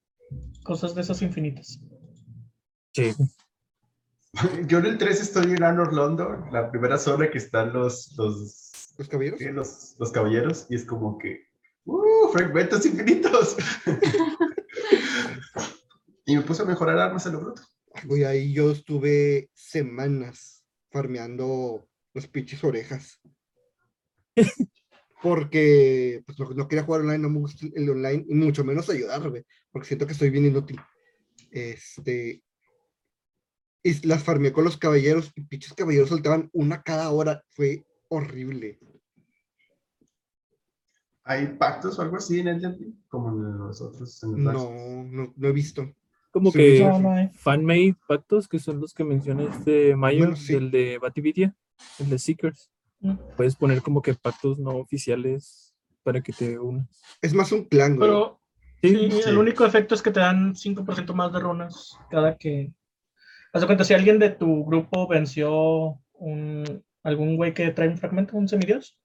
cosas 0.64 0.96
de 0.96 1.02
esas 1.02 1.22
infinitas. 1.22 1.80
Sí. 2.92 3.14
Yo 4.68 4.80
en 4.80 4.88
el 4.88 4.98
3 4.98 5.22
estoy 5.22 5.52
en 5.52 5.64
Anor 5.64 5.94
London, 5.94 6.52
la 6.52 6.72
primera 6.72 6.98
zona 6.98 7.30
que 7.30 7.38
están 7.38 7.74
los, 7.74 8.12
los, 8.18 8.96
Los 8.98 9.08
caballeros. 9.08 9.40
sí, 9.40 9.52
los, 9.52 9.96
los 10.00 10.12
caballeros, 10.12 10.66
y 10.72 10.76
es 10.76 10.86
como 10.86 11.20
que, 11.20 11.46
¡uh! 11.84 12.30
Fragmentos 12.34 12.88
infinitos. 12.88 13.58
y 16.26 16.38
me 16.38 16.42
puse 16.42 16.64
a 16.64 16.66
mejorar 16.66 16.98
armas 16.98 17.28
a 17.28 17.30
lo 17.30 17.40
bruto. 17.40 17.62
Güey, 18.04 18.24
ahí 18.24 18.52
yo 18.52 18.72
estuve 18.72 19.52
semanas 19.54 20.66
farmeando 20.90 21.88
los 22.16 22.28
pinches 22.28 22.64
orejas. 22.64 23.22
Porque 25.22 26.24
pues, 26.26 26.38
no, 26.56 26.68
quería 26.68 26.84
jugar 26.84 27.02
online, 27.02 27.20
no 27.20 27.30
me 27.30 27.40
gusta 27.40 27.66
el 27.74 27.90
online, 27.90 28.26
y 28.28 28.36
mucho 28.36 28.64
menos 28.64 28.90
ayudar, 28.90 29.28
güey, 29.30 29.44
porque 29.72 29.88
siento 29.88 30.06
que 30.06 30.14
estoy 30.14 30.30
bien 30.30 30.46
inútil. 30.46 30.80
Este. 31.52 32.44
Y 33.82 34.08
las 34.08 34.24
farmeé 34.24 34.52
con 34.52 34.64
los 34.64 34.78
caballeros, 34.78 35.32
y 35.36 35.42
pinches 35.42 35.74
caballeros 35.74 36.10
soltaban 36.10 36.50
una 36.54 36.84
cada 36.84 37.10
hora. 37.12 37.44
Fue 37.50 37.86
horrible. 38.10 38.80
¿Hay 41.24 41.48
pactos 41.58 41.98
o 41.98 42.04
algo 42.04 42.18
así 42.18 42.40
en 42.40 42.48
Elden 42.48 42.78
Ring? 42.78 42.94
Como 43.08 43.30
en 43.30 43.58
los 43.58 43.82
otros. 43.82 44.22
En 44.24 44.44
los? 44.44 44.54
No, 44.54 45.04
no, 45.06 45.34
no 45.36 45.48
he 45.48 45.52
visto. 45.52 45.92
Como 46.30 46.52
Sí, 46.52 46.58
que 46.58 46.80
No, 46.82 47.32
fan-made 47.34 47.96
pactos, 48.08 48.48
que 48.48 48.60
son 48.60 48.80
los 48.80 48.94
que 48.94 49.04
menciona 49.04 49.44
este 49.44 49.96
Mayo, 49.96 50.20
Bueno, 50.20 50.36
sí. 50.36 50.54
el 50.54 50.70
de 50.70 51.00
Batividia, 51.00 51.56
el 51.98 52.10
de 52.10 52.20
Seekers. 52.20 52.70
Puedes 53.38 53.56
poner 53.56 53.82
como 53.82 54.02
que 54.02 54.14
pactos 54.14 54.58
no 54.58 54.72
oficiales 54.78 55.76
para 56.04 56.22
que 56.22 56.34
te 56.34 56.58
unas. 56.58 56.88
Es 57.22 57.34
más 57.34 57.52
un 57.52 57.66
clan, 57.66 57.96
güey. 57.96 58.10
Pero 58.10 58.42
Sí, 58.82 59.12
sí, 59.12 59.30
el 59.30 59.38
único 59.38 59.66
efecto 59.66 59.96
es 59.96 60.02
que 60.02 60.12
te 60.12 60.20
dan 60.20 60.54
5% 60.54 61.14
más 61.14 61.34
de 61.34 61.40
runas 61.40 61.98
cada 62.10 62.38
que. 62.38 62.72
Haz 63.54 63.62
de 63.62 63.68
cuenta, 63.68 63.84
si 63.84 63.94
alguien 63.94 64.20
de 64.20 64.30
tu 64.30 64.66
grupo 64.66 65.08
venció 65.08 66.02
un, 66.14 66.84
algún 67.04 67.38
güey 67.38 67.54
que 67.54 67.72
trae 67.72 67.88
un 67.88 67.98
fragmento, 67.98 68.36
un 68.36 68.48
semidios, 68.48 69.00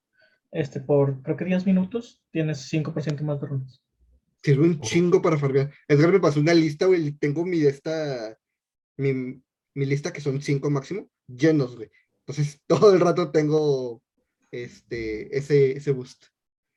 este, 0.51 0.81
por 0.81 1.23
creo 1.23 1.37
que 1.37 1.45
10 1.45 1.67
minutos, 1.67 2.21
tienes 2.33 2.71
5% 2.73 3.23
más 3.23 3.41
de 3.41 3.47
runas. 3.47 3.83
Sirve 4.43 4.65
un 4.65 4.81
chingo 4.81 5.23
para 5.23 5.39
farmear. 5.39 5.71
Edgar 5.87 6.13
me 6.13 6.21
pasó 6.21 6.41
una 6.41 6.55
lista, 6.55 6.87
güey. 6.87 7.13
Tengo 7.13 7.45
mi 7.45 7.63
esta. 7.63 8.37
Mi, 8.97 9.41
mi 9.75 9.87
lista, 9.87 10.13
que 10.13 10.21
son 10.21 10.43
cinco 10.43 10.69
máximo, 10.71 11.09
llenos, 11.27 11.77
güey. 11.77 11.91
Entonces, 12.31 12.61
todo 12.67 12.95
el 12.95 13.01
rato 13.01 13.31
tengo 13.31 14.03
este, 14.53 15.37
ese, 15.37 15.77
ese 15.77 15.91
boost. 15.91 16.27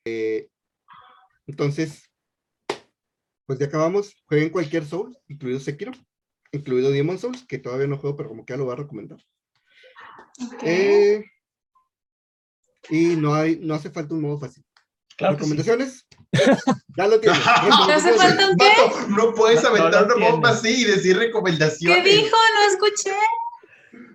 Eh, 0.06 0.50
entonces, 1.46 2.10
pues 3.46 3.60
ya 3.60 3.68
acabamos. 3.68 4.16
Jueguen 4.26 4.50
cualquier 4.50 4.86
Soul, 4.86 5.18
incluido 5.28 5.60
Sekiro, 5.60 5.92
incluido 6.52 6.90
Demon 6.90 7.20
Souls, 7.20 7.46
que 7.46 7.60
todavía 7.60 7.88
no 7.88 7.98
juego, 7.98 8.16
pero 8.16 8.30
como 8.30 8.46
que 8.46 8.54
ya 8.54 8.58
lo 8.58 8.66
voy 8.66 8.74
a 8.74 8.78
recomendar. 8.78 9.20
Ok. 10.54 10.64
Eh, 10.64 11.26
y 12.90 13.16
no, 13.16 13.36
hay, 13.36 13.58
no 13.58 13.76
hace 13.76 13.92
falta 13.92 14.16
un 14.16 14.22
modo 14.22 14.40
fácil. 14.40 14.66
Claro 15.16 15.38
que 15.38 15.44
sí. 15.44 15.52
¿Recomendaciones? 15.52 16.08
ya 16.98 17.08
lo 17.08 17.20
tienes. 17.20 17.40
¿Te 17.86 17.94
hace 17.94 18.14
falta 18.14 18.50
un 18.50 18.58
qué? 18.58 18.66
Vato, 18.66 19.08
no 19.10 19.34
puedes 19.36 19.62
No, 19.62 19.70
no 19.70 19.76
aventar 19.78 20.08
lo 20.08 20.16
una 20.16 20.30
bomba 20.32 20.50
así 20.50 20.82
y 20.82 20.86
decir 20.86 21.16
¿Qué 21.16 21.26
recomendaciones. 21.26 22.04
dijo? 22.04 22.36
No 22.56 22.72
escuché. 22.72 23.16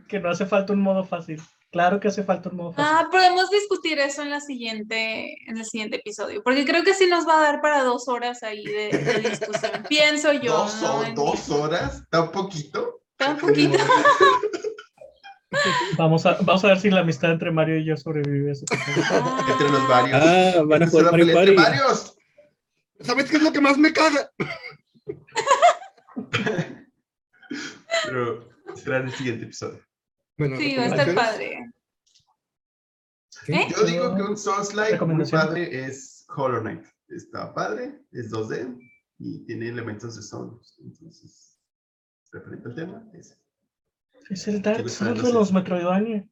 Que 0.09 0.21
no 0.21 0.31
hace 0.31 0.47
falta 0.47 0.73
un 0.73 0.81
modo 0.81 1.05
fácil. 1.05 1.41
Claro 1.71 2.01
que 2.01 2.09
hace 2.09 2.23
falta 2.25 2.49
un 2.49 2.57
modo 2.57 2.73
fácil. 2.73 2.93
Ah, 2.97 3.09
podemos 3.11 3.51
discutir 3.51 3.99
eso 3.99 4.23
en 4.23 4.31
la 4.31 4.41
siguiente, 4.41 5.35
en 5.47 5.59
el 5.59 5.65
siguiente 5.67 5.97
episodio, 5.97 6.43
porque 6.43 6.65
creo 6.65 6.83
que 6.83 6.95
sí 6.95 7.07
nos 7.07 7.29
va 7.29 7.39
a 7.39 7.43
dar 7.43 7.61
para 7.61 7.83
dos 7.85 8.09
horas 8.09 8.43
ahí 8.43 8.65
de, 8.65 8.89
de 8.97 9.29
discusión. 9.29 9.85
Pienso 9.89 10.33
yo. 10.33 10.53
¿Dos, 10.53 10.81
¿no? 10.81 11.05
En- 11.05 11.15
dos 11.15 11.51
horas? 11.51 12.03
¿Tan 12.11 12.31
poquito? 12.33 13.03
Tan 13.17 13.37
poquito. 13.37 13.77
Vamos, 15.99 16.25
a, 16.25 16.35
vamos 16.43 16.65
a 16.65 16.69
ver 16.69 16.81
si 16.81 16.91
la 16.91 17.01
amistad 17.01 17.33
entre 17.33 17.51
Mario 17.51 17.79
y 17.79 17.85
yo 17.85 17.97
sobrevive 17.97 18.51
a 18.51 18.53
ese 18.53 18.65
episodio. 18.65 19.39
Entre 19.53 19.69
los 19.71 19.89
varios. 19.89 20.21
Ah, 20.23 20.63
van 20.65 20.83
a 20.83 20.87
jugar 20.89 21.11
Mario 21.11 21.35
Party. 21.35 21.55
varios. 21.55 22.15
¿Sabes 23.01 23.31
qué 23.31 23.37
es 23.39 23.43
lo 23.43 23.53
que 23.53 23.61
más 23.61 23.77
me 23.79 23.93
caga? 23.93 24.31
Pero 28.05 28.49
será 28.75 28.99
en 28.99 29.05
el 29.07 29.13
siguiente 29.13 29.45
episodio. 29.45 29.81
Bueno, 30.39 30.57
Sí, 30.57 30.77
va 30.77 30.85
a 30.85 30.87
estar 30.87 31.15
padre. 31.15 31.71
¿Eh? 33.49 33.67
Yo 33.71 33.85
digo 33.85 34.15
que 34.15 34.23
un 34.23 34.37
Souls-like 34.37 34.91
muy 34.91 34.93
Recomendación. 34.93 35.41
padre 35.41 35.87
es 35.87 36.25
Hollow 36.35 36.61
Knight. 36.61 36.85
Está 37.09 37.53
padre, 37.55 38.01
es 38.13 38.31
2D 38.31 38.79
y 39.19 39.45
tiene 39.47 39.69
elementos 39.69 40.17
de 40.17 40.23
Souls. 40.23 40.79
Entonces, 40.85 41.59
referente 42.31 42.69
al 42.69 42.75
tema, 42.75 43.11
es. 43.15 43.37
Es 44.31 44.47
el 44.47 44.61
Dark 44.63 44.89
Souls 44.89 45.23
de 45.23 45.33
los 45.33 45.53
Metroidvania. 45.53 46.29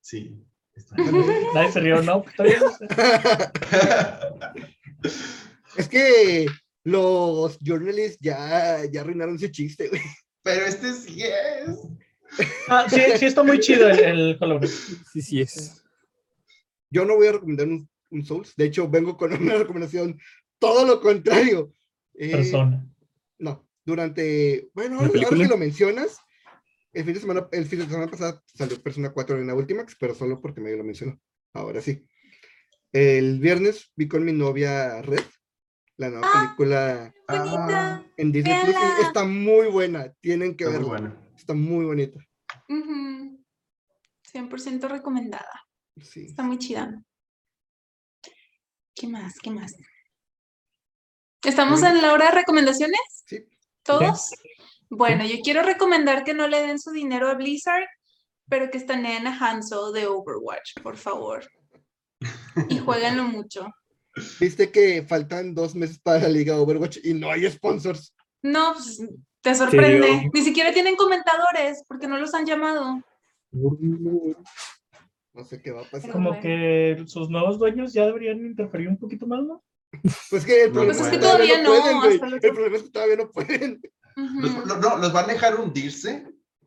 Sí. 0.00 0.44
está 0.74 0.96
Nadie 1.54 1.72
se 1.72 1.80
rió, 1.80 2.02
no. 2.02 2.24
Es 5.76 5.88
que 5.88 6.46
los 6.84 7.58
journalists 7.60 8.18
ya, 8.20 8.84
ya 8.90 9.02
arruinaron 9.02 9.36
ese 9.36 9.50
chiste, 9.50 9.88
güey. 9.88 10.00
Pero 10.46 10.64
este 10.64 10.92
sí 10.92 11.24
es. 11.24 11.76
Ah, 12.68 12.86
sí, 12.88 13.00
sí 13.18 13.26
está 13.26 13.42
muy 13.42 13.58
chido 13.58 13.88
el, 13.88 14.38
el. 14.40 14.68
Sí, 15.12 15.20
sí 15.20 15.40
es. 15.40 15.84
Yo 16.88 17.04
no 17.04 17.16
voy 17.16 17.26
a 17.26 17.32
recomendar 17.32 17.66
un, 17.66 17.88
un 18.12 18.24
Souls. 18.24 18.54
De 18.54 18.66
hecho, 18.66 18.88
vengo 18.88 19.16
con 19.16 19.32
una 19.32 19.54
recomendación 19.58 20.16
todo 20.60 20.86
lo 20.86 21.00
contrario. 21.00 21.72
Eh, 22.14 22.30
Persona. 22.30 22.86
No, 23.40 23.68
durante. 23.84 24.70
Bueno, 24.72 25.00
¿La 25.00 25.08
ahora, 25.08 25.28
que 25.30 25.48
lo 25.48 25.56
mencionas, 25.56 26.16
el 26.92 27.04
fin 27.04 27.14
de 27.14 27.20
semana, 27.20 27.48
el 27.50 27.66
fin 27.66 27.80
de 27.80 27.86
semana 27.86 28.06
pasado 28.06 28.40
salió 28.54 28.80
Persona 28.80 29.12
4 29.12 29.40
en 29.40 29.48
la 29.48 29.54
Ultimax, 29.54 29.96
pero 29.98 30.14
solo 30.14 30.40
porque 30.40 30.60
medio 30.60 30.76
lo 30.76 30.84
mencionó. 30.84 31.20
Ahora 31.54 31.80
sí. 31.80 32.06
El 32.92 33.40
viernes 33.40 33.90
vi 33.96 34.06
con 34.06 34.24
mi 34.24 34.32
novia 34.32 35.02
Red, 35.02 35.24
la 35.98 36.10
nueva 36.10 36.28
Ah, 36.32 36.54
película 36.56 37.14
Bonita. 37.28 38.04
en 38.16 38.32
Disney 38.32 38.64
Plus. 38.64 38.76
Está 39.06 39.24
muy 39.24 39.68
buena, 39.68 40.12
tienen 40.20 40.56
que 40.56 40.64
Está 40.64 40.78
muy 40.80 40.90
verla. 40.90 41.16
Está 41.36 41.54
muy 41.54 41.84
bonita. 41.84 42.20
Ujú. 42.68 43.44
100% 44.32 44.88
recomendada. 44.88 45.62
Sí. 46.02 46.26
Está 46.26 46.42
muy 46.42 46.58
chida. 46.58 47.02
¿Qué 48.94 49.06
más? 49.08 49.34
¿Qué 49.42 49.50
más? 49.50 49.74
¿Estamos 51.42 51.82
en 51.82 52.02
la 52.02 52.12
hora 52.12 52.26
de 52.26 52.30
recomendaciones? 52.32 53.00
Sí. 53.26 53.44
¿Todos? 53.82 54.32
Bueno, 54.90 55.24
yo 55.24 55.36
quiero 55.42 55.62
recomendar 55.62 56.24
que 56.24 56.34
no 56.34 56.48
le 56.48 56.62
den 56.66 56.78
su 56.80 56.90
dinero 56.90 57.28
a 57.28 57.34
Blizzard, 57.34 57.86
pero 58.48 58.70
que 58.70 58.78
estaneen 58.78 59.26
a 59.26 59.36
Hanzo 59.38 59.92
de 59.92 60.06
Overwatch, 60.06 60.80
por 60.82 60.96
favor. 60.96 61.44
Y 62.68 62.78
jueguenlo 62.78 63.24
mucho. 63.24 63.66
Viste 64.40 64.70
que 64.70 65.02
faltan 65.06 65.54
dos 65.54 65.74
meses 65.74 65.98
para 65.98 66.20
la 66.20 66.28
liga 66.28 66.56
Overwatch 66.58 66.98
y 67.04 67.14
no 67.14 67.30
hay 67.30 67.50
sponsors. 67.50 68.14
No, 68.42 68.72
pues, 68.74 69.02
te 69.42 69.54
sorprende. 69.54 70.30
Ni 70.32 70.42
siquiera 70.42 70.72
tienen 70.72 70.96
comentadores 70.96 71.82
porque 71.86 72.06
no 72.08 72.16
los 72.18 72.32
han 72.34 72.46
llamado. 72.46 73.00
No 75.34 75.44
sé 75.44 75.60
qué 75.60 75.70
va 75.70 75.82
a 75.82 75.90
pasar. 75.90 76.10
Como 76.10 76.30
bueno. 76.30 76.42
que 76.42 77.04
sus 77.06 77.28
nuevos 77.28 77.58
dueños 77.58 77.92
ya 77.92 78.06
deberían 78.06 78.44
interferir 78.44 78.88
un 78.88 78.96
poquito 78.96 79.26
más, 79.26 79.42
¿no? 79.44 79.62
Pues 80.30 80.44
que 80.44 80.64
el 80.64 80.68
No, 80.68 80.74
problema 80.74 80.98
pues 80.98 81.06
es 81.06 81.12
que 81.12 81.18
todavía 81.18 81.62
no, 81.62 81.68
pueden, 81.68 82.12
el 82.42 82.52
problema 82.52 82.76
es 82.76 82.82
que 82.82 82.90
todavía 82.90 83.16
no 83.16 83.30
pueden. 83.30 83.80
Los, 84.16 84.66
no, 84.80 84.96
los 84.96 85.12
van 85.12 85.28
a 85.30 85.32
dejar 85.34 85.60
hundirse 85.60 86.26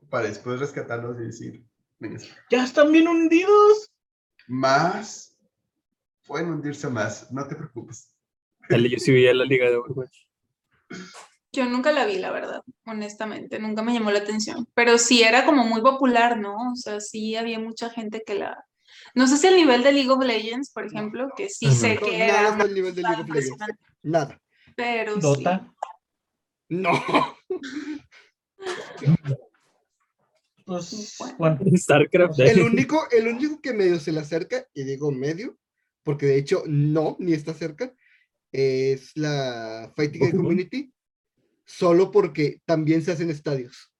para 0.09 0.27
después 0.27 0.59
rescatarlos 0.59 1.17
y 1.19 1.23
decir, 1.25 1.63
Ya 2.49 2.63
están 2.63 2.91
bien 2.91 3.07
hundidos. 3.07 3.91
más, 4.47 5.28
pueden 6.29 6.51
hundirse 6.51 6.87
más, 6.89 7.31
no 7.31 7.45
te 7.47 7.55
preocupes. 7.55 8.15
Dale, 8.69 8.87
yo 8.87 8.99
sí 8.99 9.11
veía 9.11 9.33
la 9.33 9.45
liga 9.45 9.67
de 9.67 9.77
Overwatch. 9.77 10.27
Yo 11.51 11.65
nunca 11.65 11.91
la 11.91 12.05
vi, 12.05 12.19
la 12.19 12.31
verdad, 12.31 12.61
honestamente, 12.85 13.57
nunca 13.57 13.81
me 13.81 13.93
llamó 13.93 14.11
la 14.11 14.19
atención, 14.19 14.67
pero 14.75 14.99
sí 14.99 15.23
era 15.23 15.43
como 15.43 15.65
muy 15.65 15.81
popular, 15.81 16.37
¿no? 16.39 16.55
O 16.71 16.75
sea, 16.75 16.99
sí 16.99 17.35
había 17.35 17.59
mucha 17.59 17.89
gente 17.89 18.21
que 18.23 18.35
la... 18.35 18.63
No 19.15 19.25
sé 19.25 19.37
si 19.39 19.47
el 19.47 19.55
nivel 19.55 19.81
de 19.81 19.91
League 19.91 20.11
of 20.11 20.23
Legends, 20.23 20.71
por 20.71 20.85
ejemplo, 20.85 21.29
que 21.35 21.49
sí 21.49 21.65
Ajá. 21.65 21.75
sé 21.75 21.95
No, 21.95 22.01
que 22.01 22.17
nada 22.19 22.39
era 22.39 22.63
al 22.63 22.73
nivel 22.75 22.93
de 22.93 23.01
League 23.01 23.21
of 23.23 23.29
Legends. 23.29 23.57
Nada. 24.03 24.39
pero 24.75 25.15
sí. 25.15 25.21
Dota. 25.21 25.73
No. 26.69 26.91
Pues, 30.65 31.17
bueno, 31.39 31.57
StarCraft. 31.75 32.39
El 32.41 32.61
único, 32.61 33.07
el 33.09 33.27
único 33.27 33.59
que 33.59 33.73
medio 33.73 33.99
se 33.99 34.11
le 34.11 34.19
acerca, 34.19 34.63
y 34.75 34.83
digo 34.83 35.09
medio, 35.11 35.57
porque 36.09 36.25
de 36.25 36.37
hecho 36.39 36.63
no, 36.65 37.15
ni 37.19 37.33
está 37.33 37.53
cerca, 37.53 37.93
es 38.51 39.15
la 39.15 39.93
Fighting 39.95 40.21
Game. 40.21 40.31
Community, 40.37 40.91
solo 41.65 42.09
porque 42.09 42.63
también 42.65 43.03
se 43.03 43.11
hacen 43.11 43.29
estadios. 43.29 43.93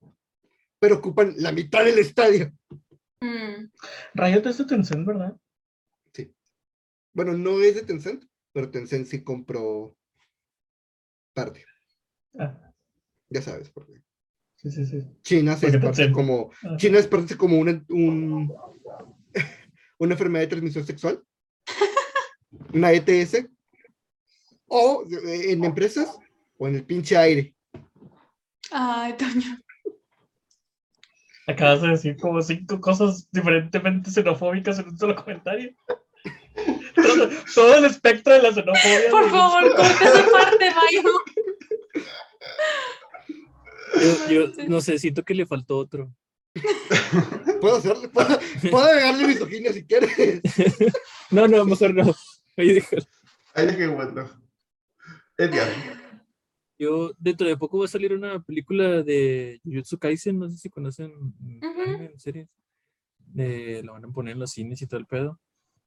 Pero 0.80 0.96
ocupan 0.98 1.36
la 1.38 1.52
mitad 1.52 1.86
del 1.86 2.00
estadio. 2.00 2.52
Mm, 3.22 3.70
Riot 4.16 4.48
es 4.50 4.58
de 4.58 4.66
Tencent, 4.66 5.06
¿verdad? 5.06 5.38
Bueno, 7.14 7.34
no 7.38 7.62
es 7.62 7.76
de 7.76 7.84
Tencent, 7.84 8.24
pero 8.54 8.72
Tencent 8.72 9.06
sí 9.06 9.24
compró 9.24 9.96
parte. 11.36 11.64
Ah, 12.40 12.74
Ya 13.30 13.42
sabes, 13.44 13.70
porque 13.70 14.02
sí, 14.56 14.72
sí, 14.72 14.84
sí. 14.88 15.06
China 15.22 15.56
se 15.58 15.68
esparce 15.68 16.12
como, 16.12 16.50
Ah. 16.64 16.76
China 16.78 16.98
esparce 16.98 17.38
como 17.38 17.60
una, 17.60 17.86
un- 17.90 18.52
una 20.00 20.14
enfermedad 20.14 20.42
de 20.46 20.48
transmisión 20.48 20.86
sexual, 20.88 21.24
una 22.74 22.92
ETS, 22.92 23.46
o 24.68 25.04
eh, 25.10 25.52
en 25.52 25.64
empresas 25.64 26.18
o 26.58 26.68
en 26.68 26.76
el 26.76 26.86
pinche 26.86 27.18
aire. 27.18 27.56
Ay, 28.72 29.14
Toño. 29.14 29.60
Acabas 31.48 31.82
de 31.82 31.88
decir 31.90 32.18
como 32.18 32.42
cinco 32.42 32.80
cosas 32.80 33.28
diferentemente 33.32 34.12
xenofóbicas 34.12 34.78
en 34.78 34.90
un 34.90 34.98
solo 34.98 35.16
comentario. 35.16 35.74
Todo, 36.96 37.30
todo 37.56 37.76
el 37.78 37.86
espectro 37.86 38.34
de 38.34 38.42
la 38.44 38.54
xenofobia. 38.54 39.10
Por 39.10 39.30
favor, 39.32 39.76
corta 39.76 40.06
esa 40.06 40.32
parte, 40.32 40.72
Mayo. 40.76 41.02
Yo, 44.30 44.54
yo 44.56 44.64
no 44.68 44.82
sé, 44.82 45.00
siento 45.00 45.24
que 45.24 45.34
le 45.34 45.48
faltó 45.48 45.78
otro. 45.78 46.14
Puedo 47.62 47.78
hacerle, 47.78 48.08
puedo, 48.08 48.40
puedo 48.72 48.86
agregarle 48.86 49.28
misoginia 49.28 49.74
si 49.74 49.84
quieres. 49.86 50.12
No, 51.32 51.48
no, 51.48 51.64
mejor 51.64 51.94
no. 51.94 52.16
Ahí 52.60 52.74
déjalo. 52.74 53.04
Ahí 53.54 53.66
dejé 53.68 53.88
bueno. 53.88 54.30
Edgar. 55.38 55.70
Yo, 56.78 57.14
dentro 57.18 57.48
de 57.48 57.56
poco 57.56 57.80
va 57.80 57.86
a 57.86 57.88
salir 57.88 58.12
una 58.14 58.42
película 58.42 59.02
de 59.02 59.62
Jujutsu 59.64 59.98
Kaisen, 59.98 60.38
no 60.38 60.50
sé 60.50 60.58
si 60.58 60.70
conocen 60.70 61.12
Ujú. 61.14 61.82
anime, 61.82 62.06
en 62.08 62.20
series. 62.20 62.50
Eh, 63.38 63.82
la 63.86 63.94
van 63.94 64.04
a 64.06 64.08
poner 64.10 64.34
en 64.34 64.40
los 64.40 64.52
cines 64.52 64.82
y 64.82 64.88
todo 64.88 65.00
el 65.00 65.06
pedo. 65.06 65.40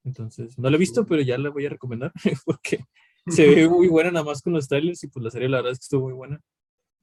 Entonces, 0.04 0.58
no 0.58 0.70
la 0.70 0.76
he 0.76 0.78
visto, 0.78 1.04
pero 1.04 1.20
ya 1.20 1.36
la 1.36 1.50
voy 1.50 1.66
a 1.66 1.70
recomendar 1.70 2.10
porque 2.46 2.84
se 3.28 3.46
ve 3.46 3.68
muy 3.68 3.88
buena 3.88 4.10
nada 4.10 4.24
más 4.24 4.40
con 4.40 4.54
los 4.54 4.66
trailers 4.66 5.04
y 5.04 5.08
pues 5.08 5.22
la 5.22 5.30
serie 5.30 5.50
la 5.50 5.58
verdad 5.58 5.72
es 5.72 5.78
que 5.78 5.84
estuvo 5.84 6.04
muy 6.04 6.14
buena. 6.14 6.40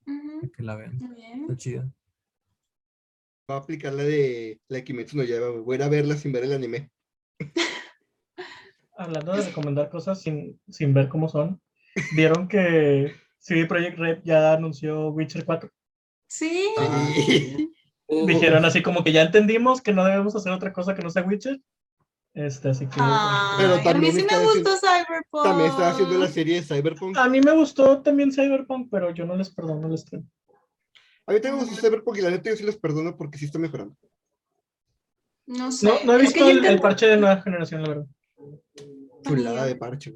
Ujú, 0.07 0.39
para 0.41 0.51
Que 0.51 0.63
la 0.63 0.75
vean, 0.77 0.97
bien. 1.15 1.41
está 1.41 1.57
chida. 1.57 1.93
Va 3.49 3.55
a 3.55 3.59
aplicar 3.59 3.93
la 3.93 4.03
de 4.03 4.59
la 4.67 4.77
de 4.77 4.83
Kimetsu 4.83 5.15
no 5.17 5.23
Yaiba. 5.23 5.49
Voy 5.51 5.79
a 5.79 5.89
verla 5.89 6.15
sin 6.15 6.31
ver 6.31 6.45
el 6.45 6.53
anime. 6.53 6.89
Hablando 8.99 9.31
de 9.31 9.43
recomendar 9.43 9.89
cosas 9.89 10.21
sin, 10.21 10.59
sin 10.67 10.93
ver 10.93 11.07
cómo 11.07 11.29
son, 11.29 11.61
¿vieron 12.17 12.49
que 12.49 13.15
CD 13.37 13.65
Projekt 13.65 13.97
Red 13.97 14.19
ya 14.25 14.51
anunció 14.51 15.09
Witcher 15.11 15.45
4? 15.45 15.69
Sí. 16.27 16.67
Dijeron 18.27 18.65
así 18.65 18.81
como 18.81 19.01
que 19.01 19.13
ya 19.13 19.21
entendimos 19.21 19.81
que 19.81 19.93
no 19.93 20.03
debemos 20.03 20.35
hacer 20.35 20.51
otra 20.51 20.73
cosa 20.73 20.95
que 20.95 21.01
no 21.01 21.09
sea 21.09 21.23
Witcher. 21.23 21.61
Este, 22.33 22.69
así 22.69 22.87
que... 22.87 22.97
Ay, 22.99 23.57
Pero 23.57 23.89
a 23.89 23.93
mí 23.93 24.11
sí 24.11 24.25
me 24.29 24.43
gustó 24.43 24.75
Cyberpunk. 24.77 25.43
También 25.43 25.69
estaba 25.69 25.91
haciendo 25.91 26.17
la 26.17 26.27
serie 26.27 26.55
de 26.55 26.63
Cyberpunk. 26.63 27.17
A 27.17 27.29
mí 27.29 27.39
me 27.39 27.53
gustó 27.53 28.01
también 28.01 28.33
Cyberpunk, 28.33 28.89
pero 28.91 29.11
yo 29.11 29.25
no 29.25 29.35
les 29.37 29.49
perdono 29.49 29.87
el 29.87 29.93
estreno. 29.93 30.25
A 31.25 31.31
mí 31.31 31.39
también 31.39 31.63
me 31.63 31.69
gustó 31.69 31.87
Cyberpunk 31.87 32.17
y 32.17 32.21
la 32.21 32.31
neta 32.31 32.49
yo 32.49 32.57
sí 32.57 32.63
les 32.63 32.77
perdono 32.77 33.15
porque 33.15 33.37
sí 33.37 33.45
está 33.45 33.59
mejorando. 33.59 33.95
No 35.45 35.71
sé. 35.71 35.87
No, 35.87 35.93
no 36.03 36.13
he 36.13 36.17
es 36.17 36.33
visto 36.33 36.49
el, 36.49 36.81
parche 36.81 37.07
de 37.07 37.17
nueva 37.17 37.41
generación, 37.41 37.83
la 37.83 37.89
verdad. 37.89 38.05
Chulada 39.23 39.65
de 39.65 39.75
parche. 39.75 40.15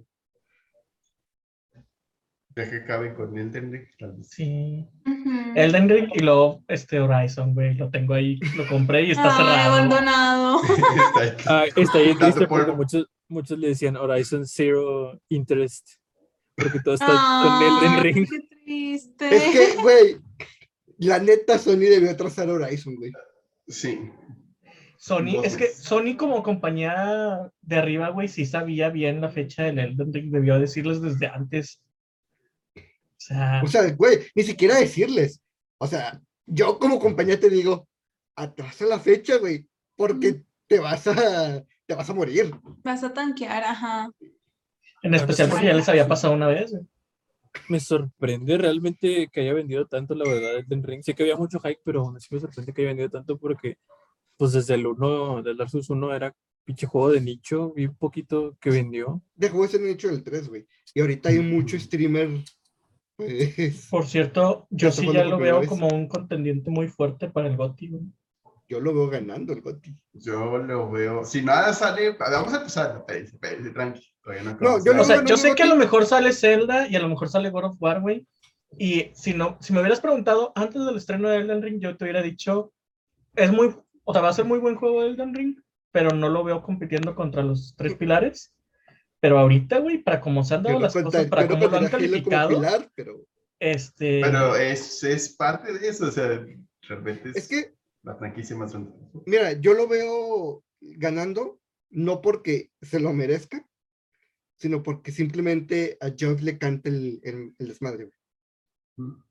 Ya 2.56 2.70
que 2.70 2.78
acabe 2.78 3.16
con 3.16 3.36
Elden 3.38 3.72
Ring. 3.72 3.88
tal 3.98 4.12
vez. 4.14 4.30
Sí. 4.30 4.88
Ujú. 5.08 5.54
Elden 5.56 5.90
Ring 5.90 6.10
y 6.14 6.20
luego 6.20 6.64
este 6.68 7.00
Horizon, 7.00 7.54
güey. 7.56 7.74
Lo 7.74 7.90
tengo 7.90 8.14
ahí, 8.14 8.40
lo 8.56 8.68
compré 8.68 9.04
y 9.04 9.12
está 9.12 9.36
cerrado. 9.36 9.74
abandonado. 9.74 10.62
Está 10.64 11.20
ahí. 11.20 11.30
Ah, 11.48 11.66
está 11.66 12.00
Tanto 12.00 12.20
triste 12.20 12.48
porque 12.48 12.72
muchos, 12.72 13.08
muchos 13.28 13.58
le 13.58 13.70
decían 13.70 13.96
Horizon 13.98 14.46
Zero 14.46 15.20
Interest. 15.30 15.88
Porque 16.56 16.80
todo 16.82 16.94
está 16.94 17.08
con 17.08 17.64
Elden 17.88 18.04
Ring. 18.04 18.30
qué 18.30 18.40
triste. 18.64 19.36
Es 19.36 19.44
que, 19.76 19.82
güey, 19.82 20.18
la 21.00 21.18
neta 21.18 21.58
Sony 21.58 21.78
debió 21.90 22.16
trazar 22.16 22.50
Horizon, 22.50 22.96
güey. 22.96 23.12
Sí. 23.68 23.98
Sony, 25.04 25.44
es 25.44 25.58
que 25.58 25.68
Sony 25.68 26.16
como 26.18 26.44
compañía 26.44 27.52
de 27.62 27.76
arriba, 27.76 28.08
güey, 28.12 28.30
sí 28.30 28.46
sabía 28.46 28.90
bien 28.90 29.20
la 29.20 29.28
fecha 29.28 29.64
del 29.64 29.78
Elden 29.80 30.14
Ring, 30.14 30.32
debió 30.32 30.58
decirles 30.58 31.02
desde 31.02 31.28
antes. 31.28 31.82
O 32.78 32.82
sea, 33.18 33.62
O 33.62 33.68
sea, 33.68 33.92
güey, 33.92 34.20
ni 34.34 34.44
siquiera 34.44 34.80
decirles. 34.80 35.42
O 35.78 35.88
sea, 35.88 36.22
yo 36.46 36.80
como 36.80 37.00
compañía 37.00 37.38
te 37.38 37.50
digo, 37.50 37.86
atrasa 38.38 38.86
la 38.86 38.98
fecha, 38.98 39.36
güey, 39.40 39.68
porque 39.98 40.42
te 40.68 40.80
vas 40.80 41.06
a, 41.08 41.62
te 41.86 41.96
vas 41.96 42.10
a 42.10 42.14
morir. 42.14 42.56
Vas 42.82 43.04
a 43.04 43.14
tanquear, 43.14 43.62
ajá. 43.62 44.10
en 45.02 45.16
especial 45.16 45.50
porque 45.50 45.66
ya 45.66 45.74
les 45.74 45.90
había 45.90 46.08
pasado 46.08 46.34
una 46.34 46.48
vez. 46.48 46.72
güey. 46.72 46.84
Me 47.68 47.82
sorprende 47.82 48.58
realmente 48.58 49.28
que 49.30 49.42
haya 49.42 49.54
vendido 49.54 49.86
tanto, 49.86 50.16
la 50.16 50.24
verdad, 50.24 50.60
Elden 50.60 50.82
Ring. 50.82 51.04
Sé 51.04 51.14
que 51.14 51.24
había 51.24 51.36
mucho 51.36 51.60
hype, 51.60 51.82
pero 51.84 52.00
aún 52.00 52.16
así 52.16 52.30
me 52.32 52.40
sorprende 52.40 52.72
que 52.72 52.84
haya 52.84 52.92
vendido 52.92 53.10
tanto 53.10 53.38
porque, 53.38 53.78
pues 54.38 54.54
desde 54.54 54.76
el 54.76 54.86
1, 54.86 55.44
del 55.44 55.58
Dark 55.58 55.70
Souls 55.70 55.90
1 55.90 56.14
era 56.16 56.36
pinche 56.66 56.88
juego 56.88 57.12
de 57.12 57.22
nicho, 57.22 57.74
vi 57.74 57.86
un 57.86 57.96
poquito 57.96 58.58
que 58.60 58.70
vendió. 58.70 59.22
Dejó 59.36 59.64
de 59.64 59.68
ser 59.68 59.82
nicho 59.82 60.08
del 60.08 60.24
3, 60.24 60.50
güey. 60.50 60.66
Y 60.94 61.02
ahorita 61.02 61.30
hay 61.30 61.40
mucho 61.40 61.78
streamer, 61.80 62.30
pues, 63.16 63.88
Por 63.90 64.06
cierto, 64.06 64.68
yo 64.70 64.92
sí 64.92 65.08
ya 65.12 65.26
lo 65.26 65.38
veo 65.38 65.60
vez. 65.60 65.70
como 65.70 65.88
un 65.88 66.08
contendiente 66.08 66.70
muy 66.70 66.88
fuerte 66.88 67.30
para 67.30 67.48
el 67.48 67.58
GOTY. 67.58 67.88
güey. 67.90 68.04
yo 68.68 68.80
lo 68.80 68.94
veo 68.94 69.10
ganando 69.10 69.54
el 69.54 69.62
GOTY. 69.62 69.96
Yo 70.14 70.58
lo 70.58 70.90
veo. 70.90 71.24
Si 71.26 71.42
nada 71.42 71.74
sale, 71.74 72.16
vamos 72.18 72.54
a 72.54 72.58
empezar. 72.58 72.98
Espérense, 72.98 73.36
espérense, 73.36 73.70
tranqui. 73.72 74.02
No 74.26 74.50
acabamos 74.52 74.86
yo 74.86 74.94
no 74.94 75.02
O 75.02 75.06
sea, 75.06 75.18
yo 75.18 75.24
no, 75.24 75.38
sé 75.38 75.50
no, 75.50 75.56
que 75.56 75.64
a 75.64 75.66
no. 75.68 75.74
lo 75.74 75.80
mejor 75.80 76.06
sale 76.06 76.32
Zelda 76.32 76.88
y 76.88 76.96
a 76.96 77.00
lo 77.00 77.10
mejor 77.10 77.30
sale 77.30 77.50
God 77.50 77.66
of 77.66 77.76
War, 77.80 78.02
güey. 78.02 78.26
Y 78.80 79.12
si 79.14 79.34
no, 79.34 79.58
si 79.62 79.74
me 79.74 79.82
hubieras 79.82 80.02
preguntado 80.02 80.52
antes 80.56 80.84
del 80.84 80.96
estreno 80.96 81.30
de 81.30 81.38
Elden 81.38 81.62
Ring, 81.62 81.80
yo 81.80 81.96
te 81.96 82.06
hubiera 82.06 82.22
dicho, 82.22 82.74
es 83.36 83.52
muy, 83.52 83.76
o 84.04 84.14
sea, 84.14 84.22
va 84.22 84.30
a 84.30 84.34
ser 84.34 84.46
muy 84.46 84.60
buen 84.60 84.76
juego 84.76 85.04
Elden 85.04 85.34
Ring, 85.34 85.58
pero 85.92 86.12
no 86.12 86.30
lo 86.30 86.44
veo 86.44 86.62
compitiendo 86.64 87.16
contra 87.16 87.44
los 87.44 87.76
tres 87.78 87.96
pilares. 87.96 88.54
Pero 89.20 89.40
ahorita, 89.40 89.80
güey, 89.80 90.00
para 90.04 90.20
cómo 90.20 90.44
se 90.44 90.56
han 90.56 90.64
dado 90.64 90.76
no 90.76 90.82
las 90.82 90.94
cosas, 90.94 91.06
contar- 91.06 91.30
para 91.30 91.48
cómo 91.48 91.68
lo 91.68 91.78
han 91.78 91.88
calificado, 91.90 92.50
pilar, 92.50 92.92
pero 92.94 93.26
este, 93.60 94.20
Pero 94.22 94.56
es, 94.58 95.02
es 95.04 95.30
parte 95.30 95.72
de 95.72 95.88
eso. 95.88 96.08
O 96.08 96.12
sea, 96.12 96.46
realmente 96.90 97.30
es, 97.30 97.36
es 97.38 97.48
que 97.48 97.74
la 98.04 98.16
franquicia 98.16 98.56
más 98.58 98.74
grande. 98.74 98.92
Mira, 99.26 99.54
yo 99.54 99.74
lo 99.74 99.88
veo 99.88 100.64
ganando, 100.82 101.62
no 101.90 102.20
porque 102.22 102.72
se 102.82 103.00
lo 103.00 103.14
merezca, 103.14 103.66
sino 104.58 104.84
porque 104.84 105.14
simplemente 105.14 105.98
a 106.02 106.10
Jones 106.20 106.42
le 106.42 106.58
canta 106.58 106.90
el, 106.90 107.22
el- 107.24 107.56
el 107.58 107.68
desmadre. 107.70 108.06
güey. 108.06 108.18
Mm, 108.98 109.24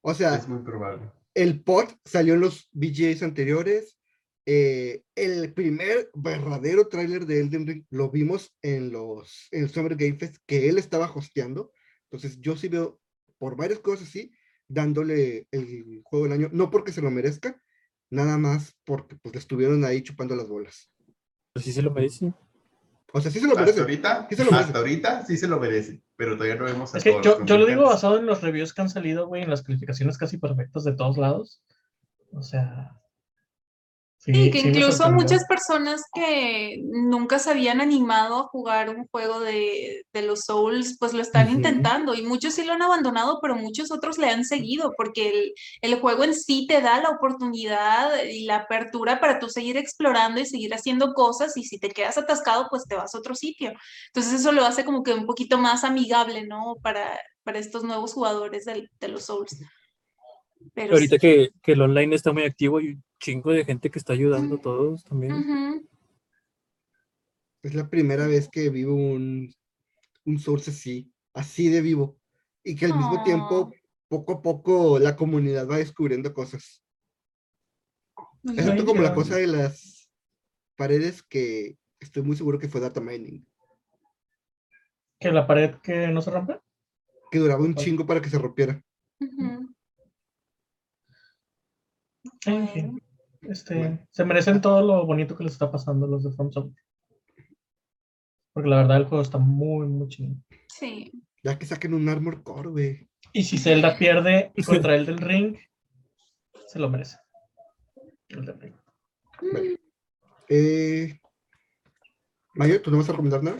O 0.00 0.14
sea, 0.14 0.34
Es 0.34 0.48
muy 0.48 0.62
probable. 0.64 1.12
el 1.34 1.62
pot 1.62 1.96
salió 2.04 2.34
en 2.34 2.40
los 2.40 2.68
VGAs 2.72 3.22
anteriores. 3.22 3.97
Eh, 4.50 5.02
el 5.14 5.52
primer 5.52 6.10
verdadero 6.14 6.88
tráiler 6.88 7.26
de 7.26 7.40
Elden 7.40 7.66
Ring 7.66 7.84
lo 7.90 8.10
vimos 8.10 8.56
en 8.62 8.90
los 8.90 9.46
en 9.50 9.64
el 9.64 9.68
Summer 9.68 9.94
Game 9.94 10.16
Fest 10.18 10.36
que 10.46 10.70
él 10.70 10.78
estaba 10.78 11.12
hosteando. 11.14 11.70
Entonces 12.04 12.40
yo 12.40 12.56
sí 12.56 12.68
veo 12.68 12.98
por 13.36 13.56
varias 13.56 13.78
cosas 13.80 14.08
así 14.08 14.32
dándole 14.66 15.46
el 15.50 16.00
juego 16.02 16.24
del 16.24 16.32
año, 16.32 16.48
no 16.50 16.70
porque 16.70 16.92
se 16.92 17.02
lo 17.02 17.10
merezca, 17.10 17.60
nada 18.08 18.38
más 18.38 18.74
porque 18.86 19.16
pues 19.16 19.34
le 19.34 19.38
estuvieron 19.38 19.84
ahí 19.84 20.02
chupando 20.02 20.34
las 20.34 20.48
bolas. 20.48 20.90
Pero 21.52 21.64
sí 21.64 21.72
se 21.72 21.82
lo 21.82 21.90
merece. 21.90 22.32
O 23.12 23.20
sea, 23.20 23.30
sí 23.30 23.40
se 23.40 23.44
lo 23.46 23.52
Hasta 23.52 23.62
merece. 23.64 23.80
ahorita, 23.82 24.26
Sí 24.30 24.36
se 24.36 24.44
lo 24.44 24.50
merece. 24.50 24.66
hasta 24.68 24.78
ahorita 24.78 25.26
sí 25.26 25.36
se 25.36 25.48
lo 25.48 25.60
merece, 25.60 26.02
pero 26.16 26.36
todavía 26.36 26.56
no 26.56 26.64
vemos 26.64 26.94
a 26.94 26.98
es 26.98 27.04
que 27.04 27.10
todos 27.10 27.24
yo, 27.24 27.38
los 27.40 27.48
yo 27.48 27.58
lo 27.58 27.66
digo 27.66 27.82
basado 27.84 28.18
en 28.18 28.24
los 28.24 28.40
reviews 28.42 28.72
que 28.72 28.80
han 28.80 28.88
salido, 28.88 29.26
güey, 29.26 29.42
en 29.42 29.50
las 29.50 29.62
calificaciones 29.62 30.16
casi 30.16 30.38
perfectas 30.38 30.84
de 30.84 30.94
todos 30.94 31.18
lados. 31.18 31.62
O 32.32 32.40
sea, 32.42 32.98
Sí, 34.20 34.32
Sí, 34.34 34.50
que 34.50 34.60
sí 34.60 34.68
incluso 34.68 35.10
muchas 35.12 35.44
personas 35.46 36.02
que 36.12 36.76
nunca 36.84 37.38
se 37.38 37.50
habían 37.50 37.80
animado 37.80 38.38
a 38.40 38.48
jugar 38.48 38.90
un 38.90 39.06
juego 39.06 39.38
de, 39.40 40.02
de 40.12 40.22
los 40.22 40.40
Souls, 40.40 40.96
pues 40.98 41.14
lo 41.14 41.22
están 41.22 41.48
intentando 41.50 42.14
y 42.14 42.22
muchos 42.22 42.54
sí 42.54 42.64
lo 42.64 42.72
han 42.72 42.82
abandonado, 42.82 43.38
pero 43.40 43.54
muchos 43.54 43.92
otros 43.92 44.18
le 44.18 44.28
han 44.28 44.44
seguido 44.44 44.92
porque 44.96 45.28
el, 45.30 45.52
el 45.82 46.00
juego 46.00 46.24
en 46.24 46.34
sí 46.34 46.66
te 46.66 46.80
da 46.82 47.00
la 47.00 47.10
oportunidad 47.10 48.24
y 48.24 48.44
la 48.44 48.56
apertura 48.56 49.20
para 49.20 49.38
tú 49.38 49.48
seguir 49.48 49.76
explorando 49.76 50.40
y 50.40 50.46
seguir 50.46 50.74
haciendo 50.74 51.14
cosas 51.14 51.56
y 51.56 51.62
si 51.64 51.78
te 51.78 51.88
quedas 51.90 52.18
atascado, 52.18 52.66
pues 52.70 52.84
te 52.88 52.96
vas 52.96 53.14
a 53.14 53.18
otro 53.18 53.34
sitio. 53.36 53.72
Entonces 54.08 54.40
eso 54.40 54.52
lo 54.52 54.64
hace 54.64 54.84
como 54.84 55.02
que 55.04 55.14
un 55.14 55.26
poquito 55.26 55.58
más 55.58 55.84
amigable, 55.84 56.44
¿no? 56.46 56.74
Para, 56.82 57.18
para 57.44 57.60
estos 57.60 57.84
nuevos 57.84 58.12
jugadores 58.14 58.64
del- 58.64 58.90
de, 59.00 59.08
los 59.08 59.26
Souls. 59.26 59.56
Pero 60.74 60.94
Ahorita 60.94 61.16
sí. 61.16 61.20
que, 61.20 61.50
que 61.62 61.72
el 61.72 61.82
online 61.82 62.14
está 62.14 62.32
muy 62.32 62.44
activo 62.44 62.80
y 62.80 62.90
un 62.94 63.04
chingo 63.20 63.52
de 63.52 63.64
gente 63.64 63.90
que 63.90 63.98
está 63.98 64.12
ayudando 64.12 64.56
a 64.56 64.60
todos 64.60 65.04
también. 65.04 65.88
Es 67.62 67.74
la 67.74 67.88
primera 67.88 68.26
vez 68.26 68.48
que 68.48 68.70
vivo 68.70 68.94
un, 68.94 69.52
un 70.24 70.38
Source 70.38 70.70
así, 70.70 71.12
así 71.34 71.68
de 71.68 71.80
vivo. 71.80 72.18
Y 72.62 72.76
que 72.76 72.86
al 72.86 72.96
mismo 72.96 73.22
tiempo, 73.24 73.72
poco 74.08 74.32
a 74.32 74.42
poco, 74.42 74.98
la 74.98 75.16
comunidad 75.16 75.68
va 75.68 75.78
descubriendo 75.78 76.32
cosas. 76.32 76.82
Excepto 78.44 78.84
como 78.84 79.02
la 79.02 79.14
cosa 79.14 79.36
de 79.36 79.46
las 79.46 80.10
paredes 80.76 81.22
que 81.22 81.76
estoy 81.98 82.22
muy 82.22 82.36
seguro 82.36 82.58
que 82.58 82.68
fue 82.68 82.80
data 82.80 83.00
mining. 83.00 83.46
Que 85.18 85.32
la 85.32 85.46
pared 85.46 85.74
que 85.82 86.08
no 86.08 86.22
se 86.22 86.30
rompe. 86.30 86.60
Que 87.30 87.38
duraba 87.38 87.62
un 87.62 87.74
chingo 87.74 88.06
para 88.06 88.22
que 88.22 88.30
se 88.30 88.38
rompiera. 88.38 88.82
En 89.20 89.67
este, 93.42 93.74
Bueno. 93.74 94.06
se 94.10 94.24
merecen 94.24 94.60
todo 94.60 94.82
lo 94.82 95.06
bonito 95.06 95.36
que 95.36 95.44
les 95.44 95.52
está 95.52 95.70
pasando 95.70 96.06
a 96.06 96.08
los 96.08 96.24
de 96.24 96.32
From 96.32 96.50
Software. 96.52 96.84
Porque 98.52 98.68
la 98.68 98.76
verdad 98.78 98.96
el 98.96 99.04
juego 99.04 99.22
está 99.22 99.38
muy, 99.38 99.86
muy 99.86 100.08
chido. 100.08 100.34
Sí. 100.68 101.12
Ya 101.44 101.58
que 101.58 101.66
saquen 101.66 101.94
un 101.94 102.08
Armor 102.08 102.42
Core, 102.42 102.68
güey. 102.70 103.08
Y 103.32 103.44
si 103.44 103.58
Zelda 103.58 103.96
pierde 103.96 104.52
contra 104.66 104.96
el 104.96 105.06
del 105.06 105.18
Ring, 105.18 105.56
se 106.66 106.78
lo 106.78 106.90
merece. 106.90 107.18
Elden 108.28 108.60
Ring. 108.60 108.74
Eh, 110.48 111.18
Mayo, 112.54 112.82
¿tú 112.82 112.90
no 112.90 112.98
vas 112.98 113.08
a 113.08 113.12
recomendar 113.12 113.42
nada? 113.42 113.58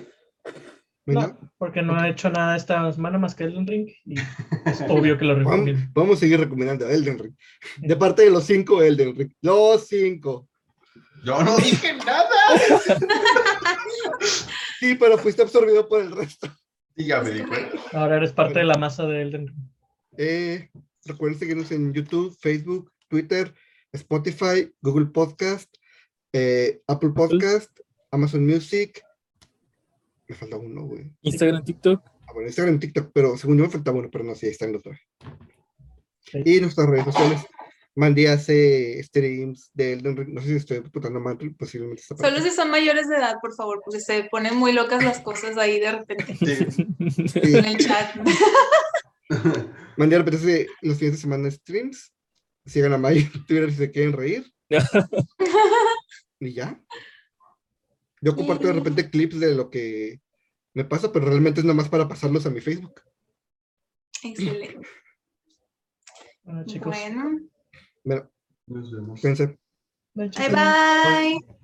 ¿No 1.15 1.39
porque 1.59 1.83
no 1.83 2.03
he 2.03 2.11
hecho 2.11 2.31
nada 2.31 2.57
esta 2.57 2.93
semana 2.93 3.19
más 3.19 3.35
que 3.35 3.45
Elden 3.45 3.67
Ring 3.67 3.89
y 4.05 4.19
es 4.67 4.81
obvio 4.89 5.19
que 5.19 5.25
lo 5.25 5.35
recomiendo. 5.35 5.81
vamos 5.93 6.19
a 6.19 6.21
seguir 6.21 6.39
recomendando 6.39 6.89
Elden 6.89 7.19
Ring. 7.19 7.35
De 7.79 7.97
parte 7.97 8.23
de 8.23 8.31
los 8.31 8.45
cinco, 8.45 8.83
Elden 8.83 9.17
Ring. 9.17 9.33
Los 9.41 9.89
cinco. 9.89 10.49
Yo 11.25 11.43
no 11.43 11.57
dije 11.59 11.95
nada. 11.95 12.29
Sí, 14.79 14.95
pero 14.95 15.19
fuiste 15.19 15.43
absorbido 15.43 15.89
por 15.89 16.03
el 16.03 16.13
resto. 16.13 16.49
Y 16.95 17.07
ya 17.07 17.21
me 17.23 17.31
di 17.31 17.41
cuenta. 17.41 17.77
Ahora 17.93 18.17
eres 18.17 18.33
parte 18.33 18.61
de 18.61 18.65
la 18.67 18.79
masa 18.79 19.07
de 19.07 19.23
Elden 19.23 19.47
Ring. 19.49 19.59
Eh, 20.17 20.71
recuerden 21.05 21.39
seguirnos 21.39 21.71
en 21.73 21.93
YouTube, 21.93 22.37
Facebook, 22.41 22.93
Twitter, 23.09 23.53
Spotify, 23.93 24.71
Google 24.83 25.07
Podcast, 25.07 25.75
eh, 26.33 26.83
Apple 26.87 27.11
Podcast, 27.11 27.71
Amazon 28.11 28.47
Music. 28.47 29.03
Me 30.29 30.35
falta 30.35 30.57
uno, 30.57 30.83
güey. 30.85 31.11
Instagram, 31.23 31.65
TikTok. 31.65 32.03
Ah, 32.07 32.33
bueno, 32.35 32.49
Instagram, 32.49 32.79
TikTok, 32.79 33.11
pero 33.15 33.37
según 33.39 33.57
yo 33.59 33.65
me 33.65 33.71
falta 33.71 33.91
uno, 33.93 34.09
pero 34.11 34.25
no, 34.25 34.35
sí, 34.35 34.47
ahí 34.47 34.53
están 34.53 34.73
los 34.73 34.83
dos. 34.83 34.97
Sí. 36.21 36.43
Y 36.45 36.61
nuestras 36.61 36.89
redes 36.89 37.07
sociales. 37.07 37.41
Mandy 37.99 38.27
hace 38.27 39.03
streams 39.03 39.71
de 39.75 39.95
Elden 39.95 40.17
Ring. 40.17 40.29
No 40.29 40.41
sé 40.41 40.47
si 40.49 40.55
estoy 40.55 40.81
putando 40.83 41.19
mal, 41.19 41.37
posiblemente 41.59 42.03
está 42.03 42.15
por 42.15 42.27
Solo 42.27 42.41
si 42.41 42.51
son 42.51 42.71
mayores 42.71 43.09
de 43.09 43.17
edad, 43.17 43.35
por 43.43 43.53
favor, 43.57 43.81
porque 43.85 43.99
se 44.01 44.23
ponen 44.31 44.55
muy 44.55 44.73
locas 44.73 45.03
las 45.03 45.19
cosas 45.19 45.57
ahí 45.57 45.81
de 45.81 45.91
repente 45.91 46.37
Sí. 46.37 47.29
Sí. 47.29 47.57
en 47.57 47.65
el 47.65 47.79
chat. 47.79 48.15
Mandy 49.97 50.15
hace 50.15 50.69
los 50.81 50.99
fines 50.99 51.15
de 51.15 51.19
semana 51.19 51.51
streams. 51.51 52.13
Sigan 52.67 52.93
a 52.93 52.99
May 52.99 53.19
en 53.19 53.47
Twitter 53.47 53.71
si 53.73 53.79
se 53.79 53.91
quieren 53.91 54.13
reír. 54.13 54.47
y 56.41 56.53
ya. 56.53 56.81
Yo 58.21 58.35
comparto 58.35 58.67
de 58.67 58.73
repente 58.73 59.11
clips 59.11 59.39
de 59.41 59.55
lo 59.55 59.71
que 59.71 60.21
me 60.75 60.85
pasa, 60.85 61.13
pero 61.13 61.27
realmente 61.27 61.61
es 61.61 61.65
nada 61.65 61.77
más 61.77 61.89
para 61.89 62.09
pasarlos 62.09 62.47
a 62.47 62.51
mi 62.51 62.61
Facebook. 62.61 63.01
Excelente. 64.23 64.81
Bueno, 66.43 66.65
chicos. 66.67 66.97
Bueno, 66.97 67.51
Bueno, 68.05 68.31
Nos 68.67 68.93
vemos. 68.93 69.21
bye, 70.15 70.49
bye. 70.49 71.58